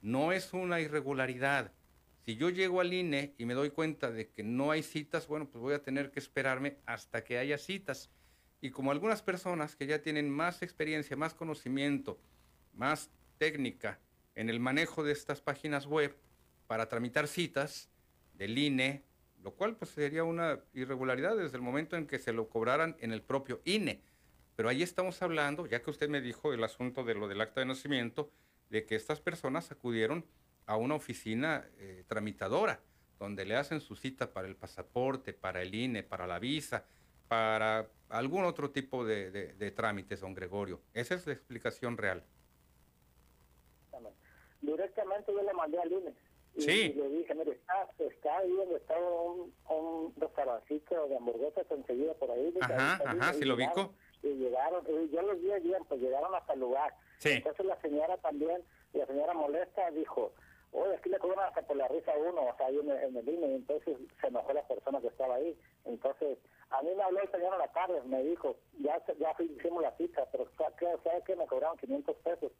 [0.00, 1.72] No es una irregularidad.
[2.24, 5.48] Si yo llego al INE y me doy cuenta de que no hay citas, bueno,
[5.48, 8.10] pues voy a tener que esperarme hasta que haya citas.
[8.60, 12.20] Y como algunas personas que ya tienen más experiencia, más conocimiento,
[12.72, 14.00] más técnica
[14.34, 16.16] en el manejo de estas páginas web
[16.70, 17.90] para tramitar citas
[18.34, 19.02] del INE,
[19.42, 23.10] lo cual pues sería una irregularidad desde el momento en que se lo cobraran en
[23.10, 24.04] el propio INE.
[24.54, 27.58] Pero ahí estamos hablando, ya que usted me dijo el asunto de lo del acta
[27.58, 28.30] de nacimiento,
[28.68, 30.24] de que estas personas acudieron
[30.64, 32.78] a una oficina eh, tramitadora,
[33.18, 36.84] donde le hacen su cita para el pasaporte, para el INE, para la visa,
[37.26, 40.80] para algún otro tipo de, trámites, don Gregorio.
[40.94, 42.22] Esa es la explicación real.
[44.60, 46.29] Directamente yo le mandé al INE.
[46.54, 46.92] Y, sí.
[46.94, 52.30] le dije, mire, está, está ahí donde está un, un restaurancito de hamburguesas enseguida por
[52.30, 52.52] ahí.
[52.60, 53.94] Ajá, ajá, sí lo ubico.
[54.22, 56.94] Y llegaron, y yo los vi bien, pues llegaron hasta el lugar.
[57.18, 57.30] Sí.
[57.30, 58.62] Entonces la señora también,
[58.92, 60.32] la señora molesta, dijo,
[60.72, 63.28] oye, aquí le cobran hasta por la risa a uno, o sea, ahí en, el
[63.28, 65.56] INE, entonces se enojó la persona que estaba ahí.
[65.84, 66.38] Entonces,
[66.70, 69.96] a mí me habló el señor a la tarde, me dijo, ya ya hicimos la
[69.96, 72.52] cita, pero ¿sabe que Me cobraron 500 pesos.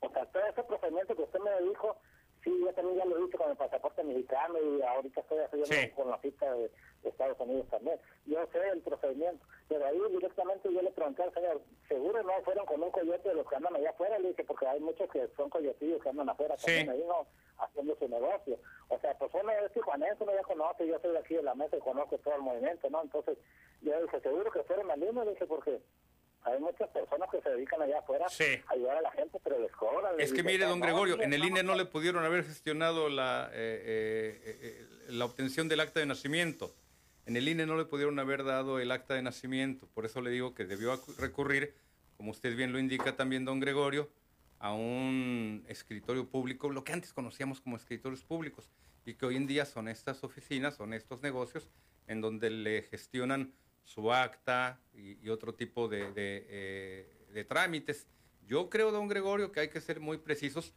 [0.00, 1.96] O sea, todo ese procedimiento que usted me dijo,
[2.44, 6.10] sí, yo también ya lo hice con el pasaporte mexicano y ahorita estoy haciendo con
[6.10, 6.70] la cita de,
[7.04, 7.98] Estados Unidos también.
[8.26, 12.66] Yo sé el procedimiento, pero ahí directamente yo le pregunté al señor, ¿seguro no fueron
[12.66, 14.18] con un coyote de los que andan allá afuera?
[14.18, 17.26] Le dije, porque hay muchos que son coyotillos que andan afuera también ahí, ¿no?
[17.58, 18.58] Haciendo su negocio.
[18.88, 21.54] O sea, pues uno es tijuanense, uno ya conoce, yo soy de aquí de la
[21.54, 23.02] mesa y conozco todo el movimiento, ¿no?
[23.02, 23.38] Entonces,
[23.80, 25.80] yo dije, ¿seguro que fueron al le dije, porque
[26.52, 29.72] hay muchas personas que se dedican allá afuera a ayudar a la gente, pero les
[29.72, 30.18] cobran.
[30.18, 34.40] Es que mire, don Gregorio, en el INE no le pudieron haber gestionado la, eh,
[34.44, 36.74] eh, eh, la obtención del acta de nacimiento.
[37.26, 39.86] En el INE no le pudieron haber dado el acta de nacimiento.
[39.94, 41.74] Por eso le digo que debió recurrir,
[42.16, 44.08] como usted bien lo indica también, don Gregorio,
[44.58, 48.70] a un escritorio público, lo que antes conocíamos como escritorios públicos,
[49.04, 51.68] y que hoy en día son estas oficinas, son estos negocios
[52.08, 53.52] en donde le gestionan
[53.88, 58.06] su acta y, otro tipo eh, de, trámites.
[58.46, 60.74] Yo creo, don Gregorio, que hay que ser muy precisos.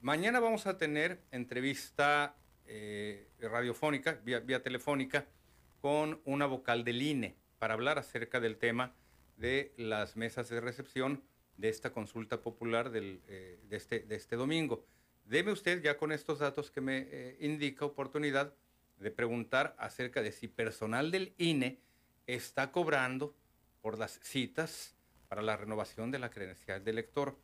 [0.00, 2.34] Mañana vamos a tener entrevista
[2.64, 5.26] eh, radiofónica, vía, telefónica,
[5.80, 8.94] con una vocal del INE para hablar acerca del tema
[9.36, 11.22] de las mesas de recepción
[11.58, 14.82] de esta consulta popular del, eh, de, este, de este domingo.
[15.26, 18.54] Deme usted ya con estos datos que me indica oportunidad
[18.98, 21.80] de preguntar acerca de si personal del INE
[22.26, 23.34] está cobrando
[23.82, 24.94] por las citas
[25.28, 27.36] para la renovación de la credencial de elector.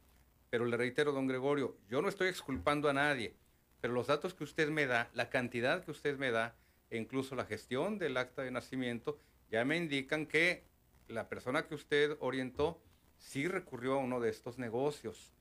[0.51, 3.35] Pero le reitero, don Gregorio, yo no estoy exculpando a nadie,
[3.81, 6.55] pero los datos que usted me da, la cantidad que usted me da,
[6.91, 9.19] e incluso la gestión del acta de nacimiento,
[9.51, 10.65] ya me indican que
[11.09, 12.81] la persona que usted orientó
[13.19, 15.33] sí recurrió a uno de estos negocios.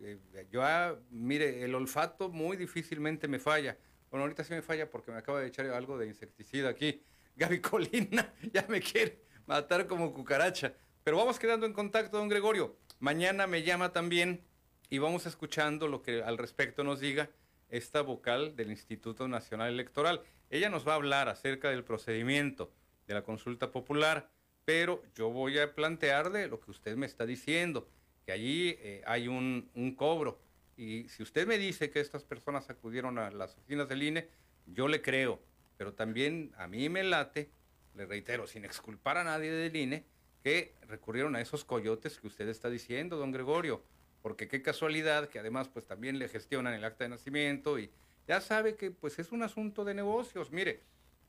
[0.00, 0.18] Eh,
[0.50, 3.76] yo, ah, mire, el olfato muy difícilmente me falla.
[4.10, 7.02] Bueno, ahorita sí me falla porque me acaba de echar algo de insecticida aquí.
[7.38, 10.74] Gaby Colina ya me quiere matar como cucaracha.
[11.04, 12.76] Pero vamos quedando en contacto, don Gregorio.
[12.98, 14.42] Mañana me llama también
[14.90, 17.30] y vamos escuchando lo que al respecto nos diga
[17.70, 20.22] esta vocal del Instituto Nacional Electoral.
[20.50, 22.72] Ella nos va a hablar acerca del procedimiento
[23.06, 24.30] de la consulta popular,
[24.64, 27.88] pero yo voy a plantearle lo que usted me está diciendo,
[28.26, 30.40] que allí eh, hay un, un cobro.
[30.76, 34.28] Y si usted me dice que estas personas acudieron a las oficinas del INE,
[34.66, 35.40] yo le creo
[35.78, 37.50] pero también a mí me late,
[37.94, 40.04] le reitero, sin exculpar a nadie del INE,
[40.42, 43.82] que recurrieron a esos coyotes que usted está diciendo, don Gregorio,
[44.20, 47.90] porque qué casualidad que además pues también le gestionan el acta de nacimiento y
[48.26, 50.50] ya sabe que pues es un asunto de negocios.
[50.50, 50.82] Mire,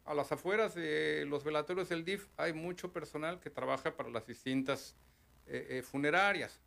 [0.05, 4.25] a las afueras de los velatorios del DIF hay mucho personal que trabaja para las
[4.25, 4.95] distintas
[5.45, 6.59] eh, eh, funerarias.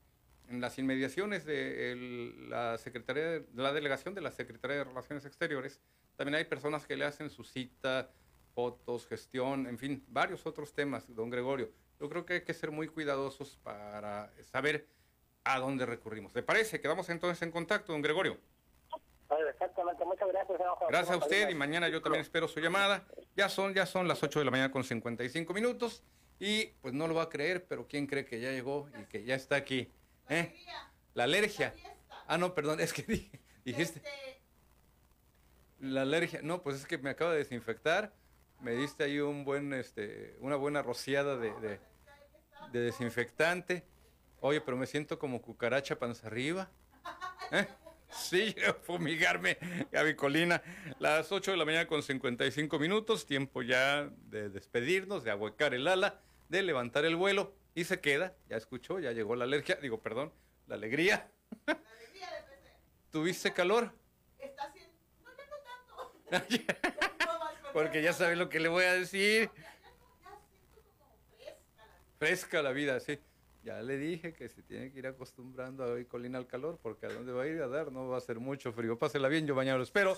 [0.49, 5.81] En las inmediaciones de la Secretaría de la delegación de la Secretaría de Relaciones Exteriores
[6.17, 8.11] también hay personas que le hacen su cita,
[8.55, 11.71] fotos, gestión, en fin, varios otros temas, don Gregorio.
[12.01, 14.89] Yo creo que hay que ser muy cuidadosos para saber
[15.45, 16.35] a dónde recurrimos.
[16.35, 16.81] ¿Le parece?
[16.81, 18.39] Quedamos entonces en contacto, don Gregorio.
[19.51, 20.59] Exactamente, muchas gracias.
[20.89, 23.07] Gracias a usted y mañana yo también espero su llamada.
[23.35, 26.03] Ya son, ya son las 8 de la mañana con 55 minutos
[26.39, 29.25] y pues no lo va a creer, pero ¿quién cree que ya llegó y que
[29.25, 29.91] ya está aquí?
[30.29, 30.55] ¿Eh?
[31.15, 31.75] La alergia.
[32.27, 33.03] Ah, no, perdón, es que
[33.65, 34.03] dijiste...
[35.83, 38.13] La alergia, no, pues es que me acaba de desinfectar,
[38.61, 41.53] me diste ahí un buen, este, una buena rociada de,
[42.71, 43.83] de, desinfectante.
[44.41, 46.71] Oye, pero me siento como cucaracha panza arriba.
[47.51, 47.67] ¿Eh?
[48.13, 49.59] Sí, fumigarme,
[49.91, 50.63] Gaby Colina.
[51.01, 55.89] Las 8 de la mañana con 55 minutos, tiempo ya de despedirnos, de ahuecar el
[55.89, 57.57] ala, de levantar el vuelo.
[57.75, 60.33] Y se queda, ya escuchó, ya llegó la alergia, digo, perdón,
[60.69, 61.29] la alegría.
[61.67, 62.71] La alegría de
[63.11, 63.93] ¿Tuviste calor?
[64.39, 64.82] Está haciendo.
[67.73, 69.51] Porque ya sabe lo que le voy a decir.
[72.19, 73.19] Fresca la vida, sí.
[73.65, 77.07] Ya le dije que se tiene que ir acostumbrando a hoy colina al calor, porque
[77.07, 78.99] a dónde va a ir a dar no va a ser mucho frío.
[78.99, 80.17] Pásela bien, yo mañana lo espero.